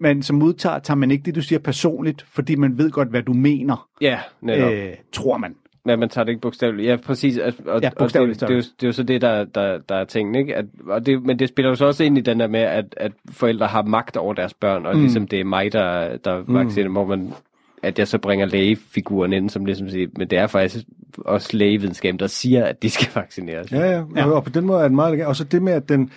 man 0.00 0.22
som 0.22 0.36
modtager, 0.36 0.78
tager 0.78 0.96
man 0.98 1.10
ikke 1.10 1.22
det, 1.24 1.34
du 1.34 1.42
siger 1.42 1.58
personligt, 1.58 2.24
fordi 2.32 2.54
man 2.56 2.78
ved 2.78 2.90
godt, 2.90 3.08
hvad 3.08 3.22
du 3.22 3.32
mener, 3.32 3.88
Ja, 4.00 4.18
netop. 4.40 4.72
øh, 4.72 4.88
tror 5.12 5.36
man. 5.36 5.54
Men 5.84 5.98
man 6.00 6.08
tager 6.08 6.24
det 6.24 6.30
ikke 6.32 6.40
bogstaveligt. 6.42 6.88
Ja, 6.88 6.96
præcis. 6.96 7.38
Og, 7.38 7.52
og, 7.66 7.80
Ja, 7.82 7.88
og 7.88 7.94
bogstaveligt, 7.98 8.40
det, 8.40 8.48
det, 8.48 8.54
er 8.54 8.58
jo, 8.58 8.62
det 8.62 8.82
er 8.82 8.86
jo 8.88 8.92
så 8.92 9.02
det, 9.02 9.20
der, 9.20 9.44
der, 9.44 9.78
der 9.88 9.94
er 9.94 10.04
ting, 10.04 10.36
ikke? 10.36 10.56
At, 10.56 10.64
og 10.86 11.06
det, 11.06 11.22
men 11.22 11.38
det 11.38 11.48
spiller 11.48 11.68
jo 11.70 11.74
så 11.74 11.86
også 11.86 12.04
ind 12.04 12.18
i 12.18 12.20
den 12.20 12.40
der 12.40 12.46
med, 12.46 12.60
at, 12.60 12.84
at 12.96 13.12
forældre 13.30 13.66
har 13.66 13.82
magt 13.82 14.16
over 14.16 14.34
deres 14.34 14.54
børn, 14.54 14.86
og 14.86 14.94
mm. 14.96 15.00
ligesom 15.02 15.26
det 15.26 15.40
er 15.40 15.44
mig, 15.44 15.72
der, 15.72 16.16
der 16.16 16.42
mm. 16.48 16.54
vaccinerer, 16.54 16.90
hvor 16.92 17.06
man 17.06 17.32
at 17.82 17.98
jeg 17.98 18.08
så 18.08 18.18
bringer 18.18 18.46
lægefiguren 18.46 19.32
ind, 19.32 19.50
som 19.50 19.64
ligesom 19.64 19.88
siger, 19.88 20.08
men 20.18 20.28
det 20.28 20.38
er 20.38 20.46
faktisk 20.46 20.84
også 21.18 21.56
lægevidenskab, 21.56 22.14
der 22.18 22.26
siger, 22.26 22.64
at 22.64 22.82
de 22.82 22.90
skal 22.90 23.08
vaccineres. 23.14 23.72
Ja, 23.72 23.90
ja, 23.90 24.04
ja. 24.16 24.26
Og 24.26 24.44
på 24.44 24.50
den 24.50 24.66
måde 24.66 24.78
er 24.78 24.82
det 24.82 24.92
meget. 24.92 25.26
Og 25.26 25.36
så 25.36 25.44
det 25.44 25.62
med, 25.62 25.72
at 25.72 25.88
den, 25.88 26.10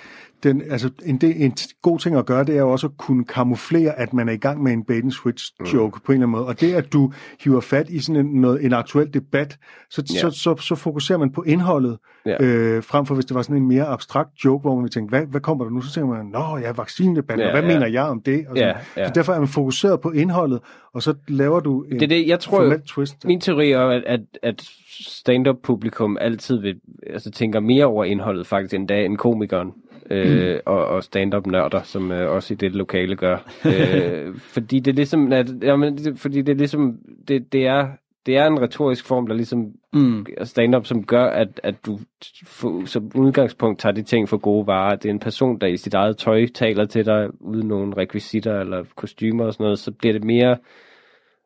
den, 0.43 0.62
altså 0.69 0.89
en, 1.06 1.17
det, 1.17 1.45
en 1.45 1.54
god 1.82 2.00
ting 2.00 2.15
at 2.15 2.26
gøre, 2.26 2.43
det 2.43 2.56
er 2.56 2.60
jo 2.60 2.71
også 2.71 2.88
at 2.88 2.98
kunne 2.98 3.26
kamuflere, 3.26 4.00
at 4.00 4.13
man 4.13 4.30
er 4.30 4.34
i 4.34 4.38
gang 4.38 4.63
med 4.63 4.74
en 4.74 4.84
bait 4.84 5.04
and 5.04 5.12
switch 5.12 5.54
joke 5.74 5.95
mm. 5.95 6.02
på 6.06 6.12
en 6.12 6.15
eller 6.15 6.28
anden 6.28 6.32
måde. 6.32 6.45
Og 6.45 6.62
det, 6.62 6.74
at 6.74 6.93
du 6.93 7.12
hiver 7.43 7.62
fat 7.62 7.89
i 7.89 8.00
sådan 8.00 8.26
en, 8.26 8.41
noget, 8.41 8.65
en 8.65 8.74
aktuel 8.74 9.13
debat, 9.13 9.58
så, 9.89 10.04
Ja. 10.13 10.19
så, 10.19 10.30
så, 10.30 10.56
så 10.58 10.76
fokuserer 10.76 11.17
man 11.17 11.32
på 11.32 11.43
indholdet, 11.43 11.98
Ja. 12.26 12.43
øh, 12.43 12.84
frem 12.84 13.06
for 13.06 13.15
hvis 13.15 13.26
det 13.26 13.36
var 13.36 13.41
sådan 13.41 13.58
en 13.58 13.67
mere 13.67 13.86
abstrakt 13.86 14.30
joke, 14.45 14.62
hvor 14.62 14.76
man 14.76 14.84
vil 14.84 14.91
tænke, 14.91 15.10
hvad, 15.10 15.26
hvad 15.26 15.41
kommer 15.41 15.64
der 15.66 15.72
nu? 15.72 15.82
Så 15.82 15.93
tænker 15.93 16.14
man, 16.16 16.26
nå, 16.26 16.57
ja, 16.57 16.72
vaccinedebat, 16.72 17.39
Ja, 17.39 17.45
og 17.45 17.51
hvad 17.51 17.62
ja. 17.62 17.68
mener 17.68 17.88
jeg 17.88 18.03
om 18.03 18.22
det? 18.22 18.39
Og 18.49 18.57
sådan. 18.57 18.76
Ja, 18.97 19.01
ja. 19.01 19.07
Så 19.07 19.12
derfor 19.16 19.34
er 19.34 19.39
man 19.39 19.47
fokuseret 19.47 20.01
på 20.01 20.12
indholdet, 20.12 20.60
og 20.93 21.03
så 21.03 21.14
laver 21.28 21.60
du 21.60 21.84
en 21.84 21.91
Det 21.91 22.03
er 22.03 22.07
det, 22.07 22.28
jeg 22.28 22.39
tror 22.39 22.57
formel 22.57 22.82
twist. 22.82 23.26
Min 23.26 23.41
teori 23.41 23.72
er, 23.72 23.80
at, 23.82 24.03
at, 24.05 24.22
at 24.43 24.70
stand-up-publikum 24.99 26.18
altid 26.22 26.57
vil, 26.62 26.76
altså, 27.07 27.32
tænker 27.32 27.60
mere 27.60 27.86
over 27.86 28.03
indholdet 28.05 28.47
faktisk 28.47 28.74
end 28.74 29.18
komikeren. 29.18 29.72
Øh, 30.12 30.53
Mm. 30.53 30.60
og, 30.66 30.86
og 30.86 31.03
stand-up-nørder, 31.03 31.82
som 31.84 32.12
øh, 32.12 32.32
også 32.32 32.53
i 32.53 32.58
det 32.58 32.76
lokale 32.76 33.16
gør. 33.16 33.38
øh, 33.66 34.36
fordi 34.53 34.80
det 34.80 34.91
er 34.91 34.95
ligesom, 34.95 35.32
at, 35.34 35.47
jamen, 35.64 35.97
det, 35.97 36.20
fordi 36.20 36.41
det 36.41 36.51
er 36.51 36.56
ligesom, 36.58 36.97
det, 37.28 37.53
det 37.53 37.68
er 37.68 37.88
det 38.26 38.38
er 38.38 38.47
en 38.47 38.62
retorisk 38.62 39.06
form, 39.06 39.28
der 39.28 39.34
ligesom 39.36 39.72
Mm. 39.93 40.26
stand-up, 40.43 40.86
som 40.86 41.03
gør, 41.06 41.26
at, 41.26 41.60
at 41.64 41.76
du 41.86 41.99
for, 42.45 42.86
som 42.86 43.12
udgangspunkt 43.16 43.80
tager 43.80 43.93
de 43.93 44.01
ting 44.03 44.30
for 44.30 44.38
gode 44.38 44.68
varer. 44.68 44.95
Det 44.95 45.06
er 45.10 45.14
en 45.14 45.20
person, 45.20 45.60
der 45.62 45.68
i 45.68 45.78
sit 45.78 45.93
eget 45.93 46.18
tøj 46.18 46.45
taler 46.56 46.86
til 46.86 47.06
dig, 47.06 47.28
uden 47.41 47.68
nogle 47.68 47.97
rekvisitter 47.97 48.60
eller 48.60 48.84
kostymer 48.95 49.45
og 49.45 49.53
sådan 49.53 49.64
noget, 49.64 49.80
så 49.80 49.91
bliver 49.91 50.14
det 50.14 50.24
mere... 50.24 50.58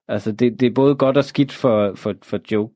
Altså, 0.07 0.31
det, 0.31 0.59
det 0.59 0.67
er 0.67 0.73
både 0.73 0.95
godt 0.95 1.17
og 1.17 1.23
skidt 1.23 1.51
for, 1.51 1.91
for, 1.95 2.13
for 2.23 2.39
jokes 2.51 2.75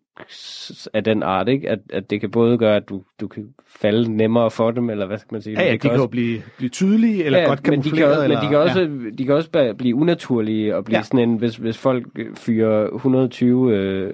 af 0.94 1.04
den 1.04 1.24
art, 1.24 1.48
ikke? 1.50 1.70
At, 1.70 1.80
at 1.94 2.10
det 2.10 2.20
kan 2.22 2.32
både 2.32 2.58
gøre, 2.58 2.76
at 2.76 2.90
du, 2.90 3.02
du 3.22 3.28
kan 3.28 3.48
falde 3.68 4.16
nemmere 4.18 4.52
for 4.52 4.72
dem, 4.72 4.90
eller 4.90 5.06
hvad 5.06 5.18
skal 5.18 5.28
man 5.32 5.42
sige? 5.42 5.60
Ja, 5.60 5.66
ja, 5.66 5.72
Det 5.72 5.84
de 5.84 5.90
kan 5.90 5.98
jo 5.98 6.08
blive, 6.08 6.42
blive 6.58 6.70
tydelige, 6.70 7.24
eller 7.24 7.48
godt 7.48 7.68
men 7.68 7.84
de 7.84 7.92
kan, 7.92 8.06
også, 8.08 8.24
eller, 8.24 8.38
men 8.38 8.46
de 8.46 8.50
kan 8.50 8.58
også, 8.58 8.80
Ja. 8.80 8.86
ja. 8.86 9.10
de 9.18 9.26
kan 9.26 9.36
også 9.36 9.74
blive 9.78 9.96
unaturlige 9.96 10.76
og 10.76 10.86
blive 10.86 10.96
Ja. 10.96 11.00
ja. 11.00 11.04
sådan 11.04 11.30
en, 11.30 11.36
hvis, 11.38 11.56
hvis 11.56 11.78
folk 11.78 12.06
øh, 12.20 12.36
fyrer 12.36 12.90
120 12.94 13.72
øh, 13.76 14.14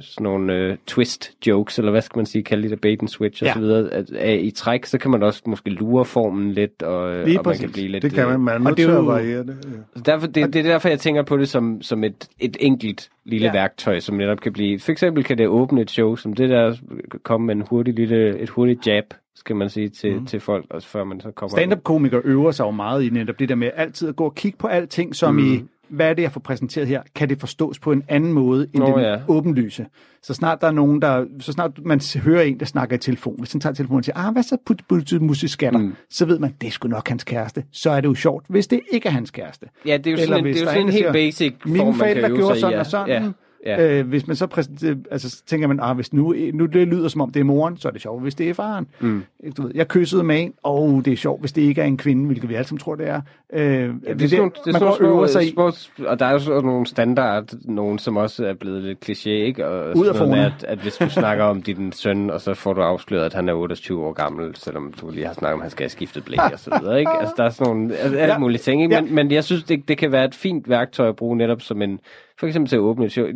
sådan 0.00 0.24
nogle 0.24 0.54
øh, 0.54 0.76
twist 0.86 1.30
jokes, 1.46 1.78
eller 1.78 1.90
hvad 1.90 2.02
skal 2.02 2.18
man 2.18 2.26
sige, 2.26 2.44
kalde 2.44 2.68
det 2.70 2.80
bait 2.80 3.00
and 3.00 3.08
switch 3.08 3.42
og 3.42 3.46
Ja. 3.46 3.52
så 3.52 3.60
videre, 3.60 3.90
at, 3.92 4.10
at, 4.12 4.40
i 4.40 4.50
træk, 4.50 4.86
så 4.86 4.98
kan 4.98 5.10
man 5.10 5.22
også 5.22 5.42
måske 5.46 5.70
lure 5.70 6.04
formen 6.04 6.52
lidt, 6.52 6.82
og, 6.82 7.14
øh, 7.14 7.26
Lige 7.26 7.38
og 7.40 7.44
man 7.46 7.58
kan 7.58 7.72
blive 7.72 7.88
lidt... 7.88 8.02
Det 8.02 8.12
kan 8.12 8.28
man. 8.28 8.40
Man 8.40 8.54
er 8.54 8.58
Og 8.58 8.64
nødt 8.64 8.76
til 8.76 8.82
at 8.90 9.06
variere 9.06 9.42
det. 9.42 9.56
Ja. 9.96 10.00
Derfor, 10.12 10.26
det, 10.26 10.52
det 10.52 10.56
er 10.56 10.62
derfor, 10.62 10.88
jeg 10.88 11.00
tænker 11.00 11.22
på 11.22 11.36
det 11.36 11.48
som, 11.48 11.82
som 11.82 12.04
et, 12.04 12.28
et 12.40 12.56
enkelt 12.60 13.08
lille 13.24 13.46
Ja. 13.46 13.52
værktøj, 13.52 14.00
som 14.00 14.16
netop 14.16 14.40
kan 14.40 14.52
blive... 14.52 14.78
For 14.78 14.92
eksempel 14.92 15.24
kan 15.24 15.38
det 15.38 15.46
åbne 15.46 15.80
et 15.80 15.90
show, 15.90 16.16
som 16.16 16.32
det 16.32 16.50
der 16.50 16.76
komme 17.22 17.46
med 17.46 17.54
en 17.54 17.62
hurtig 17.70 17.94
lille, 17.94 18.38
et 18.38 18.48
hurtigt 18.50 18.86
jab, 18.86 19.04
skal 19.34 19.56
man 19.56 19.70
sige, 19.70 19.88
til, 19.88 20.20
mm. 20.20 20.26
til 20.26 20.40
folk, 20.40 20.66
og 20.70 20.82
før 20.82 21.04
man 21.04 21.20
så 21.20 21.30
kommer... 21.30 21.56
Stand-up-komikere 21.56 22.20
øver 22.24 22.50
sig 22.50 22.64
jo 22.64 22.70
meget 22.70 23.02
i 23.02 23.10
netop 23.10 23.38
det 23.38 23.48
der 23.48 23.54
med 23.54 23.70
altid 23.76 24.08
at 24.08 24.16
gå 24.16 24.24
og 24.24 24.34
kigge 24.34 24.58
på 24.58 24.66
alting, 24.66 25.16
som 25.16 25.34
mm. 25.34 25.52
i, 25.52 25.64
hvad 25.92 26.10
er 26.10 26.14
det, 26.14 26.22
jeg 26.22 26.32
får 26.32 26.40
præsenteret 26.40 26.88
her? 26.88 27.02
Kan 27.14 27.28
det 27.28 27.40
forstås 27.40 27.78
på 27.78 27.92
en 27.92 28.02
anden 28.08 28.32
måde 28.32 28.66
end 28.74 28.82
Nå, 28.82 28.86
den 28.86 29.00
ja. 29.00 29.16
åbenlyse? 29.28 29.86
Så 30.22 30.34
snart 30.34 30.60
der 30.60 30.66
er 30.66 30.72
nogen, 30.72 31.02
der, 31.02 31.24
så 31.40 31.52
snart 31.52 31.70
man 31.84 32.00
hører 32.24 32.42
en, 32.42 32.60
der 32.60 32.66
snakker 32.66 32.96
i 32.96 32.98
telefon, 32.98 33.34
hvis 33.38 33.52
han 33.52 33.60
tager 33.60 33.74
telefonen 33.74 33.98
og 33.98 34.04
siger, 34.04 34.26
ah, 34.26 34.32
hvad 34.32 34.42
så 34.42 34.56
put, 34.66 34.82
put? 34.88 35.12
Mm. 35.12 35.94
Så 36.10 36.24
ved 36.26 36.38
man, 36.38 36.54
det 36.60 36.66
er 36.66 36.70
sgu 36.70 36.88
nok 36.88 37.08
hans 37.08 37.24
kæreste. 37.24 37.64
Så 37.72 37.90
er 37.90 38.00
det 38.00 38.08
jo 38.08 38.14
sjovt, 38.14 38.44
hvis 38.48 38.66
det 38.66 38.80
ikke 38.92 39.08
er 39.08 39.12
hans 39.12 39.30
kæreste. 39.30 39.66
Ja, 39.86 39.96
det 39.96 40.06
er 40.06 40.10
jo 40.10 40.14
Eller 40.14 40.26
sådan 40.26 40.44
det 40.44 40.56
er 40.56 40.60
jo 40.60 40.66
sådan 40.66 40.86
en 40.86 40.92
helt 40.92 41.12
basic 41.12 41.54
Mine 41.64 41.78
form, 41.78 41.86
man 41.86 41.94
forældre 41.94 42.28
gjorde 42.28 42.60
sådan 42.60 42.76
i. 42.76 42.80
og 42.80 42.86
sådan. 42.86 43.22
Ja, 43.22 43.32
ja. 43.66 43.98
Øh, 43.98 44.08
hvis 44.08 44.26
man 44.26 44.36
så 44.36 44.46
præsenterer, 44.46 44.94
altså, 45.10 45.30
så 45.30 45.42
tænker 45.46 45.68
man, 45.68 45.80
ah, 45.82 45.94
hvis 45.94 46.12
nu, 46.12 46.34
nu 46.54 46.66
det 46.66 46.88
lyder 46.88 47.08
som 47.08 47.20
om 47.20 47.30
det 47.30 47.40
er 47.40 47.44
moren, 47.44 47.76
så 47.76 47.88
er 47.88 47.92
det 47.92 48.02
sjovt, 48.02 48.22
hvis 48.22 48.34
det 48.34 48.50
er 48.50 48.54
faren. 48.54 48.86
Mm. 49.00 49.22
Du 49.56 49.62
ved, 49.62 49.70
jeg 49.74 49.88
kyssede 49.88 50.22
med 50.22 50.42
en, 50.42 50.54
og 50.62 51.02
det 51.04 51.12
er 51.12 51.16
sjovt, 51.16 51.40
hvis 51.40 51.52
det 51.52 51.62
ikke 51.62 51.80
er 51.80 51.84
en 51.84 51.96
kvinde, 51.96 52.26
hvilket 52.26 52.48
vi 52.48 52.54
alle 52.54 52.68
sammen 52.68 52.78
tror, 52.78 52.94
det 52.94 53.08
er. 53.08 53.20
Øh, 53.54 53.62
ja, 53.64 53.78
Ja, 54.06 54.14
det 54.14 54.22
er 54.22 54.28
sådan, 54.28 54.50
det 54.50 54.66
man 54.66 54.74
sådan 54.74 54.94
øver 55.00 55.10
nogle 55.14 55.28
sig 55.28 55.44
i. 55.46 55.50
små, 55.50 55.70
og 56.06 56.18
der 56.18 56.26
er 56.26 56.32
jo 56.32 56.38
sådan 56.38 56.62
nogle 56.64 56.86
standard, 56.86 57.52
nogen 57.64 57.98
som 57.98 58.16
også 58.16 58.46
er 58.46 58.54
blevet 58.54 58.82
lidt 58.82 59.10
kliché, 59.10 59.28
ikke? 59.30 59.66
Og 59.66 59.96
Ud 59.96 60.06
af 60.06 60.14
noget 60.14 60.28
med, 60.30 60.38
at, 60.38 60.64
at 60.68 60.78
hvis 60.78 60.94
du 60.96 61.10
snakker 61.10 61.44
om 61.44 61.62
din 61.62 61.92
søn, 61.92 62.30
og 62.30 62.40
så 62.40 62.54
får 62.54 62.72
du 62.72 62.80
afsløret, 62.82 63.24
at 63.24 63.34
han 63.34 63.48
er 63.48 63.52
28 63.54 64.04
år 64.06 64.12
gammel, 64.12 64.56
selvom 64.56 64.92
du 65.00 65.10
lige 65.10 65.26
har 65.26 65.32
snakket 65.34 65.54
om, 65.54 65.60
at 65.60 65.64
han 65.64 65.70
skal 65.70 65.84
have 65.84 65.90
skiftet 65.90 66.24
blæ 66.24 66.36
og 66.52 66.58
så 66.58 66.78
videre, 66.80 66.98
ikke? 67.00 67.12
Altså, 67.20 67.34
der 67.36 67.44
er 67.44 67.50
sådan 67.50 67.74
nogle, 67.74 67.96
altså, 67.96 68.18
alt 68.18 68.32
Ja. 68.32 68.38
mulige 68.38 68.58
ting, 68.58 68.82
ikke? 68.82 68.94
Ja. 68.94 69.00
Men, 69.00 69.14
men 69.14 69.30
jeg 69.32 69.44
synes, 69.44 69.64
det, 69.64 69.88
det 69.88 69.98
kan 69.98 70.12
være 70.12 70.24
et 70.24 70.34
fint 70.34 70.68
værktøj 70.68 71.08
at 71.08 71.16
bruge 71.16 71.36
netop 71.36 71.62
som 71.62 71.82
en, 71.82 71.98
for 72.40 72.46
eksempel 72.46 72.68
til 72.68 72.76
at 72.76 72.80
åbne 72.80 73.04
et 73.04 73.12
show. 73.12 73.26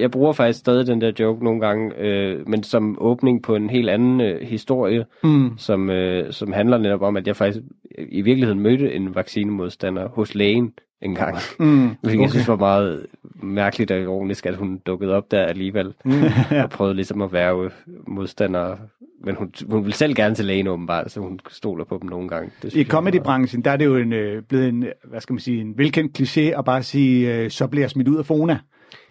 Jeg 0.00 0.10
bruger 0.10 0.32
faktisk 0.32 0.58
stadig 0.58 0.86
den 0.86 1.00
der 1.00 1.12
joke 1.20 1.44
nogle 1.44 1.60
gange, 1.60 1.92
øh, 1.98 2.48
men 2.48 2.62
som 2.62 2.96
åbning 3.00 3.42
på 3.42 3.54
en 3.56 3.70
helt 3.70 3.90
anden 3.90 4.20
øh, 4.20 4.40
historie, 4.42 5.04
Mm. 5.24 5.50
som, 5.58 5.90
øh, 5.90 6.32
som 6.32 6.52
handler 6.52 6.78
netop 6.78 7.02
om, 7.02 7.16
at 7.16 7.26
jeg 7.26 7.36
faktisk 7.36 7.58
i 7.98 8.20
virkeligheden 8.20 8.60
mødte 8.60 8.92
en 8.92 9.14
vaccinemodstander 9.14 10.08
hos 10.08 10.34
lægen 10.34 10.72
en 11.02 11.14
gang. 11.14 11.36
Mm. 11.58 11.90
Hvilket 12.02 12.22
jeg 12.22 12.30
synes 12.30 12.48
var 12.48 12.56
meget 12.56 13.06
mærkeligt 13.42 13.90
og 13.90 14.00
ironisk, 14.00 14.46
at 14.46 14.56
hun 14.56 14.78
dukkede 14.78 15.14
op 15.14 15.30
der 15.30 15.42
alligevel. 15.42 15.94
Mm. 16.04 16.12
og 16.64 16.70
prøvede 16.70 16.94
ligesom 16.94 17.22
at 17.22 17.32
være 17.32 17.70
modstander. 18.06 18.76
Men 19.24 19.34
hun, 19.34 19.52
hun 19.70 19.82
ville 19.84 19.96
selv 19.96 20.14
gerne 20.14 20.34
til 20.34 20.44
lægen 20.44 20.66
åbenbart, 20.66 21.10
så 21.10 21.20
hun 21.20 21.40
stoler 21.50 21.84
på 21.84 21.98
dem 22.02 22.10
nogle 22.10 22.28
gange. 22.28 22.50
Det 22.62 22.74
I 22.74 22.84
comedybranchen, 22.84 23.64
der 23.64 23.70
er 23.70 23.76
det 23.76 23.84
jo 23.84 23.96
en, 23.96 24.12
øh, 24.12 24.42
blevet 24.42 24.68
en, 24.68 24.84
hvad 25.04 25.20
skal 25.20 25.32
man 25.32 25.40
sige, 25.40 25.60
en 25.60 25.78
velkendt 25.78 26.20
kliché 26.20 26.58
at 26.58 26.64
bare 26.64 26.82
sige, 26.82 27.34
øh, 27.34 27.50
så 27.50 27.66
bliver 27.66 27.82
jeg 27.82 27.90
smidt 27.90 28.08
ud 28.08 28.16
af 28.16 28.26
Fona. 28.26 28.58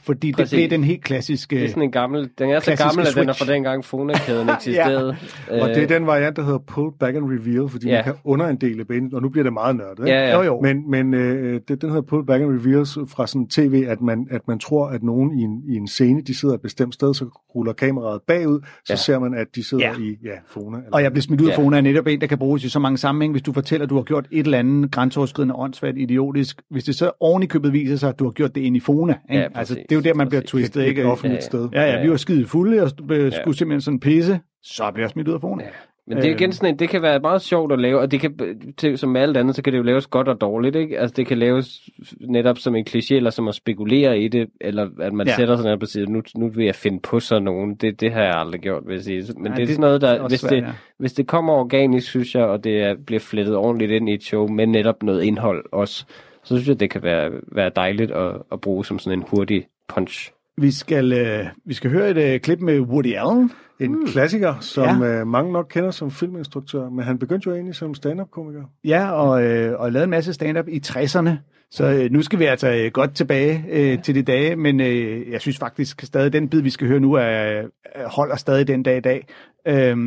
Fordi 0.10 0.32
Præcis. 0.32 0.50
det 0.50 0.58
blev 0.58 0.70
den 0.70 0.84
helt 0.84 1.04
klassiske... 1.04 1.56
Det 1.56 1.64
er 1.64 1.68
sådan 1.68 1.84
en 1.84 1.92
gammel, 1.92 2.30
den 2.40 2.50
er 2.50 2.60
så 2.60 2.76
gammel, 2.76 3.08
at 3.08 3.14
den 3.16 3.30
er 3.30 3.34
switch. 3.34 3.46
fra 3.46 3.54
dengang 3.54 3.86
Fona-kæden 3.86 4.50
eksisterede. 4.56 5.16
Og 5.50 5.70
det 5.70 5.78
er 5.78 5.84
Øh, 5.84 5.90
den 5.90 6.08
variant, 6.08 6.36
der 6.36 6.44
hedder 6.44 6.60
pull 6.68 6.92
back 7.00 7.16
and 7.16 7.24
reveal, 7.26 7.70
fordi 7.70 7.88
Ja. 7.88 7.96
man 7.96 8.04
kan 8.04 8.14
underinddele 8.24 8.86
banen, 8.86 9.14
og 9.16 9.22
nu 9.22 9.30
bliver 9.30 9.44
det 9.44 9.54
meget 9.54 9.76
nørdet. 9.76 10.00
ikke? 10.08 10.12
Ja, 10.18 10.28
ja. 10.30 10.38
Jo, 10.38 10.44
jo. 10.44 10.60
Men, 10.62 10.92
men 10.92 11.14
øh, 11.14 11.62
det, 11.68 11.82
den 11.82 11.90
hedder 11.90 12.02
pull 12.02 12.26
back 12.26 12.42
and 12.44 12.50
reveals 12.60 12.98
fra 13.08 13.28
sådan 13.28 13.48
tv, 13.48 13.84
at 13.88 14.02
man, 14.02 14.28
at 14.32 14.42
man 14.48 14.60
tror, 14.60 14.88
at 14.88 15.04
nogen 15.04 15.40
i 15.40 15.42
en, 15.42 15.64
i 15.68 15.76
en 15.76 15.88
scene, 15.88 16.22
de 16.22 16.38
sidder 16.40 16.56
et 16.56 16.62
bestemt 16.62 16.94
sted, 16.94 17.14
så 17.14 17.26
ruller 17.56 17.74
kameraet 17.74 18.22
bagud, 18.28 18.60
så 18.86 18.94
Ja. 18.94 18.96
ser 18.96 19.20
man, 19.20 19.34
at 19.34 19.48
de 19.56 19.64
sidder 19.70 19.86
Ja. 19.88 19.94
i 20.04 20.18
ja, 20.24 20.30
Fona. 20.48 20.78
Eller, 20.78 20.90
Og 20.92 21.04
jeg 21.04 21.12
blev 21.12 21.22
smidt 21.22 21.42
ud 21.42 21.48
af 21.48 21.52
Ja. 21.52 21.58
Fona 21.64 21.78
er 21.78 21.82
netop 21.82 22.08
en, 22.08 22.22
der 22.22 22.28
kan 22.28 22.38
bruges 22.38 22.64
i 22.64 22.70
så 22.70 22.80
mange 22.80 22.98
sammenhæng. 22.98 23.32
Hvis 23.34 23.44
du 23.44 23.54
fortæller, 23.54 23.84
at 23.86 23.90
du 23.90 23.96
har 23.96 24.04
gjort 24.04 24.28
et 24.32 24.46
eller 24.46 24.58
andet 24.60 24.92
grænseoverskridende, 24.92 25.56
åndssvagt, 25.56 25.98
idiotisk. 25.98 26.62
Hvis 26.72 26.84
det 26.84 26.96
så 26.96 27.12
oven 27.20 27.44
i 27.44 27.46
købet 27.46 27.74
viser 27.74 27.96
sig, 27.96 28.10
at 28.10 28.20
du 28.20 28.24
har 28.24 28.32
gjort 28.32 28.56
det 28.56 28.62
ind 28.62 28.76
i 28.76 28.80
Fona. 28.80 29.14
Ikke? 29.32 29.42
Ja, 29.44 29.50
præcis. 29.50 29.58
altså, 29.78 29.86
det 29.90 29.98
jo 30.00 30.10
der, 30.10 30.14
man 30.14 30.30
bliver 30.30 30.42
Præcis. 30.42 30.52
twistet. 30.52 30.84
et, 30.84 30.88
Ikke? 30.88 31.02
et 31.02 31.08
offentligt 31.08 31.42
Ja, 31.42 31.46
sted. 31.46 31.70
Ja, 31.74 31.84
ja, 31.96 32.02
vi 32.04 32.10
var 32.10 32.18
skide 32.18 32.46
fulde, 32.46 32.84
og 32.84 32.92
øh, 33.12 33.26
Ja. 33.26 33.42
skulle 33.42 33.58
simpelthen 33.58 33.82
sådan 33.82 34.00
pisse. 34.00 34.40
Så 34.64 34.92
bliver 34.94 35.04
jeg 35.04 35.10
smidt 35.10 35.28
ud 35.28 35.34
af 35.34 35.42
Fona. 35.42 35.64
Ja. 35.64 35.70
Men 36.08 36.18
det 36.18 36.26
er 36.26 36.36
igen 36.36 36.52
sådan 36.52 36.74
en, 36.74 36.80
det 36.80 36.90
kan 36.90 37.02
være 37.02 37.20
meget 37.20 37.42
sjovt 37.42 37.72
at 37.72 37.80
lave, 37.80 38.00
og 38.00 38.12
det 38.12 38.20
kan, 38.20 38.36
til, 38.78 38.98
som 38.98 39.10
med 39.10 39.22
alt 39.22 39.38
andet, 39.38 39.56
så 39.56 39.62
kan 39.62 39.74
det 39.74 39.78
jo 39.80 39.84
laves 39.84 40.08
godt 40.08 40.28
og 40.28 40.42
dårligt, 40.42 40.76
ikke? 40.76 41.00
Altså 41.00 41.14
det 41.18 41.28
kan 41.28 41.38
laves 41.38 41.80
netop 42.22 42.58
som 42.58 42.76
en 42.76 42.86
kliché, 42.90 43.14
eller 43.16 43.30
som 43.30 43.48
at 43.48 43.56
spekulere 43.56 44.20
i 44.20 44.28
det, 44.28 44.48
eller 44.62 44.90
at 45.00 45.14
man 45.14 45.28
Ja. 45.28 45.32
ja. 45.32 45.36
sætter 45.38 45.56
sig 45.56 45.66
ned 45.66 45.82
og 45.82 45.88
siger, 45.88 46.08
nu, 46.08 46.22
nu 46.36 46.48
vil 46.50 46.66
jeg 46.66 46.76
finde 46.76 47.00
på 47.00 47.20
sådan 47.20 47.44
nogen. 47.44 47.76
Det, 47.76 48.02
det 48.02 48.12
har 48.12 48.22
jeg 48.24 48.36
aldrig 48.36 48.62
gjort, 48.62 48.84
vil 48.88 48.94
jeg 48.94 49.04
sige. 49.04 49.24
Men 49.38 49.44
Nej, 49.44 49.56
det 49.56 49.62
er 49.62 49.66
det 49.66 49.76
sådan 49.76 49.82
noget, 49.82 50.04
er 50.04 50.18
der, 50.18 50.28
hvis, 50.28 50.40
svært, 50.40 50.52
det, 50.52 50.62
ja. 50.62 50.68
hvis 50.98 51.14
det 51.14 51.28
kommer 51.28 51.54
organisk, 51.54 52.08
synes 52.10 52.36
jeg, 52.36 52.44
og 52.44 52.64
det 52.64 52.82
er, 52.84 52.96
bliver 53.06 53.20
flettet 53.20 53.56
ordentligt 53.56 53.92
ind 53.92 54.10
i 54.10 54.14
et 54.14 54.24
show, 54.24 54.48
med 54.48 54.68
netop 54.68 55.04
noget 55.04 55.24
indhold 55.24 55.66
også, 55.72 56.06
så 56.44 56.56
synes 56.56 56.68
jeg, 56.68 56.80
det 56.80 56.90
kan 56.90 57.04
være, 57.04 57.32
være 57.52 57.72
dejligt 57.76 58.12
at, 58.12 58.32
at 58.52 58.62
bruge 58.62 58.86
som 58.86 59.00
sådan 59.00 59.20
en 59.20 59.26
hurtig 59.28 59.66
punch. 59.90 60.32
Vi 60.58 60.72
skal, 60.72 61.14
øh, 61.14 61.46
vi 61.66 61.74
skal 61.74 61.92
høre 61.92 62.10
et 62.10 62.18
øh, 62.18 62.40
klip 62.40 62.60
med 62.60 62.80
Woody 62.80 63.16
Allen. 63.16 63.52
En 63.80 63.92
mm. 63.92 64.08
klassiker, 64.08 64.60
som 64.60 65.02
Ja. 65.04 65.08
ja. 65.10 65.20
øh, 65.20 65.28
mange 65.28 65.54
nok 65.54 65.68
kender 65.70 65.92
som 65.92 66.12
filminstruktør, 66.12 66.90
men 66.90 67.06
han 67.06 67.20
begyndte 67.20 67.48
jo 67.50 67.54
egentlig 67.56 67.76
som 67.76 67.96
stand-up-komiker. 67.96 68.62
Ja, 68.84 69.12
og, 69.12 69.44
øh, 69.44 69.80
og 69.80 69.92
lavede 69.92 70.04
en 70.04 70.10
masse 70.10 70.34
stand-up 70.34 70.68
i 70.68 70.82
60'erne. 70.88 71.30
Så 71.72 71.86
øh, 71.86 72.12
nu 72.12 72.22
skal 72.22 72.40
vi 72.40 72.46
altså 72.46 72.68
øh, 72.72 72.92
godt 72.92 73.16
tilbage 73.16 73.66
øh, 73.72 74.02
til 74.02 74.16
de 74.16 74.22
dage, 74.22 74.56
men 74.56 74.80
øh, 74.80 75.32
jeg 75.32 75.42
synes 75.42 75.58
faktisk 75.58 76.02
stadig, 76.02 76.34
den 76.34 76.50
bid, 76.50 76.62
vi 76.62 76.70
skal 76.70 76.88
høre 76.88 77.00
nu, 77.00 77.14
er, 77.14 77.22
er- 77.22 77.68
holder 78.06 78.36
stadig 78.36 78.68
den 78.68 78.84
dag 78.84 78.98
i 78.98 79.02
dag. 79.02 79.28
Øhm, 79.68 80.00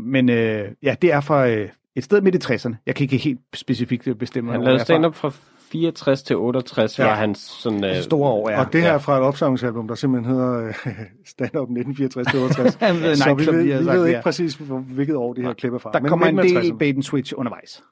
men 0.00 0.28
øh, 0.28 0.64
ja, 0.82 0.94
det 1.02 1.12
er 1.12 1.20
fra 1.20 1.48
øh, 1.48 1.68
et 1.96 2.04
sted 2.04 2.20
midt 2.20 2.34
i 2.50 2.52
60'erne. 2.54 2.74
Jeg 2.86 2.94
kan 2.94 3.04
ikke 3.04 3.16
helt 3.16 3.40
specifikt 3.54 4.18
bestemme, 4.18 4.52
Han 4.52 4.60
lavede 4.60 4.80
er 4.80 4.84
stand-up 4.84 5.14
fra 5.14 5.32
64 5.72 6.22
til 6.22 6.36
68, 6.36 6.98
Ja. 6.98 7.04
var 7.04 7.14
hans 7.14 7.38
sådan... 7.38 7.84
Øh, 7.84 8.02
Store 8.02 8.30
år, 8.30 8.50
ja. 8.50 8.60
Og 8.64 8.72
det 8.72 8.80
her 8.82 8.88
Ja. 8.88 8.94
er 8.94 8.98
fra 8.98 9.16
et 9.16 9.22
opsamlingsalbum, 9.22 9.88
der 9.88 9.94
simpelthen 9.94 10.34
hedder 10.34 10.66
øh, 10.66 10.74
Stand-up 11.32 11.68
1964-68. 11.68 12.76
Han 12.86 13.00
ved 13.00 13.16
Så 13.16 13.34
vi 13.34 13.46
ved, 13.46 13.62
vi 13.62 13.70
sagt, 13.84 13.86
ved 13.86 14.02
ja. 14.02 14.08
ikke 14.08 14.20
præcis, 14.22 14.54
hvilket 14.94 15.16
år 15.16 15.32
det 15.34 15.44
her 15.44 15.52
klip 15.52 15.72
er 15.72 15.78
fra. 15.78 15.92
Der 15.92 16.00
Men 16.00 16.08
kommer 16.08 16.26
en 16.26 16.38
del 16.38 16.56
60'erne. 16.72 16.76
bait 16.78 16.94
and 16.94 17.02
switch 17.02 17.32
undervejs. 17.36 17.82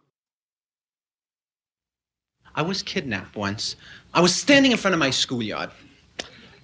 I 2.57 2.62
was 2.62 2.83
kidnapped 2.83 3.37
once. 3.37 3.76
I 4.16 4.20
was 4.20 4.31
standing 4.31 4.72
in 4.72 4.79
front 4.79 4.95
of 4.95 5.01
my 5.07 5.11
schoolyard, 5.11 5.70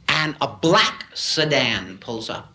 and 0.08 0.34
a 0.40 0.46
black 0.62 1.06
sedan 1.14 1.98
pulls 2.00 2.30
up. 2.30 2.53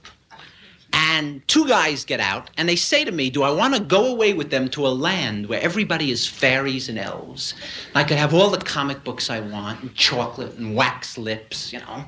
And 1.12 1.42
two 1.48 1.68
guys 1.68 2.06
get 2.06 2.20
out, 2.20 2.52
and 2.56 2.70
they 2.70 2.76
say 2.76 3.04
to 3.04 3.12
me, 3.12 3.32
Do 3.32 3.42
I 3.42 3.50
want 3.50 3.74
to 3.74 3.80
go 3.80 4.06
away 4.06 4.34
with 4.34 4.52
them 4.52 4.70
to 4.70 4.86
a 4.86 4.90
land 4.90 5.48
where 5.48 5.60
everybody 5.60 6.12
is 6.12 6.28
fairies 6.28 6.88
and 6.88 7.00
elves? 7.00 7.56
I 7.96 8.04
could 8.04 8.18
have 8.18 8.32
all 8.32 8.52
the 8.52 8.60
comic 8.60 9.04
books 9.04 9.28
I 9.28 9.40
want, 9.40 9.82
and 9.82 9.96
chocolate 9.96 10.54
and 10.60 10.76
wax 10.76 11.18
lips, 11.18 11.74
you 11.74 11.80
know? 11.80 12.06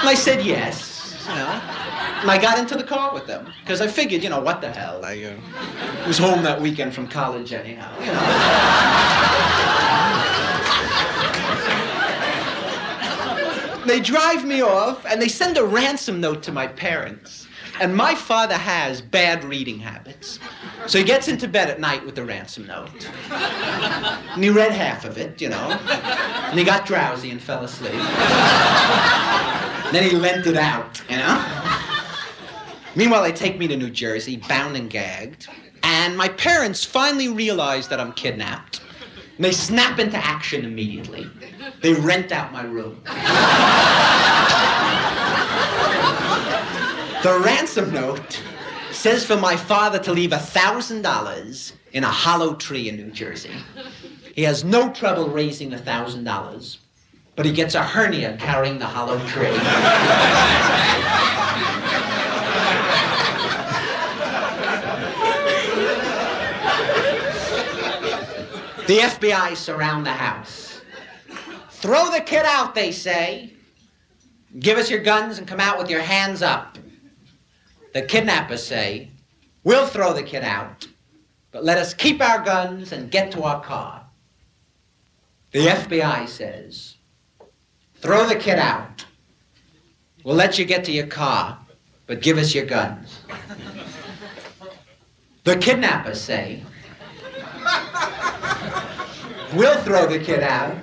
And 0.00 0.08
I 0.08 0.14
said 0.16 0.42
yes, 0.42 1.26
you 1.28 1.34
know? 1.34 1.60
And 2.22 2.30
I 2.30 2.38
got 2.40 2.58
into 2.58 2.74
the 2.74 2.84
car 2.84 3.12
with 3.12 3.26
them, 3.26 3.52
because 3.60 3.82
I 3.82 3.86
figured, 3.86 4.22
you 4.22 4.30
know, 4.30 4.40
what 4.40 4.62
the 4.62 4.72
hell? 4.72 5.04
I 5.04 5.22
uh, 5.24 6.06
was 6.06 6.16
home 6.16 6.42
that 6.44 6.58
weekend 6.58 6.94
from 6.94 7.06
college 7.06 7.52
anyhow, 7.52 7.92
you 8.00 8.06
know? 8.06 9.74
They 13.88 14.00
drive 14.00 14.44
me 14.44 14.60
off 14.60 15.06
and 15.06 15.20
they 15.20 15.28
send 15.28 15.56
a 15.56 15.64
ransom 15.64 16.20
note 16.20 16.42
to 16.42 16.52
my 16.52 16.66
parents. 16.66 17.46
And 17.80 17.96
my 17.96 18.14
father 18.14 18.56
has 18.56 19.00
bad 19.00 19.42
reading 19.44 19.78
habits. 19.78 20.38
So 20.86 20.98
he 20.98 21.04
gets 21.04 21.26
into 21.26 21.48
bed 21.48 21.70
at 21.70 21.80
night 21.80 22.04
with 22.04 22.14
the 22.14 22.22
ransom 22.22 22.66
note. 22.66 23.08
And 23.30 24.44
he 24.44 24.50
read 24.50 24.72
half 24.72 25.06
of 25.06 25.16
it, 25.16 25.40
you 25.40 25.48
know. 25.48 25.70
And 25.70 26.58
he 26.58 26.66
got 26.66 26.84
drowsy 26.84 27.30
and 27.30 27.40
fell 27.40 27.64
asleep. 27.64 27.94
And 27.94 28.04
then 29.94 30.02
he 30.02 30.14
lent 30.14 30.46
it 30.46 30.58
out, 30.58 31.00
you 31.08 31.16
know? 31.16 31.42
Meanwhile, 32.94 33.22
they 33.22 33.32
take 33.32 33.58
me 33.58 33.66
to 33.68 33.76
New 33.76 33.88
Jersey, 33.88 34.36
bound 34.36 34.76
and 34.76 34.90
gagged. 34.90 35.48
And 35.82 36.14
my 36.14 36.28
parents 36.28 36.84
finally 36.84 37.28
realize 37.28 37.88
that 37.88 38.00
I'm 38.00 38.12
kidnapped. 38.12 38.82
And 39.36 39.44
they 39.46 39.52
snap 39.52 39.98
into 39.98 40.18
action 40.18 40.66
immediately. 40.66 41.30
They 41.80 41.94
rent 41.94 42.32
out 42.32 42.52
my 42.52 42.64
room. 42.64 43.00
the 47.22 47.38
ransom 47.44 47.92
note 47.92 48.42
says 48.90 49.24
for 49.24 49.36
my 49.36 49.56
father 49.56 49.98
to 50.00 50.12
leave 50.12 50.30
$1,000 50.30 51.72
in 51.92 52.04
a 52.04 52.08
hollow 52.08 52.54
tree 52.54 52.88
in 52.88 52.96
New 52.96 53.10
Jersey. 53.10 53.52
He 54.34 54.42
has 54.42 54.64
no 54.64 54.92
trouble 54.92 55.28
raising 55.28 55.70
$1,000, 55.70 56.78
but 57.36 57.46
he 57.46 57.52
gets 57.52 57.74
a 57.76 57.82
hernia 57.82 58.36
carrying 58.40 58.78
the 58.78 58.86
hollow 58.86 59.18
tree. 59.28 59.46
The 68.86 69.00
FBI 69.00 69.54
surround 69.54 70.06
the 70.06 70.12
house. 70.12 70.67
Throw 71.80 72.10
the 72.10 72.20
kid 72.20 72.44
out, 72.44 72.74
they 72.74 72.90
say. 72.90 73.52
Give 74.58 74.78
us 74.78 74.90
your 74.90 74.98
guns 74.98 75.38
and 75.38 75.46
come 75.46 75.60
out 75.60 75.78
with 75.78 75.88
your 75.88 76.00
hands 76.00 76.42
up. 76.42 76.76
The 77.94 78.02
kidnappers 78.02 78.66
say, 78.66 79.10
We'll 79.62 79.86
throw 79.86 80.12
the 80.12 80.24
kid 80.24 80.42
out, 80.42 80.88
but 81.52 81.64
let 81.64 81.78
us 81.78 81.94
keep 81.94 82.20
our 82.20 82.42
guns 82.42 82.90
and 82.90 83.12
get 83.12 83.30
to 83.32 83.44
our 83.44 83.62
car. 83.62 84.04
The 85.52 85.66
FBI 85.66 86.28
says, 86.28 86.96
Throw 87.96 88.26
the 88.26 88.36
kid 88.36 88.58
out. 88.58 89.04
We'll 90.24 90.34
let 90.34 90.58
you 90.58 90.64
get 90.64 90.84
to 90.86 90.92
your 90.92 91.06
car, 91.06 91.58
but 92.06 92.22
give 92.22 92.38
us 92.38 92.56
your 92.56 92.66
guns. 92.66 93.20
The 95.44 95.56
kidnappers 95.56 96.20
say, 96.20 96.64
We'll 99.54 99.80
throw 99.82 100.08
the 100.08 100.18
kid 100.18 100.42
out. 100.42 100.76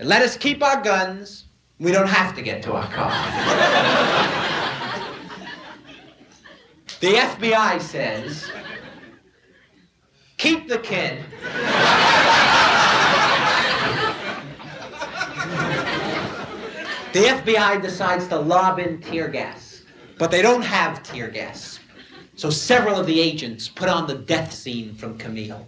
And 0.00 0.08
let 0.08 0.22
us 0.22 0.34
keep 0.34 0.62
our 0.62 0.80
guns. 0.80 1.44
We 1.78 1.92
don't 1.92 2.08
have 2.08 2.34
to 2.36 2.40
get 2.40 2.62
to 2.62 2.72
our 2.72 2.90
car. 2.90 3.10
the 7.00 7.16
FBI 7.16 7.82
says, 7.82 8.50
keep 10.38 10.68
the 10.68 10.78
kid. 10.78 11.22
the 17.12 17.20
FBI 17.20 17.82
decides 17.82 18.26
to 18.28 18.38
lob 18.38 18.78
in 18.78 19.02
tear 19.02 19.28
gas, 19.28 19.82
but 20.18 20.30
they 20.30 20.40
don't 20.40 20.62
have 20.62 21.02
tear 21.02 21.28
gas. 21.28 21.78
So 22.36 22.48
several 22.48 22.98
of 22.98 23.04
the 23.06 23.20
agents 23.20 23.68
put 23.68 23.90
on 23.90 24.06
the 24.06 24.14
death 24.14 24.50
scene 24.50 24.94
from 24.94 25.18
Camille. 25.18 25.66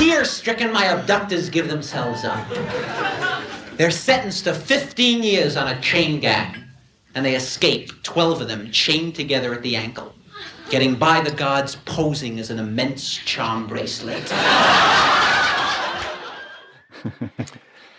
Tear 0.00 0.24
stricken, 0.24 0.72
my 0.72 0.84
abductors 0.86 1.50
give 1.50 1.68
themselves 1.68 2.24
up. 2.24 2.42
They're 3.76 3.90
sentenced 3.90 4.44
to 4.46 4.54
15 4.54 5.22
years 5.22 5.56
on 5.56 5.66
a 5.68 5.78
chain 5.82 6.20
gang, 6.20 6.54
and 7.14 7.24
they 7.26 7.36
escape, 7.36 7.88
12 8.02 8.40
of 8.40 8.48
them 8.48 8.70
chained 8.72 9.14
together 9.14 9.52
at 9.54 9.62
the 9.62 9.76
ankle, 9.76 10.12
getting 10.70 10.94
by 10.94 11.20
the 11.24 11.36
guards 11.36 11.76
posing 11.84 12.38
as 12.40 12.50
an 12.50 12.58
immense 12.58 13.20
charm 13.26 13.66
bracelet. 13.68 14.32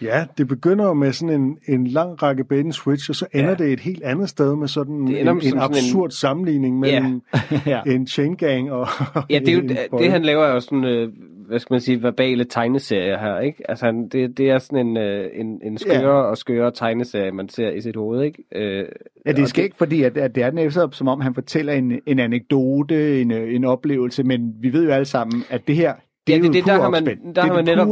Ja, 0.02 0.26
det 0.38 0.48
begynder 0.48 0.86
jo 0.86 0.94
med 0.94 1.14
sådan 1.14 1.42
en, 1.42 1.58
en 1.68 1.88
lang 1.88 2.24
række 2.24 2.44
bait 2.44 2.60
and 2.60 2.74
switch, 2.74 3.10
og 3.10 3.16
så 3.16 3.26
ender 3.34 3.50
ja. 3.50 3.56
det 3.56 3.74
et 3.74 3.80
helt 3.80 4.04
andet 4.04 4.30
sted 4.30 4.56
med 4.56 4.68
sådan 4.68 5.08
Det 5.08 5.10
en, 5.10 5.28
ender 5.28 5.34
en, 5.34 5.42
som 5.42 5.50
sådan 5.60 5.72
en- 5.72 5.78
absurd 5.78 6.12
sammenligning 6.12 6.80
mellem 6.80 7.22
Ja. 7.66 7.82
en 7.88 8.08
chain 8.08 8.36
gang 8.36 8.72
og 8.72 8.88
Ja, 9.30 9.40
det, 9.40 9.48
er 9.50 9.54
jo, 9.54 9.60
en 9.60 9.70
det, 9.70 9.78
boy. 9.92 10.10
han 10.10 10.24
laver 10.26 10.46
er 10.46 10.54
jo 10.54 10.60
sådan, 10.60 10.84
øh, 10.84 11.10
hvad 11.52 11.60
skal 11.60 11.74
man 11.74 11.82
sige, 11.82 12.04
verbale 12.04 12.44
tegneserier 12.44 13.20
her, 13.20 13.40
ikke? 13.40 13.70
Altså, 13.70 13.86
han, 13.86 14.08
det, 14.10 14.38
det 14.38 14.50
er 14.50 14.60
sådan 14.60 14.88
en, 14.88 14.98
øh, 14.98 15.30
en, 15.34 15.62
en 15.64 15.78
skøre 15.78 16.26
og 16.26 16.38
skøre 16.38 16.72
tegneserie, 16.72 17.32
man 17.32 17.50
ser 17.50 17.70
i 17.70 17.82
sit 17.82 17.96
hoved, 17.96 18.24
ikke? 18.24 18.44
Øh, 18.56 18.86
Ja, 19.26 19.32
det 19.32 19.50
skal 19.50 19.64
ikke, 19.64 19.76
fordi 19.76 20.04
at, 20.04 20.18
at 20.18 20.36
det 20.36 20.44
er 20.44 20.52
netop 20.52 20.94
som 20.94 21.08
om, 21.08 21.22
han 21.22 21.34
fortæller 21.34 21.74
en, 21.74 22.02
en 22.06 22.20
anekdote, 22.20 23.22
en, 23.22 23.32
øh, 23.32 23.56
en 23.56 23.66
oplevelse, 23.66 24.24
men 24.24 24.56
vi 24.60 24.74
ved 24.74 24.86
jo 24.86 24.92
alle 24.92 25.06
sammen, 25.06 25.44
at 25.50 25.68
det 25.68 25.76
her, 25.76 25.94
det 26.28 26.34
Ja, 26.34 26.38
er 26.38 26.42
det, 26.42 26.48
jo 26.48 26.54
det, 26.54 26.64
pur 26.64 26.72
der 26.72 26.82
har 26.82 26.90
man, 26.90 26.98
opspænd. 27.04 27.20
der 27.36 27.42
det 27.42 27.44
har 27.44 27.54
man 27.56 27.66
det 27.68 27.78
netop, 27.78 27.88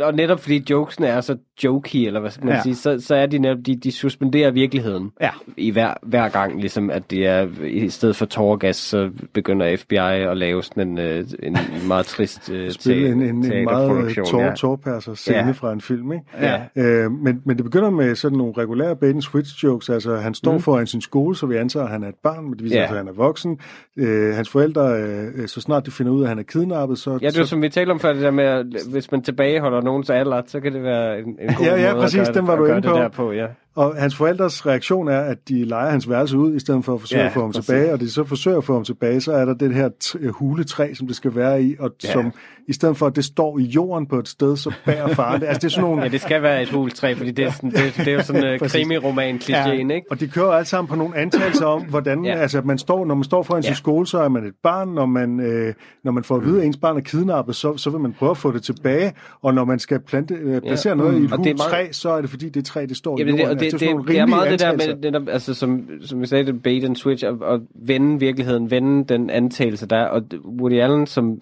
og 0.00 0.14
netop 0.14 0.40
fordi 0.40 0.64
jokesene 0.70 1.06
er 1.06 1.20
så 1.20 1.36
jokey, 1.64 2.06
eller 2.06 2.20
hvad 2.20 2.30
skal 2.30 2.44
man 2.44 2.52
Ja. 2.52 2.56
ja. 2.56 2.62
sige, 2.62 2.74
så, 2.76 3.00
så 3.00 3.14
er 3.14 3.26
de 3.26 3.38
netop, 3.38 3.58
de, 3.66 3.76
de 3.76 3.92
suspenderer 3.92 4.50
virkeligheden 4.50 5.10
Ja. 5.20 5.30
i 5.56 5.70
hver, 5.70 5.94
hver 6.02 6.28
gang, 6.28 6.60
ligesom 6.60 6.90
at 6.90 7.10
det 7.10 7.26
er, 7.26 7.48
i 7.64 7.88
stedet 7.88 8.16
for 8.16 8.26
tårgas, 8.26 8.76
så 8.76 9.10
begynder 9.32 9.76
FBI 9.76 9.96
at 9.96 10.36
lave 10.36 10.62
sådan 10.62 10.88
en, 10.88 10.98
øh, 10.98 11.24
en 11.42 11.56
meget 11.88 12.06
trist 12.06 12.50
øh, 12.50 12.70
spille 12.80 13.08
en, 13.08 13.22
en, 13.22 13.52
en 13.52 13.64
meget 13.64 14.16
tår, 14.26 14.40
ja. 14.42 14.54
tårpasser 14.54 15.14
scene 15.14 15.36
Ja. 15.38 15.50
fra 15.50 15.72
en 15.72 15.80
film, 15.80 16.12
ikke? 16.12 16.24
Ja. 16.40 16.60
Øh, 16.76 17.10
men, 17.12 17.42
men 17.44 17.56
det 17.56 17.64
begynder 17.64 17.90
med 17.90 18.14
sådan 18.14 18.38
nogle 18.38 18.52
regulære 18.58 18.96
bait 18.96 19.14
and 19.14 19.22
switch 19.22 19.64
jokes, 19.64 19.88
altså 19.90 20.16
han 20.16 20.34
står 20.34 20.52
mm. 20.52 20.60
foran 20.60 20.86
sin 20.86 21.00
skole, 21.00 21.36
så 21.36 21.46
vi 21.46 21.56
antager, 21.56 21.84
at 21.86 21.90
han 21.92 22.04
er 22.04 22.08
et 22.08 22.14
barn, 22.22 22.44
men 22.44 22.52
det 22.52 22.64
viser 22.64 22.76
Ja. 22.76 22.82
at 22.82 22.96
han 22.96 23.08
er 23.08 23.12
voksen. 23.12 23.58
Øh, 23.96 24.34
hans 24.34 24.48
forældre, 24.48 25.02
øh, 25.02 25.48
så 25.48 25.60
snart 25.60 25.86
de 25.86 25.90
finder 25.90 26.12
ud 26.12 26.20
af, 26.20 26.24
at 26.24 26.28
han 26.28 26.38
er 26.38 26.42
kidnappet, 26.42 26.98
så... 26.98 27.18
Ja, 27.22 27.30
det 27.40 27.48
som 27.48 27.62
vi 27.62 27.68
talte 27.68 27.90
om 27.90 28.00
før, 28.00 28.12
det 28.12 28.22
der 28.22 28.30
med, 28.30 28.44
at 28.44 28.66
hvis 28.92 29.10
man 29.12 29.22
tilbageholder 29.22 29.80
nogens 29.80 30.10
alder, 30.10 30.42
så 30.46 30.60
kan 30.60 30.72
det 30.72 30.82
være 30.82 31.18
en, 31.18 31.24
en 31.40 31.54
god 31.54 31.66
Ja, 31.66 31.76
ja, 31.80 31.92
måde 31.92 32.02
præcis, 32.02 32.20
at 32.20 32.26
gøre, 32.26 32.34
den 32.34 32.46
var 32.46 32.52
at 32.52 32.58
du 32.58 32.64
gøre 32.64 32.76
inde 32.76 32.88
det 32.88 32.94
på. 32.96 32.98
der 32.98 33.08
på. 33.08 33.32
Ja. 33.32 33.46
Og 33.76 33.94
hans 33.96 34.16
forældres 34.16 34.66
reaktion 34.66 35.08
er, 35.08 35.20
at 35.20 35.48
de 35.48 35.64
leger 35.64 35.90
hans 35.90 36.10
værelse 36.10 36.38
ud, 36.38 36.54
i 36.54 36.58
stedet 36.58 36.84
for 36.84 36.94
at 36.94 37.00
forsøge 37.00 37.20
Ja, 37.22 37.26
at 37.26 37.32
få 37.32 37.40
ham 37.40 37.50
præcis. 37.52 37.66
tilbage. 37.66 37.92
Og 37.92 38.00
de 38.00 38.10
så 38.10 38.24
forsøger 38.24 38.58
at 38.58 38.64
få 38.64 38.72
ham 38.72 38.84
tilbage, 38.84 39.20
så 39.20 39.32
er 39.32 39.44
der 39.44 39.54
det 39.54 39.74
her 39.74 39.88
t- 40.04 40.28
huletræ, 40.30 40.94
som 40.94 41.06
det 41.06 41.16
skal 41.16 41.34
være 41.34 41.62
i, 41.62 41.76
og 41.78 41.90
Ja. 42.04 42.12
som 42.12 42.32
i 42.68 42.72
stedet 42.72 42.96
for, 42.96 43.06
at 43.06 43.16
det 43.16 43.24
står 43.24 43.58
i 43.58 43.62
jorden 43.62 44.06
på 44.06 44.18
et 44.18 44.28
sted, 44.28 44.56
så 44.56 44.72
bærer 44.86 45.08
faren 45.14 45.40
det. 45.40 45.46
Altså, 45.46 45.58
det 45.60 45.64
er 45.64 45.68
sådan 45.70 45.84
nogle... 45.90 46.02
ja, 46.02 46.08
det 46.08 46.20
skal 46.20 46.42
være 46.42 46.62
et 46.62 46.68
hultræ, 46.70 47.14
fordi 47.16 47.30
det 47.30 47.44
er, 47.44 47.50
sådan, 47.50 47.70
det, 47.70 47.92
det 47.96 48.08
er 48.08 48.12
jo 48.12 48.22
sådan 48.22 48.44
en 48.44 48.52
uh, 48.54 48.58
Præcis. 48.58 48.72
krimi-roman 48.86 49.36
klichéen, 49.36 49.92
ikke? 49.92 50.02
Og 50.10 50.20
de 50.20 50.28
kører 50.28 50.50
alt 50.50 50.66
sammen 50.68 50.88
på 50.88 50.94
nogle 50.96 51.16
antagelser 51.16 51.66
om, 51.66 51.82
hvordan, 51.82 52.24
ja. 52.24 52.30
Ja. 52.34 52.38
altså, 52.40 52.62
man 52.64 52.78
står, 52.78 53.04
når 53.06 53.14
man 53.14 53.24
står 53.24 53.42
foran 53.42 53.62
ja. 53.62 53.66
sin 53.66 53.70
Ja. 53.70 53.74
skole, 53.76 54.06
så 54.06 54.18
er 54.18 54.28
man 54.28 54.44
et 54.44 54.54
barn. 54.62 54.88
Når 54.88 55.06
man, 55.06 55.40
øh, 55.40 55.74
når 56.04 56.12
man 56.12 56.24
får 56.24 56.36
at 56.36 56.44
vide, 56.44 56.60
at 56.60 56.66
ens 56.66 56.76
barn 56.76 56.96
er 56.96 57.00
kidnappet, 57.00 57.56
så, 57.56 57.76
så 57.76 57.90
vil 57.90 58.00
man 58.00 58.12
prøve 58.12 58.30
at 58.30 58.36
få 58.36 58.52
det 58.52 58.62
tilbage. 58.62 59.12
Og 59.42 59.54
når 59.54 59.64
man 59.64 59.78
skal 59.78 60.00
plante, 60.00 60.34
øh, 60.34 60.60
placere 60.62 60.90
Ja. 60.90 60.94
noget 60.96 61.20
i 61.20 61.24
et 61.24 61.32
Og 61.32 61.38
det 61.38 61.46
er 61.46 61.50
hult 61.50 61.58
meget- 61.58 61.70
træ, 61.70 61.88
så 61.92 62.10
er 62.10 62.20
det 62.20 62.30
fordi, 62.30 62.48
det 62.48 62.64
træ, 62.64 62.86
det 62.88 62.96
står 62.96 63.16
i 63.18 63.20
Jamen, 63.20 63.34
det, 63.34 63.40
jorden. 63.40 63.56
og 63.56 63.60
det, 63.60 63.69
Det, 63.78 64.08
det, 64.08 64.18
er 64.18 64.26
meget 64.26 64.42
rimelige 64.42 64.52
det 64.52 64.60
der 64.60 64.72
antagelser. 64.72 64.94
med, 64.94 65.02
netop, 65.02 65.28
altså, 65.28 65.54
som, 65.54 65.88
som 66.00 66.20
vi 66.20 66.26
sagde, 66.26 66.46
det 66.46 66.62
bait 66.62 66.84
and 66.84 66.96
switch, 66.96 67.26
og, 67.26 67.38
og 67.40 67.60
vende 67.74 68.20
virkeligheden, 68.20 68.70
vende 68.70 69.04
den 69.04 69.30
antagelse 69.30 69.86
der. 69.86 70.04
Og 70.04 70.22
Woody 70.44 70.80
Allen, 70.80 71.06
som 71.06 71.40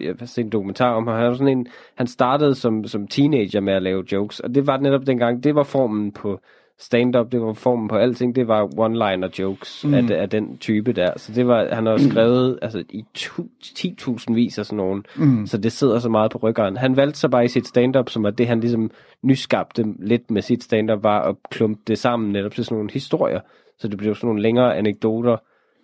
jeg 0.00 0.14
har 0.18 0.26
set 0.26 0.44
en 0.44 0.50
dokumentar 0.50 0.90
om, 0.92 1.06
han, 1.06 1.22
er 1.22 1.32
sådan 1.32 1.58
en, 1.58 1.66
han 1.94 2.06
startede 2.06 2.54
som, 2.54 2.84
som 2.84 3.06
teenager 3.06 3.60
med 3.60 3.72
at 3.72 3.82
lave 3.82 4.04
jokes, 4.12 4.40
og 4.40 4.54
det 4.54 4.66
var 4.66 4.76
netop 4.76 5.06
dengang, 5.06 5.44
det 5.44 5.54
var 5.54 5.62
formen 5.62 6.12
på 6.12 6.40
stand-up, 6.78 7.32
det 7.32 7.40
var 7.40 7.52
formen 7.52 7.88
på 7.88 7.96
alting, 7.96 8.36
det 8.36 8.48
var 8.48 8.64
one-liner 8.64 9.28
jokes 9.38 9.84
mm. 9.84 9.94
af, 9.94 10.10
af 10.10 10.30
den 10.30 10.58
type 10.58 10.92
der. 10.92 11.10
Så 11.16 11.32
det 11.32 11.46
var, 11.46 11.74
han 11.74 11.86
har 11.86 11.92
jo 11.92 11.98
skrevet 12.10 12.58
altså, 12.62 12.84
i 12.90 13.04
tu, 13.14 13.42
10.000 13.64 14.34
vis 14.34 14.58
af 14.58 14.66
sådan 14.66 14.76
nogen, 14.76 15.04
mm. 15.16 15.46
så 15.46 15.58
det 15.58 15.72
sidder 15.72 15.98
så 15.98 16.08
meget 16.08 16.30
på 16.30 16.38
ryggeren. 16.38 16.76
Han 16.76 16.96
valgte 16.96 17.18
så 17.18 17.28
bare 17.28 17.44
i 17.44 17.48
sit 17.48 17.66
stand-up, 17.66 18.10
som 18.10 18.24
er 18.24 18.30
det, 18.30 18.46
han 18.46 18.60
ligesom 18.60 18.90
nyskabte 19.22 19.84
lidt 19.98 20.30
med 20.30 20.42
sit 20.42 20.62
stand-up, 20.62 21.02
var 21.02 21.22
at 21.22 21.36
klumpe 21.50 21.80
det 21.86 21.98
sammen 21.98 22.32
netop 22.32 22.52
til 22.54 22.64
sådan 22.64 22.76
nogle 22.76 22.90
historier. 22.92 23.40
Så 23.78 23.88
det 23.88 23.98
blev 23.98 24.14
sådan 24.14 24.28
nogle 24.28 24.42
længere 24.42 24.76
anekdoter, 24.76 25.36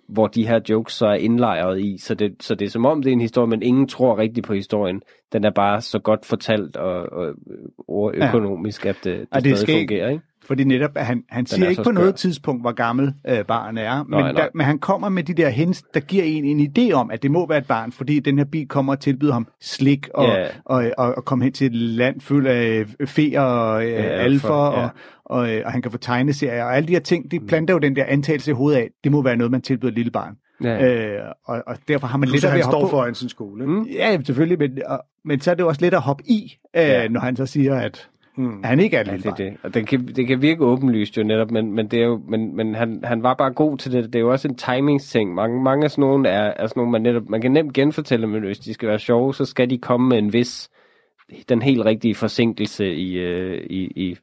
hvor 0.08 0.26
de 0.26 0.46
her 0.46 0.60
jokes 0.68 0.92
så 0.94 1.06
er 1.06 1.14
indlejret 1.14 1.80
i. 1.80 1.98
Så 1.98 2.14
det, 2.14 2.34
så 2.40 2.54
det 2.54 2.66
er 2.66 2.70
som 2.70 2.86
om, 2.86 3.02
det 3.02 3.10
er 3.10 3.12
en 3.12 3.20
historie, 3.20 3.48
men 3.48 3.62
ingen 3.62 3.88
tror 3.88 4.18
rigtigt 4.18 4.46
på 4.46 4.54
historien. 4.54 5.02
Den 5.32 5.44
er 5.44 5.50
bare 5.50 5.80
så 5.80 5.98
godt 5.98 6.26
fortalt 6.26 6.76
og, 6.76 7.12
og 7.12 7.34
ordøkonomisk, 7.88 8.86
at 8.86 8.96
det, 9.04 9.04
det, 9.04 9.26
Og 9.30 9.44
det 9.44 9.58
stadig 9.58 9.58
skal 9.58 9.74
fungerer. 9.80 10.08
Ikke? 10.08 10.22
Fordi 10.46 10.64
netop, 10.64 10.90
at 10.96 11.06
han, 11.06 11.24
han 11.28 11.46
siger 11.46 11.64
er 11.66 11.70
ikke 11.70 11.80
på 11.80 11.84
skør. 11.84 11.92
noget 11.92 12.14
tidspunkt, 12.14 12.62
hvor 12.62 12.72
gammel 12.72 13.14
øh, 13.28 13.44
barnet 13.44 13.84
er, 13.84 14.02
men, 14.04 14.10
Nej, 14.10 14.32
nej. 14.32 14.42
Der, 14.42 14.48
men 14.54 14.66
han 14.66 14.78
kommer 14.78 15.08
med 15.08 15.22
de 15.22 15.34
der 15.34 15.48
hints, 15.48 15.82
der 15.94 16.00
giver 16.00 16.24
en 16.24 16.44
en 16.44 16.72
idé 16.78 16.92
om, 16.92 17.10
at 17.10 17.22
det 17.22 17.30
må 17.30 17.46
være 17.48 17.58
et 17.58 17.66
barn, 17.66 17.92
fordi 17.92 18.20
den 18.20 18.38
her 18.38 18.44
bil 18.44 18.68
kommer 18.68 18.92
og 18.92 19.00
tilbyder 19.00 19.32
ham 19.32 19.46
slik 19.60 20.08
og, 20.14 20.24
Ja. 20.24 20.46
og, 20.64 20.84
og, 20.98 21.14
og 21.16 21.24
komme 21.24 21.44
hen 21.44 21.52
til 21.52 21.66
et 21.66 21.74
land 21.74 22.20
fyldt 22.20 22.48
af 22.48 22.84
feer 23.06 23.40
og 23.40 23.84
øh, 23.84 23.90
Ja, 23.90 23.96
alfer, 23.96 24.22
alfer, 24.24 24.80
ja. 24.80 24.84
og, 24.84 24.90
og, 25.24 25.54
øh, 25.54 25.62
og 25.64 25.72
han 25.72 25.82
kan 25.82 25.90
få 25.92 25.98
tegneserier, 25.98 26.64
og 26.64 26.76
alle 26.76 26.88
de 26.88 26.92
her 26.92 27.00
ting, 27.00 27.30
de 27.30 27.40
planter 27.40 27.74
jo 27.74 27.78
den 27.78 27.96
der 27.96 28.04
antagelse 28.08 28.50
i 28.50 28.54
hovedet 28.54 28.78
af, 28.78 28.88
det 29.04 29.12
må 29.12 29.22
være 29.22 29.36
noget, 29.36 29.50
man 29.50 29.62
tilbyder 29.62 29.90
et 29.90 29.96
lille 29.96 30.10
barn. 30.12 30.34
Ja. 30.64 31.06
Øh, 31.16 31.20
og, 31.44 31.62
og 31.66 31.76
derfor 31.88 32.06
har 32.06 32.18
man 32.18 32.26
Plus, 32.28 32.34
lidt 32.42 32.44
at 32.44 32.50
han 32.50 32.62
står 32.62 32.88
foran 32.88 33.14
sin 33.14 33.28
skole. 33.28 33.66
Mm. 33.66 33.82
Ja, 33.82 34.18
selvfølgelig, 34.26 34.58
men, 34.58 34.78
og, 34.86 35.00
men 35.24 35.40
så 35.40 35.50
er 35.50 35.54
det 35.54 35.62
jo 35.62 35.68
også 35.68 35.80
lidt 35.80 35.94
at 35.94 36.00
hoppe 36.00 36.24
i, 36.26 36.56
øh, 36.76 36.82
Ja. 36.82 37.08
når 37.08 37.20
han 37.20 37.36
så 37.36 37.46
siger, 37.46 37.76
at 37.76 38.08
Mm. 38.36 38.62
han 38.64 38.80
ikke 38.80 38.96
er 38.96 39.04
Ja, 39.06 39.16
det 39.16 39.26
er 39.26 39.34
det. 39.34 39.56
Og 39.62 39.74
det 39.74 39.86
kan, 39.86 40.06
det 40.06 40.26
kan 40.26 40.42
virke 40.42 40.64
åbenlyst 40.64 41.16
jo 41.16 41.22
netop, 41.22 41.50
men, 41.50 41.72
men, 41.72 41.88
det 41.88 41.98
er 42.00 42.04
jo, 42.04 42.20
men, 42.28 42.56
men 42.56 42.74
han, 42.74 43.00
han 43.04 43.22
var 43.22 43.34
bare 43.34 43.52
god 43.52 43.78
til 43.78 43.92
det. 43.92 44.04
Det 44.04 44.14
er 44.14 44.20
jo 44.20 44.30
også 44.32 44.48
en 44.48 44.56
timingsting. 44.56 45.34
Mange, 45.34 45.62
mange 45.62 45.84
af 45.84 45.90
sådan 45.90 46.02
nogle 46.02 46.28
er, 46.28 46.52
er 46.56 46.66
sådan 46.66 46.80
nogle, 46.80 46.92
man, 46.92 47.02
netop, 47.02 47.28
man 47.28 47.40
kan 47.40 47.52
nemt 47.52 47.72
genfortælle, 47.74 48.26
men 48.26 48.42
hvis 48.42 48.58
de 48.58 48.74
skal 48.74 48.88
være 48.88 48.98
sjove, 48.98 49.34
så 49.34 49.44
skal 49.44 49.70
de 49.70 49.78
komme 49.78 50.08
med 50.08 50.18
en 50.18 50.32
vis, 50.32 50.70
den 51.48 51.62
helt 51.62 51.84
rigtige 51.84 52.14
forsinkelse 52.14 52.94
i, 52.94 53.12
øh, 53.18 53.66
i, 53.70 53.82
i 53.96 54.16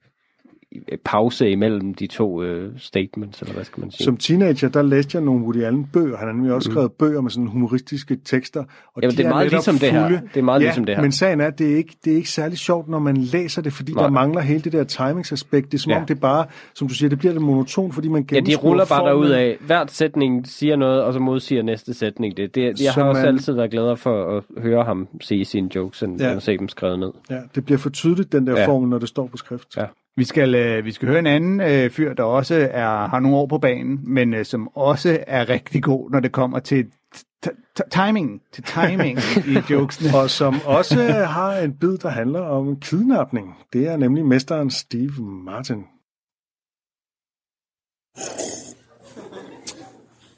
pause 1.06 1.50
imellem 1.50 1.94
de 1.94 2.08
to 2.08 2.44
øh, 2.44 2.72
statements, 2.78 3.42
eller 3.42 3.54
hvad 3.54 3.64
skal 3.64 3.82
man 3.82 3.92
sige. 3.92 4.06
Som 4.06 4.18
teenager, 4.18 4.70
der 4.70 4.82
læste 4.82 5.16
jeg 5.18 5.24
nogle 5.26 5.44
Woody 5.44 5.64
Allen 5.64 5.90
bøger. 5.94 6.18
Han 6.18 6.28
har 6.28 6.34
nemlig 6.34 6.54
også 6.54 6.72
skrevet 6.72 6.92
bøger 6.92 7.22
med 7.22 7.32
sådan 7.32 7.48
humoristiske 7.48 8.18
tekster. 8.26 8.60
Og 8.60 8.66
Mm. 8.96 9.02
Jamen, 9.02 9.12
de 9.12 9.18
det 9.18 9.26
er 9.26 9.30
meget 9.30 9.46
netop 9.46 9.52
ligesom 9.58 9.76
det 9.78 9.92
her. 9.92 10.08
Det 10.34 10.38
er 10.40 10.42
meget 10.42 10.60
ja, 10.60 10.66
ligesom 10.66 10.86
det 10.86 10.96
her. 10.96 11.02
men 11.02 11.12
sagen 11.12 11.42
er, 11.42 11.48
at 11.48 11.60
det 11.60 11.72
er 11.72 11.76
ikke, 11.78 11.96
det 12.06 12.14
er 12.14 12.18
ikke 12.18 12.30
særlig 12.30 12.58
sjovt, 12.58 12.88
når 12.90 13.00
man 13.00 13.18
læser 13.18 13.62
det, 13.62 13.74
fordi 13.74 13.94
Nej. 13.94 14.04
der 14.04 14.10
mangler 14.10 14.42
hele 14.42 14.62
det 14.62 14.72
der 14.74 14.84
timingsaspekt. 14.84 15.72
Det 15.72 15.78
er 15.78 15.82
som 15.82 15.92
Ja. 15.92 16.00
om, 16.00 16.06
det 16.06 16.20
bare, 16.20 16.46
som 16.76 16.88
du 16.88 16.94
siger, 16.94 17.10
det 17.10 17.20
bliver 17.20 17.34
det 17.34 17.42
monoton, 17.42 17.92
fordi 17.92 18.08
man 18.08 18.26
Ja, 18.32 18.40
de 18.40 18.56
ruller 18.56 18.86
bare 18.86 19.10
derud 19.10 19.30
af. 19.30 19.58
Hvert 19.66 19.92
sætning 19.92 20.48
siger 20.48 20.76
noget, 20.76 21.04
og 21.04 21.14
så 21.14 21.20
modsiger 21.20 21.64
næste 21.64 21.94
sætning 21.94 22.38
det. 22.38 22.56
det 22.56 22.62
jeg 22.64 22.78
Så 22.78 22.92
har 23.02 23.04
også 23.10 23.22
man- 23.22 23.28
altid 23.36 23.54
været 23.54 23.72
gladere 23.72 23.98
for 23.98 24.38
at 24.38 24.44
høre 24.64 24.84
ham 24.84 25.08
sige 25.22 25.46
sine 25.46 25.70
jokes, 25.76 26.04
end, 26.04 26.22
Ja. 26.22 26.36
at 26.36 26.44
se 26.44 26.58
dem 26.58 26.68
skrevet 26.68 27.00
ned. 27.00 27.12
Ja, 27.30 27.40
det 27.56 27.66
bliver 27.66 27.78
for 27.78 27.90
tydeligt, 27.90 28.32
den 28.32 28.48
der. 28.48 28.60
Ja. 28.60 28.68
formel, 28.68 28.90
når 28.90 28.98
det 29.00 29.08
står 29.10 29.28
på 29.28 29.38
skrift. 29.38 29.78
Ja. 29.78 29.86
Vi 30.20 30.24
skal, 30.24 30.56
øh, 30.56 30.86
vi 30.86 30.92
skal 30.92 31.08
høre 31.08 31.20
en 31.20 31.28
anden 31.28 31.62
øh, 31.62 31.92
fyr, 31.92 32.14
der 32.14 32.24
også 32.24 32.70
er, 32.72 33.08
har 33.08 33.20
nogle 33.20 33.38
år 33.38 33.48
på 33.48 33.58
banen, 33.58 34.00
men 34.04 34.34
øh, 34.34 34.46
som 34.46 34.68
også 34.76 35.24
er 35.28 35.50
rigtig 35.50 35.84
god, 35.84 36.12
når 36.12 36.20
det 36.20 36.32
kommer 36.32 36.60
til 36.60 36.86
t- 37.16 37.80
t- 37.80 37.90
timing, 38.06 38.42
til 38.52 38.64
timing 38.64 39.20
i 39.54 39.74
jokesene. 39.74 40.18
Og 40.18 40.30
som 40.30 40.56
også 40.66 41.04
har 41.28 41.58
en 41.58 41.74
bid, 41.74 41.98
der 41.98 42.10
handler 42.10 42.40
om 42.40 42.80
kidnapning. 42.80 43.56
Det 43.74 43.88
er 43.88 43.98
nemlig 43.98 44.26
mesteren 44.26 44.70
Steve 44.70 45.22
Martin. 45.22 45.84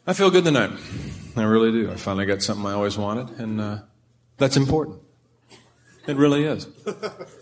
I 0.09 0.13
feel 0.13 0.31
good 0.31 0.43
tonight. 0.43 0.73
I 1.37 1.45
really 1.55 1.83
do. 1.83 1.91
I 1.93 1.97
finally 1.97 2.25
got 2.31 2.43
something 2.43 2.67
I 2.69 2.73
always 2.73 2.97
wanted, 2.99 3.25
and 3.39 3.61
uh, 3.61 3.77
that's 4.41 4.57
important. 4.57 4.97
It 6.07 6.17
really 6.17 6.57
is. 6.57 6.67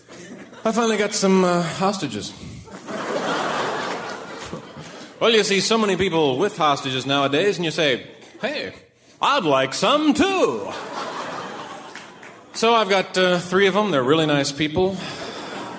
I 0.66 0.74
finally 0.74 0.98
got 0.98 1.14
some 1.14 1.46
uh, 1.46 1.64
hostages. 1.64 2.34
well, 5.22 5.32
you 5.32 5.42
see 5.44 5.62
so 5.62 5.78
many 5.78 5.96
people 5.96 6.38
with 6.38 6.58
hostages 6.58 7.06
nowadays, 7.06 7.56
and 7.56 7.64
you 7.64 7.72
say, 7.72 8.06
hey, 8.42 8.74
I'd 9.22 9.46
like 9.46 9.74
some 9.74 10.14
too. 10.14 10.70
So 12.52 12.74
I've 12.74 12.90
got 12.90 13.18
uh, 13.18 13.40
three 13.40 13.68
of 13.68 13.74
them. 13.74 13.92
They're 13.92 14.04
really 14.04 14.26
nice 14.26 14.52
people. 14.52 14.98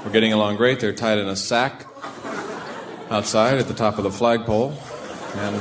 We're 0.03 0.13
getting 0.13 0.33
along 0.33 0.57
great. 0.57 0.81
They're 0.81 0.95
tied 0.95 1.19
in 1.19 1.29
a 1.29 1.37
sack 1.37 1.87
outside 3.11 3.59
at 3.59 3.69
the 3.69 3.75
top 3.75 3.99
of 3.99 4.05
the 4.05 4.11
flagpole, 4.11 4.73
and 5.35 5.61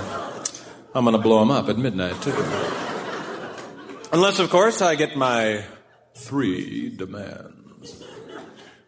I'm 0.96 1.04
going 1.04 1.12
to 1.18 1.22
blow 1.22 1.40
them 1.40 1.52
up 1.52 1.68
at 1.68 1.78
midnight, 1.78 2.22
too. 2.22 2.32
Unless, 4.14 4.40
of 4.40 4.50
course, 4.50 4.82
I 4.82 4.96
get 4.96 5.18
my 5.18 5.66
three 6.16 6.90
demands 6.90 8.02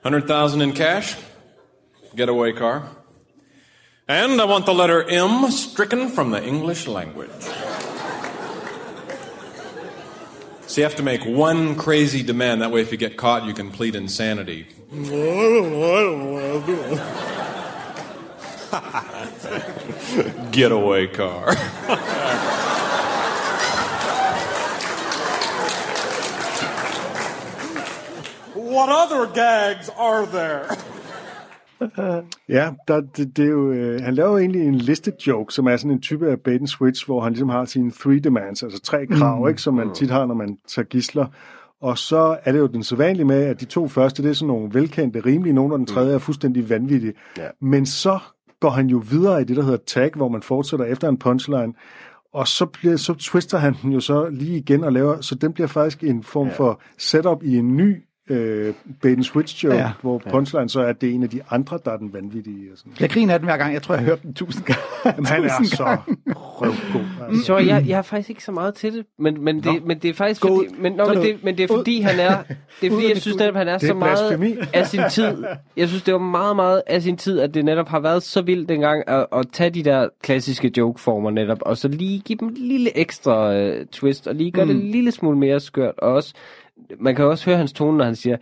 100000 0.04 0.62
in 0.62 0.74
cash, 0.74 1.16
getaway 2.16 2.54
car, 2.54 2.90
and 4.08 4.42
I 4.42 4.46
want 4.46 4.66
the 4.66 4.74
letter 4.74 5.04
M 5.04 5.52
stricken 5.52 6.10
from 6.10 6.32
the 6.32 6.44
English 6.44 6.88
language. 6.88 7.30
So 10.66 10.80
you 10.80 10.84
have 10.84 10.96
to 10.96 11.04
make 11.04 11.26
one 11.26 11.76
crazy 11.76 12.24
demand. 12.24 12.62
That 12.62 12.72
way, 12.72 12.82
if 12.82 12.92
you 12.92 12.98
get 12.98 13.18
caught, 13.18 13.46
you 13.46 13.54
can 13.54 13.72
plead 13.72 13.94
insanity. 13.94 14.68
Getaway 20.52 21.08
car. 21.08 21.56
What 28.76 28.90
other 29.02 29.26
gags 29.34 29.90
are 29.98 30.26
there? 30.26 30.64
Ja, 32.50 32.70
der, 32.88 33.02
det, 33.02 33.38
det 33.38 33.46
er 33.46 33.50
jo, 33.50 33.72
øh, 33.72 34.02
han 34.02 34.16
laver 34.16 34.30
jo 34.30 34.38
egentlig 34.38 34.62
en 34.62 34.76
listed 34.76 35.14
joke, 35.28 35.54
som 35.54 35.68
er 35.68 35.78
sådan 35.78 35.92
en 35.92 36.02
type 36.02 36.32
af 36.32 36.40
bait 36.40 36.60
and 36.60 36.68
switch, 36.68 37.06
hvor 37.06 37.22
han 37.22 37.32
ligesom 37.32 37.50
har 37.50 37.66
sine 37.66 37.92
three 37.92 38.20
demands, 38.20 38.64
altså 38.64 38.82
tre 38.82 39.06
krav, 39.08 39.40
mm. 39.40 39.48
ikke, 39.50 39.62
som 39.62 39.74
man 39.74 39.94
tit 39.94 40.10
har, 40.10 40.26
når 40.26 40.36
man 40.36 40.58
tager 40.68 40.86
gisler. 40.86 41.26
Og 41.82 41.98
så 41.98 42.38
er 42.44 42.52
det 42.52 42.60
jo 42.60 42.68
den 42.68 42.84
sædvanlige 42.84 43.26
med, 43.26 43.44
at 43.44 43.60
de 43.60 43.66
to 43.66 43.88
første, 43.88 44.24
det 44.24 44.30
er 44.30 44.34
sådan 44.34 44.48
nogle 44.48 44.74
velkendte, 44.74 45.20
rimelige 45.26 45.54
nogen, 45.54 45.72
og 45.72 45.78
den 45.78 45.88
tredje 45.88 46.14
er 46.14 46.20
fuldstændig 46.20 46.70
vanvittig. 46.70 47.14
Ja. 47.38 47.48
Men 47.62 47.86
så 47.86 48.20
går 48.60 48.70
han 48.70 48.88
jo 48.88 49.04
videre 49.10 49.42
i 49.42 49.44
det, 49.44 49.58
der 49.58 49.64
hedder 49.64 49.78
tag, 49.88 50.12
hvor 50.16 50.30
man 50.30 50.42
fortsætter 50.42 50.86
efter 50.86 51.10
en 51.10 51.18
punchline, 51.18 51.74
og 52.34 52.48
så, 52.48 52.66
bliver, 52.66 52.98
så 52.98 53.14
twister 53.14 53.58
han 53.58 53.76
den 53.82 53.92
jo 53.92 54.00
så 54.00 54.30
lige 54.30 54.58
igen 54.58 54.84
og 54.84 54.94
laver, 54.94 55.22
så 55.22 55.36
den 55.36 55.54
bliver 55.54 55.68
faktisk 55.68 56.04
en 56.04 56.24
form 56.24 56.48
ja. 56.48 56.54
for 56.54 56.82
setup 56.98 57.44
i 57.44 57.58
en 57.58 57.78
ny 57.78 58.04
øh, 58.32 58.74
and 59.04 59.24
switch 59.24 59.64
joke, 59.64 59.76
ja. 59.76 59.92
Hvor 60.02 60.22
punchline 60.30 60.70
så 60.70 60.82
er, 60.82 60.86
at 60.86 61.02
det 61.02 61.10
er 61.10 61.14
en 61.14 61.24
af 61.24 61.30
de 61.30 61.42
andre, 61.50 61.80
der 61.86 61.92
er 61.92 61.98
den 61.98 62.14
vanvittige. 62.14 62.72
Og 62.72 62.78
sådan. 62.78 62.94
Jeg 63.00 63.10
griner 63.10 63.34
af 63.34 63.40
den 63.40 63.48
hver 63.48 63.58
gang. 63.58 63.74
Jeg 63.74 63.82
tror, 63.82 63.96
jeg 63.96 64.00
har 64.00 64.06
hørt 64.06 64.22
den 64.22 64.34
tusind 64.34 64.64
gange. 64.64 64.82
Jamen, 65.06 65.26
han 65.26 65.44
er 65.44 65.58
Tusind 65.58 65.78
så 65.78 65.84
gange. 65.84 66.18
røvgod. 66.36 67.06
Altså. 67.28 67.46
Så 67.46 67.58
jeg, 67.58 67.84
jeg 67.88 67.98
har 67.98 68.02
faktisk 68.02 68.30
ikke 68.30 68.44
så 68.44 68.52
meget 68.52 68.76
til 68.76 68.94
det, 68.94 69.06
men, 69.20 69.44
men, 69.44 69.64
det, 69.64 69.86
men 69.86 70.00
det 70.00 70.10
er 70.10 70.14
faktisk 70.14 70.42
Gå 70.42 70.48
fordi, 70.48 70.82
men, 70.82 70.94
nå, 70.94 71.14
men, 71.14 71.18
det, 71.18 71.44
men 71.44 71.58
det 71.58 71.64
er 71.64 71.68
fordi, 71.76 72.02
han 72.02 72.20
er, 72.20 72.44
det 72.82 72.88
er 72.88 72.92
fordi, 72.92 73.10
jeg 73.10 73.22
synes 73.22 73.38
netop, 73.38 73.56
han 73.56 73.68
er, 73.68 73.74
er 73.74 73.78
så 73.78 73.94
meget 73.94 74.18
blasfemi. 74.20 74.56
af 74.74 74.88
sin 74.88 75.02
tid. 75.10 75.44
Jeg 75.78 75.88
synes, 75.88 76.04
det 76.04 76.14
var 76.14 76.20
meget, 76.20 76.56
meget 76.56 76.82
af 76.88 77.02
sin 77.02 77.18
tid, 77.18 77.40
at 77.40 77.54
det 77.54 77.66
netop 77.66 77.88
har 77.88 78.00
været 78.00 78.24
så 78.24 78.42
vildt 78.42 78.70
dengang 78.70 79.04
at, 79.10 79.28
at 79.36 79.46
tage 79.54 79.70
de 79.70 79.84
der 79.84 80.08
klassiske 80.22 80.72
jokeformer 80.78 81.32
netop, 81.32 81.60
og 81.62 81.78
så 81.78 81.88
lige 81.88 82.20
give 82.20 82.38
dem 82.38 82.48
en 82.48 82.58
lille 82.58 82.98
ekstra 82.98 83.54
øh, 83.56 83.86
twist, 83.86 84.28
og 84.28 84.36
lige 84.36 84.52
gøre 84.52 84.66
mm. 84.66 84.72
det 84.72 84.84
en 84.84 84.92
lille 84.92 85.12
smule 85.12 85.38
mere 85.38 85.60
skørt, 85.60 85.96
og 85.98 86.14
også 86.14 86.34
man 87.00 87.16
kan 87.16 87.26
også 87.26 87.46
høre 87.46 87.58
hans 87.58 87.74
tone, 87.74 87.98
når 87.98 88.06
han 88.06 88.16
siger, 88.16 88.38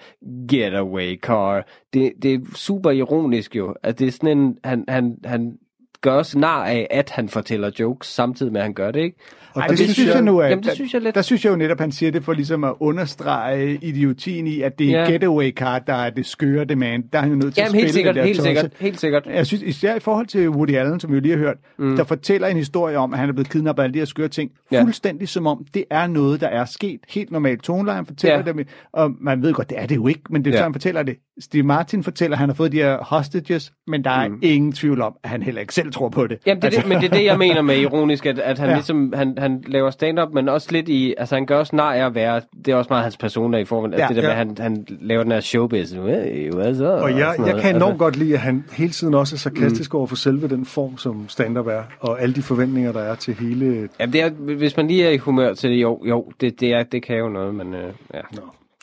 getaway 0.50 1.20
car. 1.20 1.66
Det, 1.94 2.14
det 2.22 2.34
er 2.34 2.40
super 2.56 2.92
ironisk 2.92 3.56
jo, 3.56 3.76
at 3.84 4.00
det 4.00 4.08
er 4.08 4.12
sådan 4.12 4.38
en, 4.38 4.58
han, 4.64 4.86
han, 4.88 5.18
han 5.26 5.58
gør 6.02 6.14
os 6.14 6.36
nar 6.36 6.66
af, 6.66 6.88
at 6.92 7.10
han 7.10 7.30
fortæller 7.30 7.72
jokes, 7.80 8.08
samtidig 8.08 8.52
med, 8.52 8.62
at 8.62 8.66
han 8.66 8.74
gør 8.74 8.92
det, 8.92 9.00
ikke? 9.00 9.18
Ej, 9.56 9.68
det, 9.68 9.78
det, 9.78 9.90
synes 9.90 10.10
jeg 10.16 10.22
nu, 10.22 10.40
at, 10.40 10.50
Jamen, 10.50 10.64
det 10.64 10.74
synes 10.74 10.94
jeg 10.94 11.02
lidt. 11.02 11.16
Der, 11.16 11.20
der 11.20 11.26
synes 11.26 11.46
jeg 11.46 11.52
jo 11.52 11.56
netop, 11.58 11.80
han 11.80 11.92
siger 11.92 12.12
det 12.12 12.24
for 12.24 12.34
ligesom 12.34 12.64
at 12.64 12.74
understrege 12.80 13.80
idiotien 13.82 14.48
i, 14.48 14.62
at 14.62 14.80
det 14.80 14.90
er 14.90 15.00
Ja. 15.00 15.12
getaway 15.12 15.52
card, 15.52 15.86
der 15.88 15.94
er 15.94 16.10
det 16.10 16.26
skøre 16.26 16.66
demand. 16.66 17.04
Der 17.14 17.18
er 17.18 17.22
han 17.22 17.32
jo 17.32 17.38
nødt 17.38 17.54
til 17.54 17.62
Jamen, 17.62 17.76
at 17.76 17.82
helt 17.82 17.90
spille 17.90 17.94
sikkert, 17.94 18.16
den 18.16 18.20
der 18.22 18.26
helt 18.26 18.38
tosse. 18.38 18.50
sikkert, 18.50 18.72
helt 18.80 19.00
sikkert. 19.00 19.24
Jeg 19.26 19.48
synes, 19.48 19.62
især 19.64 19.96
i 19.96 20.00
forhold 20.00 20.26
til 20.28 20.50
Woody 20.50 20.76
Allen, 20.76 21.00
som 21.00 21.10
vi 21.12 21.16
jo 21.16 21.22
lige 21.22 21.32
har 21.32 21.40
hørt, 21.40 21.58
mm. 21.80 21.96
der 21.96 22.04
fortæller 22.04 22.48
en 22.48 22.58
historie 22.58 22.98
om, 22.98 23.14
at 23.14 23.20
han 23.20 23.30
er 23.30 23.34
blevet 23.34 23.50
kidnappet 23.50 23.84
af 23.84 23.86
alle 23.86 23.94
de 23.94 24.00
her 24.00 24.06
skøre 24.06 24.28
ting, 24.28 24.52
Ja. 24.72 24.82
fuldstændig 24.84 25.30
som 25.30 25.48
om, 25.48 25.66
det 25.74 25.84
er 25.92 26.08
noget, 26.08 26.42
der 26.42 26.48
er 26.48 26.66
sket. 26.66 27.00
Helt 27.10 27.32
normalt 27.32 27.64
toneleje, 27.64 27.96
han 27.96 28.06
fortæller 28.06 28.38
Ja. 28.38 28.42
dem, 28.52 28.60
og 28.94 29.12
man 29.22 29.42
ved 29.42 29.54
godt, 29.54 29.70
det 29.70 29.80
er 29.80 29.86
det 29.86 29.96
jo 29.96 30.08
ikke, 30.08 30.22
men 30.30 30.46
det 30.46 30.50
er 30.52 30.54
Ja. 30.56 30.60
så, 30.60 30.64
han 30.64 30.74
fortæller 30.74 31.04
det. 31.04 31.16
Steve 31.42 31.64
Martin 31.64 32.04
fortæller, 32.04 32.36
at 32.36 32.40
han 32.40 32.50
har 32.50 32.54
fået 32.56 32.72
de 32.72 32.78
her 32.78 32.98
hostages, 33.04 33.72
men 33.88 34.04
der 34.04 34.10
er 34.12 34.28
mm. 34.28 34.40
ingen 34.42 34.72
tvivl 34.72 35.02
om, 35.02 35.14
at 35.24 35.30
han 35.30 35.44
heller 35.44 35.62
ikke 35.62 35.74
selv 35.74 35.92
tror 35.92 36.10
på 36.10 36.28
det. 36.28 36.38
Jamen, 36.46 36.62
det, 36.62 36.74
er 36.74 36.80
det, 36.82 36.90
men 36.90 37.02
det 37.02 37.12
er 37.12 37.16
det, 37.18 37.26
jeg 37.26 37.38
mener 37.38 37.62
med 37.62 37.78
ironisk, 37.78 38.26
at, 38.26 38.40
at 38.40 38.60
han 38.60 38.70
ja. 38.70 38.76
ligesom, 38.76 39.14
han, 39.16 39.34
han 39.42 39.64
laver 39.68 39.90
stand-up, 39.90 40.34
men 40.34 40.50
også 40.50 40.68
lidt 40.72 40.90
i, 40.90 41.14
altså 41.18 41.36
han 41.36 41.46
gør 41.46 41.58
også 41.58 41.76
nar 41.76 41.94
af 41.94 42.06
at 42.06 42.16
være, 42.16 42.42
det 42.66 42.72
er 42.72 42.76
også 42.76 42.88
meget 42.90 43.04
hans 43.04 43.18
persona 43.18 43.58
i 43.58 43.66
formen, 43.66 43.94
at 43.94 44.00
Ja, 44.00 44.08
det 44.08 44.16
der 44.16 44.22
ja. 44.22 44.28
med, 44.28 44.32
at 44.32 44.38
han, 44.38 44.58
han 44.60 44.98
laver 45.02 45.24
den 45.24 45.32
her 45.32 45.40
showbiz, 45.40 45.92
hey, 45.92 46.52
hvad 46.52 46.76
så? 46.76 46.92
Og 46.92 47.18
jeg, 47.18 47.34
sådan 47.38 47.54
jeg 47.54 47.62
kan 47.62 47.76
enormt 47.76 47.92
altså, 47.92 48.04
godt 48.04 48.18
lide, 48.18 48.34
at 48.34 48.40
han 48.40 48.66
hele 48.72 48.92
tiden 48.92 49.14
også 49.14 49.36
er 49.36 49.38
sarkastisk 49.38 49.94
mm. 49.94 49.98
over 49.98 50.08
for 50.08 50.16
selve 50.16 50.48
den 50.48 50.66
form, 50.66 50.98
som 50.98 51.26
stand-up 51.30 51.68
er, 51.68 51.84
og 52.00 52.22
alle 52.22 52.36
de 52.36 52.42
forventninger, 52.42 52.92
der 52.92 53.02
er 53.02 53.16
til 53.16 53.34
hele... 53.34 53.90
Jamen, 54.00 54.14
det 54.14 54.22
er, 54.22 54.30
hvis 54.30 54.78
man 54.78 54.88
lige 54.88 55.06
er 55.06 55.10
i 55.10 55.18
humør 55.18 55.54
til 55.54 55.70
det, 55.70 55.82
jo, 55.82 56.02
jo 56.06 56.32
det, 56.42 56.60
det, 56.60 56.74
er, 56.74 56.84
det 56.84 57.04
kan 57.04 57.18
jo 57.18 57.30
noget, 57.30 57.56
men 57.56 57.74
øh, 57.74 57.94
ja. 58.14 58.22
Nå, 58.32 58.42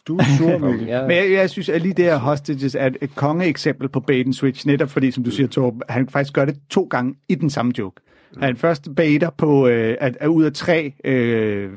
du 0.08 0.16
er 0.16 0.24
sur, 0.38 0.58
Mikkel. 0.66 0.86
ja. 0.86 1.02
Men 1.02 1.16
jeg, 1.16 1.30
jeg 1.32 1.50
synes, 1.50 1.68
at 1.68 1.82
lige 1.82 1.94
det 1.94 2.04
her 2.04 2.16
hostages 2.16 2.74
er 2.74 2.86
et, 2.86 2.96
et 3.02 3.14
kongeeksempel 3.14 3.88
på 3.88 4.00
bait 4.00 4.26
and 4.26 4.34
switch, 4.34 4.66
netop 4.66 4.90
fordi, 4.90 5.10
som 5.10 5.24
du 5.24 5.30
siger, 5.30 5.46
Torben, 5.46 5.82
han 5.88 6.08
faktisk 6.08 6.32
gør 6.32 6.44
det 6.44 6.56
to 6.70 6.82
gange 6.90 7.14
i 7.28 7.34
den 7.34 7.50
samme 7.50 7.72
joke. 7.78 8.00
Han 8.40 8.56
først 8.56 8.88
baiter 8.96 9.30
på, 9.30 9.68
øh, 9.68 9.96
at, 10.00 10.16
at 10.20 10.26
ud 10.26 10.44
af 10.44 10.52
tre 10.52 10.92
øh, 11.04 11.70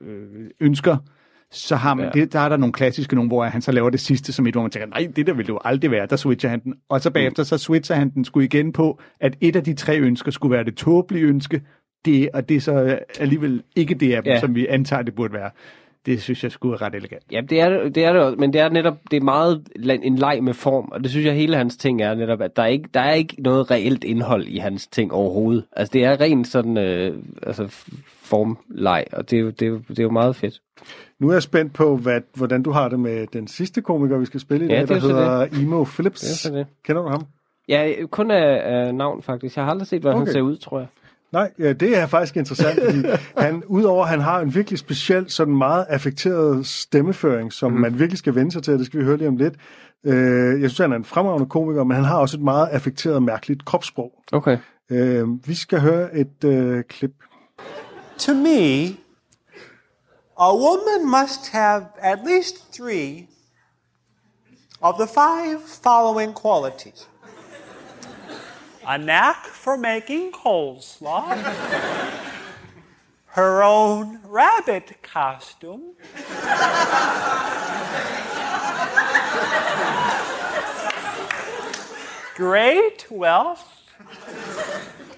øh, 0.00 0.20
ønsker, 0.60 0.96
så 1.50 1.76
har 1.76 1.94
man, 1.94 2.04
ja. 2.14 2.20
Det, 2.20 2.32
der 2.32 2.40
er 2.40 2.48
der 2.48 2.56
nogle 2.56 2.72
klassiske 2.72 3.14
nogle, 3.14 3.28
hvor 3.28 3.44
han 3.44 3.62
så 3.62 3.72
laver 3.72 3.90
det 3.90 4.00
sidste 4.00 4.32
som 4.32 4.46
et, 4.46 4.54
hvor 4.54 4.62
man 4.62 4.70
tænker, 4.70 4.86
nej, 4.88 5.08
det 5.16 5.26
der 5.26 5.32
vil 5.32 5.44
det 5.46 5.52
jo 5.52 5.58
aldrig 5.64 5.90
være, 5.90 6.06
der 6.06 6.16
switcher 6.16 6.50
han 6.50 6.60
den. 6.60 6.74
Og 6.88 7.00
så 7.00 7.10
bagefter, 7.10 7.42
så 7.42 7.58
switcher 7.58 7.96
han 7.96 8.10
den 8.10 8.24
sgu 8.24 8.40
igen 8.40 8.72
på, 8.72 9.00
at 9.20 9.36
et 9.40 9.56
af 9.56 9.64
de 9.64 9.74
tre 9.74 9.98
ønsker 10.00 10.30
skulle 10.30 10.52
være 10.52 10.64
det 10.64 10.76
tåbelige 10.76 11.24
ønske, 11.24 11.62
det, 12.04 12.28
og 12.34 12.48
det 12.48 12.56
er 12.56 12.60
så 12.60 12.98
alligevel 13.20 13.62
ikke 13.76 13.94
det 13.94 14.12
af 14.14 14.22
dem, 14.22 14.32
Ja. 14.32 14.40
som 14.40 14.54
vi 14.54 14.66
antager, 14.66 15.02
det 15.02 15.14
burde 15.14 15.34
være. 15.34 15.50
Det 16.06 16.22
synes 16.22 16.44
jeg 16.44 16.52
skulle 16.52 16.76
ret 16.76 16.94
elegant. 16.94 17.22
Ja, 17.32 17.40
det 17.40 17.60
er 17.60 17.68
det, 17.68 17.94
det 17.94 18.04
er 18.04 18.12
det 18.12 18.22
også, 18.22 18.36
men 18.38 18.52
det 18.52 18.60
er 18.60 18.68
netop, 18.68 18.96
det 19.10 19.16
er 19.16 19.20
meget 19.20 19.68
en 20.02 20.18
leg 20.18 20.42
med 20.42 20.54
form, 20.54 20.88
og 20.92 21.02
det 21.02 21.10
synes 21.10 21.26
jeg 21.26 21.34
hele 21.34 21.56
hans 21.56 21.76
ting 21.76 22.02
er 22.02 22.14
netop, 22.14 22.40
at 22.40 22.56
der 22.56 22.62
er 22.62 22.66
ikke, 22.66 22.88
der 22.94 23.00
er 23.00 23.12
ikke 23.12 23.42
noget 23.42 23.70
reelt 23.70 24.04
indhold 24.04 24.46
i 24.46 24.58
hans 24.58 24.86
ting 24.86 25.12
overhovedet. 25.12 25.64
Altså 25.72 25.92
det 25.92 26.04
er 26.04 26.20
rent 26.20 26.48
sådan, 26.48 26.78
øh, 26.78 27.18
altså 27.42 27.66
formleg, 28.22 29.04
og 29.12 29.30
det 29.30 29.36
er, 29.36 29.40
jo, 29.40 29.50
det, 29.50 29.68
er 29.68 29.78
det 29.88 29.98
er 29.98 30.02
jo 30.02 30.10
meget 30.10 30.36
fedt. 30.36 30.60
Nu 31.18 31.28
er 31.28 31.32
jeg 31.32 31.42
spændt 31.42 31.72
på, 31.72 31.96
hvad, 31.96 32.20
hvordan 32.34 32.62
du 32.62 32.70
har 32.70 32.88
det 32.88 33.00
med 33.00 33.26
den 33.26 33.48
sidste 33.48 33.82
komiker, 33.82 34.18
vi 34.18 34.26
skal 34.26 34.40
spille 34.40 34.66
i 34.66 34.68
Ja, 34.68 34.74
dag, 34.74 34.80
det 34.80 34.88
der 34.88 34.94
er 34.96 35.00
hedder 35.00 35.62
Emo 35.62 35.84
Phillips. 35.84 36.42
Det 36.42 36.50
er 36.50 36.56
det. 36.56 36.66
Kender 36.84 37.02
du 37.02 37.08
ham? 37.08 37.26
Ja, 37.68 37.92
kun 38.10 38.30
af, 38.30 38.60
af 38.64 38.94
navn 38.94 39.22
faktisk. 39.22 39.56
Jeg 39.56 39.64
har 39.64 39.70
aldrig 39.70 39.86
set, 39.88 40.00
hvordan 40.00 40.16
okay. 40.16 40.22
Okay. 40.22 40.28
han 40.28 40.34
ser 40.34 40.40
ud, 40.40 40.56
tror 40.56 40.78
jeg. 40.78 40.88
Nej, 41.32 41.52
ja, 41.58 41.72
det 41.72 41.98
er 41.98 42.06
faktisk 42.06 42.36
interessant, 42.36 42.80
fordi 42.84 43.02
han, 43.44 43.62
udover 43.66 44.02
at 44.02 44.10
han 44.10 44.20
har 44.20 44.40
en 44.40 44.54
virkelig 44.54 44.78
speciel, 44.78 45.30
sådan 45.30 45.56
meget 45.56 45.86
affekteret 45.88 46.66
stemmeføring, 46.66 47.52
som 47.52 47.72
mm. 47.72 47.80
man 47.80 47.98
virkelig 47.98 48.18
skal 48.18 48.34
vende 48.34 48.52
sig 48.52 48.62
til, 48.62 48.72
og 48.72 48.78
det 48.78 48.86
skal 48.86 49.00
vi 49.00 49.04
høre 49.04 49.16
lige 49.16 49.28
om 49.28 49.36
lidt. 49.36 49.54
Øh, 50.04 50.62
jeg 50.62 50.70
synes, 50.70 50.78
han 50.78 50.92
er 50.92 50.96
en 50.96 51.04
fremragende 51.04 51.48
komiker, 51.48 51.84
men 51.84 51.94
han 51.94 52.04
har 52.04 52.18
også 52.18 52.36
et 52.36 52.42
meget 52.42 52.66
affekteret, 52.66 53.22
mærkeligt 53.22 53.64
kropssprog. 53.64 54.12
Okay. 54.32 54.58
Øh, 54.90 55.48
vi 55.48 55.54
skal 55.54 55.80
høre 55.80 56.16
et 56.16 56.44
øh, 56.44 56.84
klip. 56.84 57.12
To 58.18 58.34
me, 58.34 58.86
a 60.38 60.54
woman 60.54 61.20
must 61.20 61.52
have 61.52 61.82
at 61.98 62.18
least 62.26 62.72
three 62.72 63.28
of 64.80 64.94
the 64.98 65.06
five 65.06 65.60
following 65.82 66.34
qualities 66.42 67.08
a 68.86 68.96
knack 68.96 69.46
for 69.46 69.76
making 69.76 70.30
coleslaw, 70.30 71.36
her 73.26 73.62
own 73.62 74.20
rabbit 74.22 75.02
costume, 75.02 75.94
great 82.36 83.10
wealth, 83.10 83.90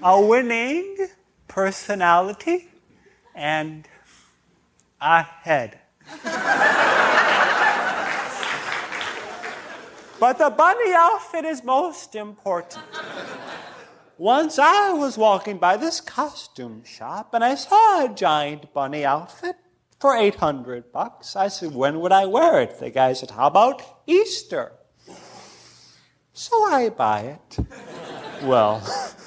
a 0.03 0.21
winning 0.21 1.09
personality, 1.47 2.69
and 3.35 3.87
a 4.99 5.23
head. 5.23 5.79
But 10.21 10.39
the 10.39 10.51
bunny 10.51 10.93
outfit 10.95 11.45
is 11.45 11.63
most 11.63 12.17
important. 12.17 12.83
Once 14.19 14.59
I 14.59 14.93
was 14.93 15.17
walking 15.17 15.59
by 15.59 15.77
this 15.77 16.01
costume 16.01 16.83
shop 16.83 17.35
and 17.35 17.45
I 17.45 17.55
saw 17.55 18.05
a 18.05 18.13
giant 18.13 18.75
bunny 18.75 19.05
outfit 19.05 19.55
for 20.01 20.17
800 20.17 20.91
bucks. 20.91 21.37
I 21.37 21.47
said, 21.47 21.73
when 21.73 22.01
would 22.01 22.11
I 22.11 22.27
wear 22.27 22.61
it? 22.61 22.81
The 22.81 22.91
guy 22.91 23.13
said, 23.13 23.31
how 23.31 23.47
about 23.47 23.81
Easter? 24.09 24.73
So 26.33 26.65
I 26.65 26.89
buy 26.89 27.39
it. 27.39 27.59
well, 28.43 28.83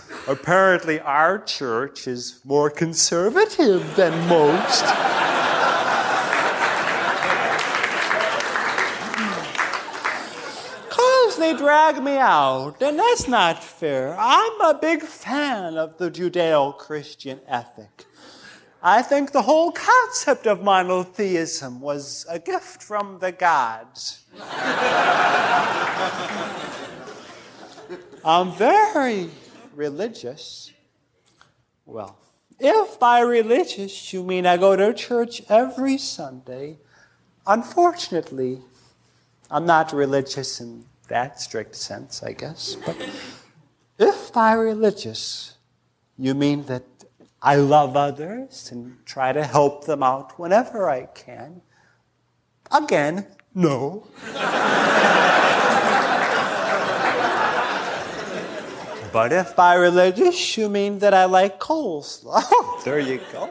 apparently 0.28 1.00
our 1.00 1.40
church 1.40 2.06
is 2.06 2.42
more 2.44 2.70
conservative 2.70 3.96
than 3.96 4.28
most. 4.28 4.84
They 11.52 11.58
drag 11.58 12.02
me 12.04 12.18
out, 12.18 12.82
and 12.82 12.98
that's 12.98 13.28
not 13.28 13.64
fair. 13.64 14.16
I'm 14.18 14.62
a 14.62 14.78
big 14.80 15.04
fan 15.04 15.78
of 15.78 15.98
the 15.98 16.10
Judeo 16.10 16.78
Christian 16.78 17.40
ethic. 17.48 18.06
I 18.84 19.02
think 19.02 19.32
the 19.32 19.42
whole 19.44 19.72
concept 19.72 20.48
of 20.48 20.64
monotheism 20.64 21.82
was 21.82 22.26
a 22.30 22.40
gift 22.40 22.82
from 22.82 23.20
the 23.20 23.32
gods. 23.32 24.24
I'm 28.24 28.52
very 28.54 29.30
religious. 29.76 30.72
Well, 31.86 32.18
if 32.60 33.00
by 33.00 33.20
religious 33.22 34.14
you 34.14 34.24
mean 34.24 34.46
I 34.46 34.58
go 34.58 34.76
to 34.76 34.94
church 34.94 35.42
every 35.50 35.98
Sunday, 35.98 36.78
unfortunately, 37.46 38.62
I'm 39.50 39.66
not 39.66 39.92
religious 39.92 40.62
in 40.62 40.86
that 41.12 41.40
strict 41.40 41.76
sense, 41.76 42.24
I 42.24 42.32
guess. 42.34 42.76
But 42.86 42.98
if 44.00 44.34
by 44.34 44.54
religious 44.54 45.58
you 46.18 46.34
mean 46.34 46.64
that 46.66 46.84
I 47.42 47.56
love 47.56 47.96
others 47.96 48.72
and 48.72 48.98
try 49.06 49.34
to 49.34 49.44
help 49.44 49.86
them 49.86 50.04
out 50.04 50.40
whenever 50.40 50.90
I 50.90 51.06
can, 51.06 51.62
again, 52.72 53.28
no. 53.54 54.08
But 59.12 59.34
if 59.34 59.58
by 59.58 59.76
religious 59.76 60.56
you 60.56 60.70
mean 60.70 61.00
that 61.00 61.14
I 61.14 61.26
like 61.26 61.60
coleslaw, 61.60 62.48
there 62.86 63.00
you 63.00 63.20
go. 63.34 63.50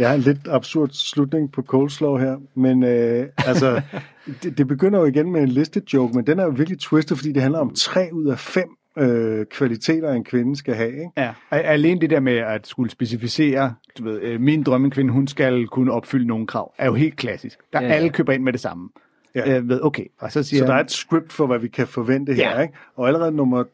Ja, 0.00 0.14
en 0.14 0.20
lidt 0.20 0.48
absurd 0.48 0.88
slutning 0.92 1.52
på 1.52 1.62
Coleslaw 1.62 2.16
her, 2.16 2.36
men 2.54 2.82
øh, 2.82 3.26
altså, 3.46 3.82
det, 4.42 4.58
det 4.58 4.68
begynder 4.68 4.98
jo 4.98 5.04
igen 5.04 5.32
med 5.32 5.42
en 5.42 5.48
listet 5.48 5.94
joke, 5.94 6.16
men 6.16 6.26
den 6.26 6.38
er 6.38 6.44
jo 6.44 6.50
virkelig 6.50 6.78
twistet, 6.78 7.16
fordi 7.18 7.32
det 7.32 7.42
handler 7.42 7.58
om 7.58 7.74
tre 7.74 8.08
ud 8.12 8.26
af 8.26 8.38
fem 8.38 8.68
øh, 8.98 9.46
kvaliteter, 9.46 10.12
en 10.12 10.24
kvinde 10.24 10.56
skal 10.56 10.74
have. 10.74 10.92
Ikke? 10.92 11.10
Ja, 11.16 11.32
alene 11.50 12.00
det 12.00 12.10
der 12.10 12.20
med 12.20 12.36
at 12.36 12.66
skulle 12.66 12.90
specificere, 12.90 13.74
du 13.98 14.04
ved, 14.04 14.22
øh, 14.22 14.40
min 14.40 14.62
drømmekvinde, 14.62 15.12
hun 15.12 15.28
skal 15.28 15.66
kunne 15.66 15.92
opfylde 15.92 16.26
nogle 16.26 16.46
krav, 16.46 16.74
er 16.78 16.86
jo 16.86 16.94
helt 16.94 17.16
klassisk. 17.16 17.58
Der 17.72 17.80
ja, 17.80 17.86
ja. 17.86 17.94
alle 17.94 18.10
køber 18.10 18.32
ind 18.32 18.42
med 18.42 18.52
det 18.52 18.60
samme. 18.60 18.88
Ja. 19.34 19.50
Ja. 19.50 19.58
Øh, 19.58 19.68
ved, 19.68 19.80
okay, 19.82 20.04
og 20.20 20.32
så 20.32 20.42
siger 20.42 20.60
Så 20.62 20.66
der 20.66 20.74
er 20.74 20.80
et 20.80 20.90
script 20.90 21.32
for, 21.32 21.46
hvad 21.46 21.58
vi 21.58 21.68
kan 21.68 21.86
forvente 21.86 22.34
her, 22.34 22.50
Ja. 22.56 22.60
ikke? 22.62 22.74
Og 22.96 23.06
allerede 23.08 23.32
nummer, 23.32 23.64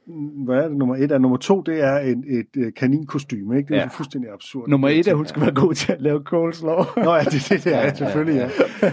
hvad 0.45 0.57
er 0.57 0.69
det, 0.69 0.77
nummer 0.77 0.97
et 0.97 1.13
er, 1.13 1.19
nummer 1.19 1.37
to, 1.39 1.61
det 1.61 1.85
er 1.85 1.93
et, 1.99 2.25
et, 2.29 2.63
et 2.63 2.75
kaninkostyme, 2.75 3.57
ikke? 3.57 3.69
Det 3.69 3.75
er 3.75 3.77
Ja. 3.79 3.83
ja. 3.83 3.89
fuldstændig 3.89 4.31
absurd. 4.33 4.69
Nummer 4.69 4.89
et 4.89 5.09
er, 5.09 5.15
hun 5.15 5.27
skal 5.27 5.43
være 5.43 5.55
god 5.55 5.75
til 5.75 5.93
at 5.93 6.01
lave 6.03 6.21
coleslaw. 6.25 6.85
Nå 6.97 7.15
ja, 7.15 7.21
det, 7.25 7.33
det, 7.49 7.65
det 7.65 7.75
er 7.75 7.79
ja, 7.81 7.95
selvfølgelig, 7.95 8.51
ja. 8.83 8.89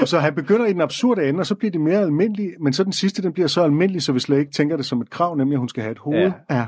Og 0.00 0.08
så 0.08 0.18
han 0.18 0.34
begynder 0.34 0.66
i 0.66 0.72
den 0.72 0.80
absurde 0.80 1.28
ende, 1.28 1.40
og 1.40 1.46
så 1.46 1.54
bliver 1.54 1.70
det 1.72 1.80
mere 1.80 1.98
almindeligt, 2.00 2.50
men 2.60 2.72
så 2.72 2.84
den 2.84 2.92
sidste, 2.92 3.22
den 3.22 3.32
bliver 3.32 3.48
så 3.48 3.62
almindelig, 3.62 4.02
så 4.02 4.12
vi 4.12 4.20
slet 4.20 4.38
ikke 4.38 4.52
tænker 4.52 4.76
det 4.76 4.86
som 4.86 5.00
et 5.00 5.10
krav, 5.10 5.34
nemlig 5.36 5.54
at 5.54 5.58
hun 5.58 5.68
skal 5.68 5.82
have 5.82 5.92
et 5.92 5.98
hoved. 5.98 6.18
Ja. 6.50 6.56
ja. 6.56 6.64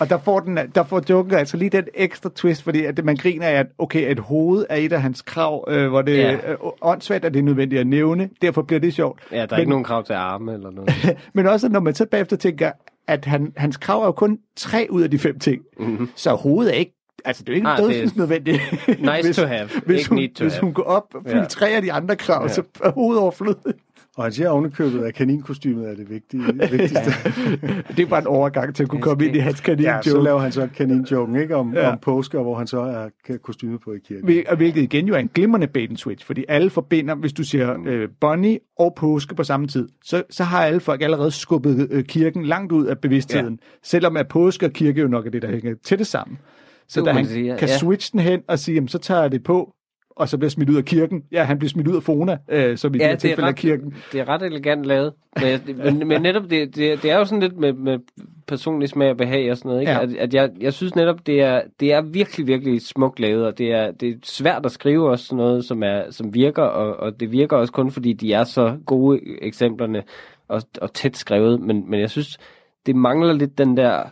Og 0.00 0.10
der 0.10 0.18
får, 0.18 0.40
den, 0.40 0.58
der 0.74 0.84
får 0.84 1.02
joken 1.10 1.34
altså 1.34 1.56
lige 1.56 1.70
den 1.70 1.84
ekstra 1.94 2.30
twist, 2.34 2.62
fordi 2.62 2.84
at 2.84 3.04
man 3.04 3.16
griner 3.16 3.46
af, 3.46 3.52
at 3.52 3.66
okay, 3.78 4.10
et 4.12 4.18
hoved 4.18 4.66
er 4.70 4.76
et 4.76 4.92
af 4.92 5.02
hans 5.02 5.22
krav, 5.22 5.64
øh, 5.68 5.88
hvor 5.88 6.02
det 6.02 6.16
Ja. 6.16 6.32
er 6.42 6.50
øh, 6.52 6.56
åndssvagt, 6.82 7.24
at 7.24 7.34
det 7.34 7.38
er 7.40 7.44
nødvendigt 7.44 7.80
at 7.80 7.86
nævne. 7.86 8.28
Derfor 8.42 8.62
bliver 8.62 8.80
det 8.80 8.94
sjovt. 8.94 9.20
Ja, 9.32 9.36
der 9.36 9.42
er 9.42 9.46
men, 9.50 9.58
ikke 9.58 9.70
nogen 9.70 9.84
krav 9.84 10.04
til 10.04 10.12
arme 10.12 10.52
eller 10.52 10.70
noget. 10.70 10.90
Men 11.34 11.46
også, 11.46 11.68
når 11.68 11.80
man 11.80 11.94
så 11.94 12.06
bagefter 12.06 12.36
tænker, 12.36 12.70
at 13.08 13.24
han, 13.24 13.52
hans 13.56 13.76
krav 13.76 14.00
er 14.02 14.06
jo 14.06 14.12
kun 14.12 14.38
tre 14.56 14.86
ud 14.90 15.02
af 15.02 15.10
de 15.10 15.18
fem 15.18 15.38
ting. 15.38 15.62
Mm-hmm. 15.80 16.08
Så 16.16 16.34
hovedet 16.34 16.74
er 16.74 16.78
ikke 16.78 16.94
Altså, 17.24 17.42
det 17.44 17.48
er 17.48 17.52
jo 17.52 17.56
ikke 17.56 17.68
Ah, 17.68 17.78
er 17.78 17.82
dødsens 17.86 18.16
nødvendigt. 18.16 18.60
nice 18.88 19.32
to 19.42 19.46
have, 19.46 19.68
Hvis 19.86 19.98
ikke 19.98 20.08
hun, 20.08 20.18
need 20.18 20.34
to 20.34 20.44
hvis 20.44 20.54
have. 20.54 20.60
hun 20.64 20.72
går 20.72 20.82
op 20.82 21.04
og 21.14 21.20
fylder 21.26 21.38
Ja. 21.38 21.44
tre 21.44 21.68
af 21.68 21.82
de 21.82 21.92
andre 21.92 22.16
krav, 22.16 22.42
Ja. 22.42 22.48
så 22.48 22.62
er 22.84 22.90
hovedet 22.90 23.22
overflødigt. 23.22 23.76
Og 24.18 24.24
han 24.24 24.32
siger 24.32 24.48
ovenikøbet, 24.48 25.04
at 25.04 25.14
kaninkostymet 25.14 25.90
er 25.90 25.94
det 25.94 26.10
vigtige, 26.10 26.42
vigtigste. 26.78 27.10
det 27.96 28.02
er 28.02 28.06
bare 28.06 28.20
en 28.20 28.26
overgang 28.26 28.74
til 28.74 28.82
at 28.82 28.88
kunne 28.88 29.02
komme 29.02 29.26
ind 29.26 29.36
i 29.36 29.38
hans 29.38 29.60
kanin 29.60 29.84
Ja, 29.84 30.02
så 30.02 30.20
laver 30.20 30.38
han 30.38 30.52
så 30.52 30.68
kaninjoken, 30.76 31.36
ikke? 31.36 31.56
Om, 31.56 31.74
Ja. 31.74 31.80
ja. 31.80 31.92
om 31.92 31.98
påske, 32.02 32.38
hvor 32.38 32.58
han 32.58 32.66
så 32.66 32.80
er 32.80 33.36
kostymet 33.42 33.80
på 33.80 33.92
i 33.92 33.98
kirken. 34.08 34.44
Og 34.48 34.56
hvilket 34.56 34.82
igen 34.82 35.06
jo 35.08 35.14
er 35.14 35.18
en 35.18 35.30
glimrende 35.34 35.66
bait 35.66 35.90
and 35.90 35.96
switch, 35.96 36.26
fordi 36.26 36.44
alle 36.48 36.70
forbinder, 36.70 37.14
hvis 37.14 37.32
du 37.32 37.44
siger 37.44 37.76
øh, 37.86 38.08
Bonnie 38.20 38.58
og 38.78 38.94
påske 38.96 39.34
på 39.34 39.44
samme 39.44 39.66
tid, 39.66 39.88
så, 40.04 40.22
så 40.30 40.44
har 40.44 40.64
alle 40.64 40.80
folk 40.80 41.02
allerede 41.02 41.30
skubbet 41.30 41.88
øh, 41.90 42.04
kirken 42.04 42.44
langt 42.44 42.72
ud 42.72 42.86
af 42.86 42.98
bevidstheden, 42.98 43.58
ja. 43.62 43.66
selvom 43.82 44.16
at 44.16 44.28
påske 44.28 44.66
og 44.66 44.72
kirke 44.72 45.00
jo 45.00 45.08
nok 45.08 45.26
er 45.26 45.30
det, 45.30 45.42
der 45.42 45.50
hænger 45.50 45.74
til 45.84 45.98
det 45.98 46.06
sammen. 46.06 46.38
Så 46.88 47.00
da 47.00 47.06
han 47.10 47.14
man 47.14 47.26
sige, 47.26 47.46
ja. 47.46 47.56
kan 47.56 47.68
Ja. 47.68 47.76
switche 47.78 48.12
den 48.12 48.20
hen 48.20 48.40
og 48.48 48.58
sige, 48.58 48.74
jamen, 48.74 48.88
så 48.88 48.98
tager 48.98 49.20
jeg 49.20 49.32
det 49.32 49.42
på, 49.42 49.72
og 50.18 50.28
så 50.28 50.38
bliver 50.38 50.50
smidt 50.50 50.70
ud 50.70 50.76
af 50.76 50.84
kirken. 50.84 51.22
Ja, 51.32 51.44
han 51.44 51.58
bliver 51.58 51.68
smidt 51.68 51.88
ud 51.88 51.96
af 51.96 52.02
Fona, 52.02 52.38
øh, 52.48 52.78
som 52.78 52.94
i 52.94 52.98
ja, 52.98 53.02
det 53.02 53.10
her 53.10 53.16
tilfælde 53.16 53.48
af 53.48 53.54
kirken. 53.54 53.94
det 54.12 54.20
er 54.20 54.28
ret 54.28 54.42
elegant 54.42 54.84
lavet. 54.84 55.12
Men, 55.40 55.60
men, 55.84 56.08
men 56.08 56.22
netop, 56.22 56.42
det, 56.42 56.76
det, 56.76 57.02
det 57.02 57.10
er 57.10 57.18
jo 57.18 57.24
sådan 57.24 57.40
lidt 57.40 57.56
med, 57.56 57.72
med 57.72 57.98
personlig 58.46 58.88
smag 58.88 59.10
og 59.10 59.16
behag 59.16 59.50
og 59.50 59.56
sådan 59.56 59.68
noget. 59.68 59.80
Ikke? 59.80 59.92
Ja. 59.92 60.02
At, 60.02 60.16
at 60.16 60.34
jeg, 60.34 60.50
jeg 60.60 60.72
synes 60.72 60.96
netop, 60.96 61.26
det 61.26 61.42
er, 61.42 61.62
det 61.80 61.92
er 61.92 62.00
virkelig, 62.00 62.46
virkelig 62.46 62.82
smukt 62.82 63.20
lavet, 63.20 63.46
og 63.46 63.58
det 63.58 63.72
er, 63.72 63.90
det 63.90 64.08
er 64.08 64.14
svært 64.22 64.66
at 64.66 64.72
skrive 64.72 65.10
også 65.10 65.24
sådan 65.24 65.36
noget, 65.36 65.64
som, 65.64 65.82
er, 65.82 66.10
som 66.10 66.34
virker, 66.34 66.62
og, 66.62 66.96
og 66.96 67.20
det 67.20 67.32
virker 67.32 67.56
også 67.56 67.72
kun, 67.72 67.90
fordi 67.90 68.12
de 68.12 68.32
er 68.32 68.44
så 68.44 68.78
gode 68.86 69.20
eksemplerne 69.42 70.02
og, 70.48 70.62
og 70.80 70.94
tæt 70.94 71.16
skrevet. 71.16 71.60
Men, 71.60 71.90
men 71.90 72.00
jeg 72.00 72.10
synes, 72.10 72.38
det 72.86 72.96
mangler 72.96 73.32
lidt 73.32 73.58
den 73.58 73.76
der, 73.76 74.04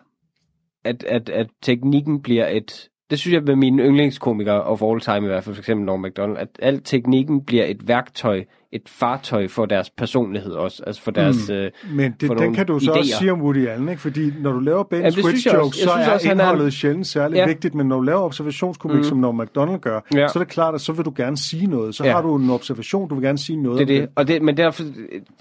at, 0.84 1.04
at, 1.04 1.28
at 1.28 1.46
teknikken 1.62 2.22
bliver 2.22 2.48
et... 2.48 2.88
Det 3.10 3.18
synes 3.18 3.34
jeg 3.34 3.42
med 3.42 3.56
mine 3.56 3.82
yndlingskomikere 3.82 4.62
of 4.62 4.82
all 4.82 5.00
time 5.00 5.26
i 5.26 5.30
hvert 5.30 5.44
fald, 5.44 5.54
for 5.54 5.62
eksempel 5.62 5.86
Norm 5.86 6.00
MacDonald, 6.00 6.38
at 6.38 6.48
al 6.58 6.82
teknikken 6.82 7.44
bliver 7.44 7.64
et 7.64 7.88
værktøj, 7.88 8.44
et 8.72 8.82
fartøj 8.88 9.48
for 9.48 9.66
deres 9.66 9.90
personlighed 9.90 10.52
også, 10.52 10.82
altså 10.86 11.02
for 11.02 11.10
deres... 11.10 11.48
Mm. 11.48 11.54
Øh, 11.54 11.70
Men 11.92 12.12
det, 12.20 12.26
for 12.26 12.34
den 12.34 12.54
kan 12.54 12.66
du 12.66 12.78
så 12.78 12.90
idéer. 12.92 12.98
også 12.98 13.12
sige 13.18 13.32
om 13.32 13.42
Woody 13.42 13.68
Allen, 13.68 13.88
ikke? 13.88 14.00
fordi 14.00 14.32
når 14.40 14.52
du 14.52 14.58
laver 14.60 14.82
Ben 14.82 15.04
det 15.04 15.12
Switch 15.12 15.46
også. 15.48 15.56
jokes, 15.58 15.76
så 15.78 15.90
er 15.90 16.12
også, 16.14 16.28
han 16.28 16.40
er- 16.40 16.44
indholdet 16.44 16.72
sjældent 16.72 17.06
særlig 17.06 17.36
Ja. 17.36 17.46
vigtigt, 17.46 17.74
men 17.74 17.86
når 17.88 17.96
du 17.96 18.02
laver 18.02 18.20
observationskomik, 18.20 18.96
Mhm. 18.96 19.04
som 19.04 19.18
Norm 19.18 19.34
MacDonald 19.34 19.80
gør, 19.80 20.00
Ja. 20.14 20.28
så 20.28 20.38
er 20.38 20.42
det 20.42 20.52
klart, 20.52 20.74
at 20.74 20.80
så 20.80 20.92
vil 20.92 21.04
du 21.04 21.12
gerne 21.16 21.36
sige 21.36 21.66
noget. 21.66 21.94
Så 21.94 22.04
Ja. 22.04 22.12
har 22.12 22.22
du 22.22 22.36
en 22.36 22.50
observation, 22.50 23.08
du 23.08 23.14
vil 23.14 23.24
gerne 23.24 23.38
sige 23.38 23.62
noget 23.62 23.88
Det 23.88 23.96
er 23.96 24.00
det. 24.00 24.08
Og 24.14 24.28
det, 24.28 24.42
men 24.42 24.56
derfor, 24.56 24.82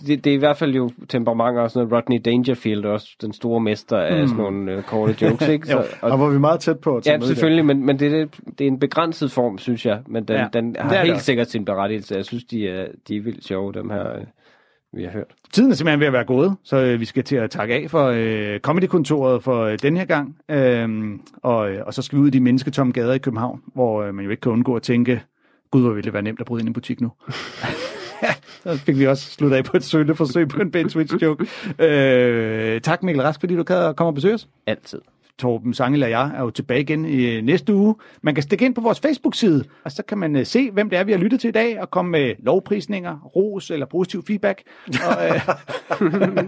det, 0.07 0.23
det 0.23 0.27
er 0.27 0.33
i 0.33 0.39
hvert 0.39 0.57
fald 0.57 0.75
jo 0.75 0.89
temperament 1.09 1.57
og 1.57 1.71
sådan 1.71 1.87
noget. 1.87 2.03
Rodney 2.03 2.21
Dangerfield, 2.25 2.85
også 2.85 3.07
den 3.21 3.33
store 3.33 3.59
mester 3.61 3.97
af 3.97 4.21
Mm. 4.21 4.27
sådan 4.27 4.43
nogle 4.43 4.71
øh, 4.71 4.83
korte 4.83 5.15
jokes, 5.25 5.47
ikke? 5.55 5.71
Jo, 5.71 5.81
og 6.01 6.17
hvor 6.17 6.29
vi 6.29 6.39
meget 6.39 6.59
tæt 6.59 6.79
på 6.79 6.97
at 6.97 7.03
tage 7.03 7.17
Ja, 7.21 7.25
selvfølgelig, 7.27 7.65
men, 7.65 7.85
men 7.85 7.99
det, 7.99 8.13
er, 8.13 8.25
det 8.59 8.61
er 8.63 8.67
en 8.67 8.79
begrænset 8.79 9.31
form, 9.31 9.57
synes 9.57 9.85
jeg. 9.85 9.99
Men 10.07 10.23
den, 10.23 10.35
Ja, 10.35 10.47
den 10.53 10.73
det 10.73 10.81
har 10.81 10.89
det 10.89 10.99
helt 10.99 11.21
sikkert 11.21 11.49
sin 11.49 11.65
berettigelse. 11.65 12.15
Jeg 12.15 12.25
synes, 12.25 12.43
de 12.43 12.67
er, 12.67 12.85
de 13.07 13.15
er 13.15 13.21
vildt 13.25 13.45
sjove, 13.45 13.73
dem 13.73 13.89
her. 13.89 14.15
øh, 14.15 14.25
vi 14.95 15.03
har 15.03 15.11
hørt. 15.11 15.33
Tiden 15.53 15.71
er 15.71 15.75
simpelthen 15.75 15.99
ved 15.99 16.07
at 16.07 16.13
være 16.13 16.23
gået, 16.23 16.55
så 16.63 16.77
øh, 16.77 16.99
vi 16.99 17.05
skal 17.05 17.23
til 17.23 17.35
at 17.35 17.49
takke 17.49 17.73
af 17.73 17.89
for 17.89 18.13
øh, 18.15 18.59
Comedy-kontoret 18.59 19.43
for 19.43 19.63
øh, 19.63 19.77
den 19.81 19.97
her 19.97 20.05
gang. 20.05 20.37
Øhm, 20.49 21.21
og, 21.43 21.71
øh, 21.71 21.85
og 21.85 21.93
så 21.93 22.01
skal 22.01 22.17
vi 22.17 22.23
ud 22.23 22.27
i 22.27 22.31
de 22.31 22.39
mennesketomme 22.39 22.93
gader 22.93 23.13
i 23.13 23.17
København, 23.17 23.61
hvor 23.73 24.03
øh, 24.03 24.13
man 24.13 24.25
jo 24.25 24.31
ikke 24.31 24.41
kan 24.41 24.51
undgå 24.51 24.75
at 24.75 24.81
tænke, 24.81 25.21
gud, 25.71 25.81
hvor 25.81 25.89
ville 25.89 26.05
det 26.05 26.13
være 26.13 26.21
nemt 26.21 26.39
at 26.39 26.45
bryde 26.45 26.61
ind 26.61 26.67
i 26.67 26.69
en 26.69 26.73
butik 26.73 27.01
nu. 27.01 27.11
så 28.63 28.77
fik 28.77 28.99
vi 28.99 29.07
også 29.07 29.31
sluttet 29.31 29.57
af 29.57 29.63
på 29.63 29.77
et 29.77 29.83
sølle 29.83 30.15
forsøg 30.15 30.47
på 30.47 30.61
en 30.61 30.71
Ben 30.71 30.89
Switch 30.89 31.15
joke. 31.21 31.47
Øh, 31.79 32.81
tak 32.81 33.03
Mikkel 33.03 33.21
Rask, 33.23 33.39
fordi 33.39 33.55
du 33.55 33.63
kan 33.63 33.95
komme 33.95 34.09
og 34.09 34.15
besøge 34.15 34.33
os. 34.33 34.47
Altid. 34.67 35.01
Torben 35.39 35.73
Sangel 35.73 36.03
og 36.03 36.09
jeg 36.09 36.31
er 36.37 36.41
jo 36.41 36.49
tilbage 36.49 36.81
igen 36.81 37.05
i 37.05 37.41
næste 37.41 37.73
uge. 37.73 37.95
Man 38.21 38.35
kan 38.35 38.43
stikke 38.43 38.65
ind 38.65 38.75
på 38.75 38.81
vores 38.81 38.99
Facebook-side, 38.99 39.63
og 39.83 39.91
så 39.91 40.03
kan 40.03 40.17
man 40.17 40.35
uh, 40.35 40.43
se, 40.43 40.71
hvem 40.71 40.89
det 40.89 40.99
er, 40.99 41.03
vi 41.03 41.11
har 41.11 41.19
lyttet 41.19 41.39
til 41.39 41.47
i 41.47 41.51
dag, 41.51 41.81
og 41.81 41.91
komme 41.91 42.11
med 42.11 42.33
lovprisninger, 42.39 43.19
ros 43.35 43.71
eller 43.71 43.85
positiv 43.85 44.23
feedback. 44.27 44.61
og, 44.87 45.17
uh, 46.01 46.45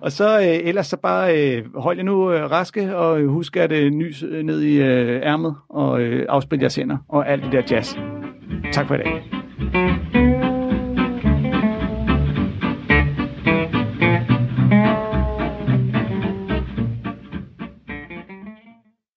og 0.04 0.12
så 0.12 0.38
uh, 0.38 0.44
ellers 0.44 0.86
så 0.86 0.96
bare 0.96 1.62
hold 1.74 1.96
jer 1.96 2.04
nu 2.04 2.28
raske, 2.28 2.96
og 2.96 3.22
husk 3.22 3.56
at 3.56 3.72
uh, 3.72 3.78
nys 3.78 4.22
ned 4.22 4.62
i 4.62 4.80
ærmet, 4.80 5.54
og 5.68 6.00
afspil 6.28 6.60
jeres 6.60 6.76
hænder, 6.76 6.96
og 7.08 7.28
alt 7.28 7.42
det 7.42 7.52
der 7.52 7.62
jazz. 7.70 7.94
Tak 8.72 8.86
for 8.86 8.94
i 8.94 8.98
dag. 8.98 10.29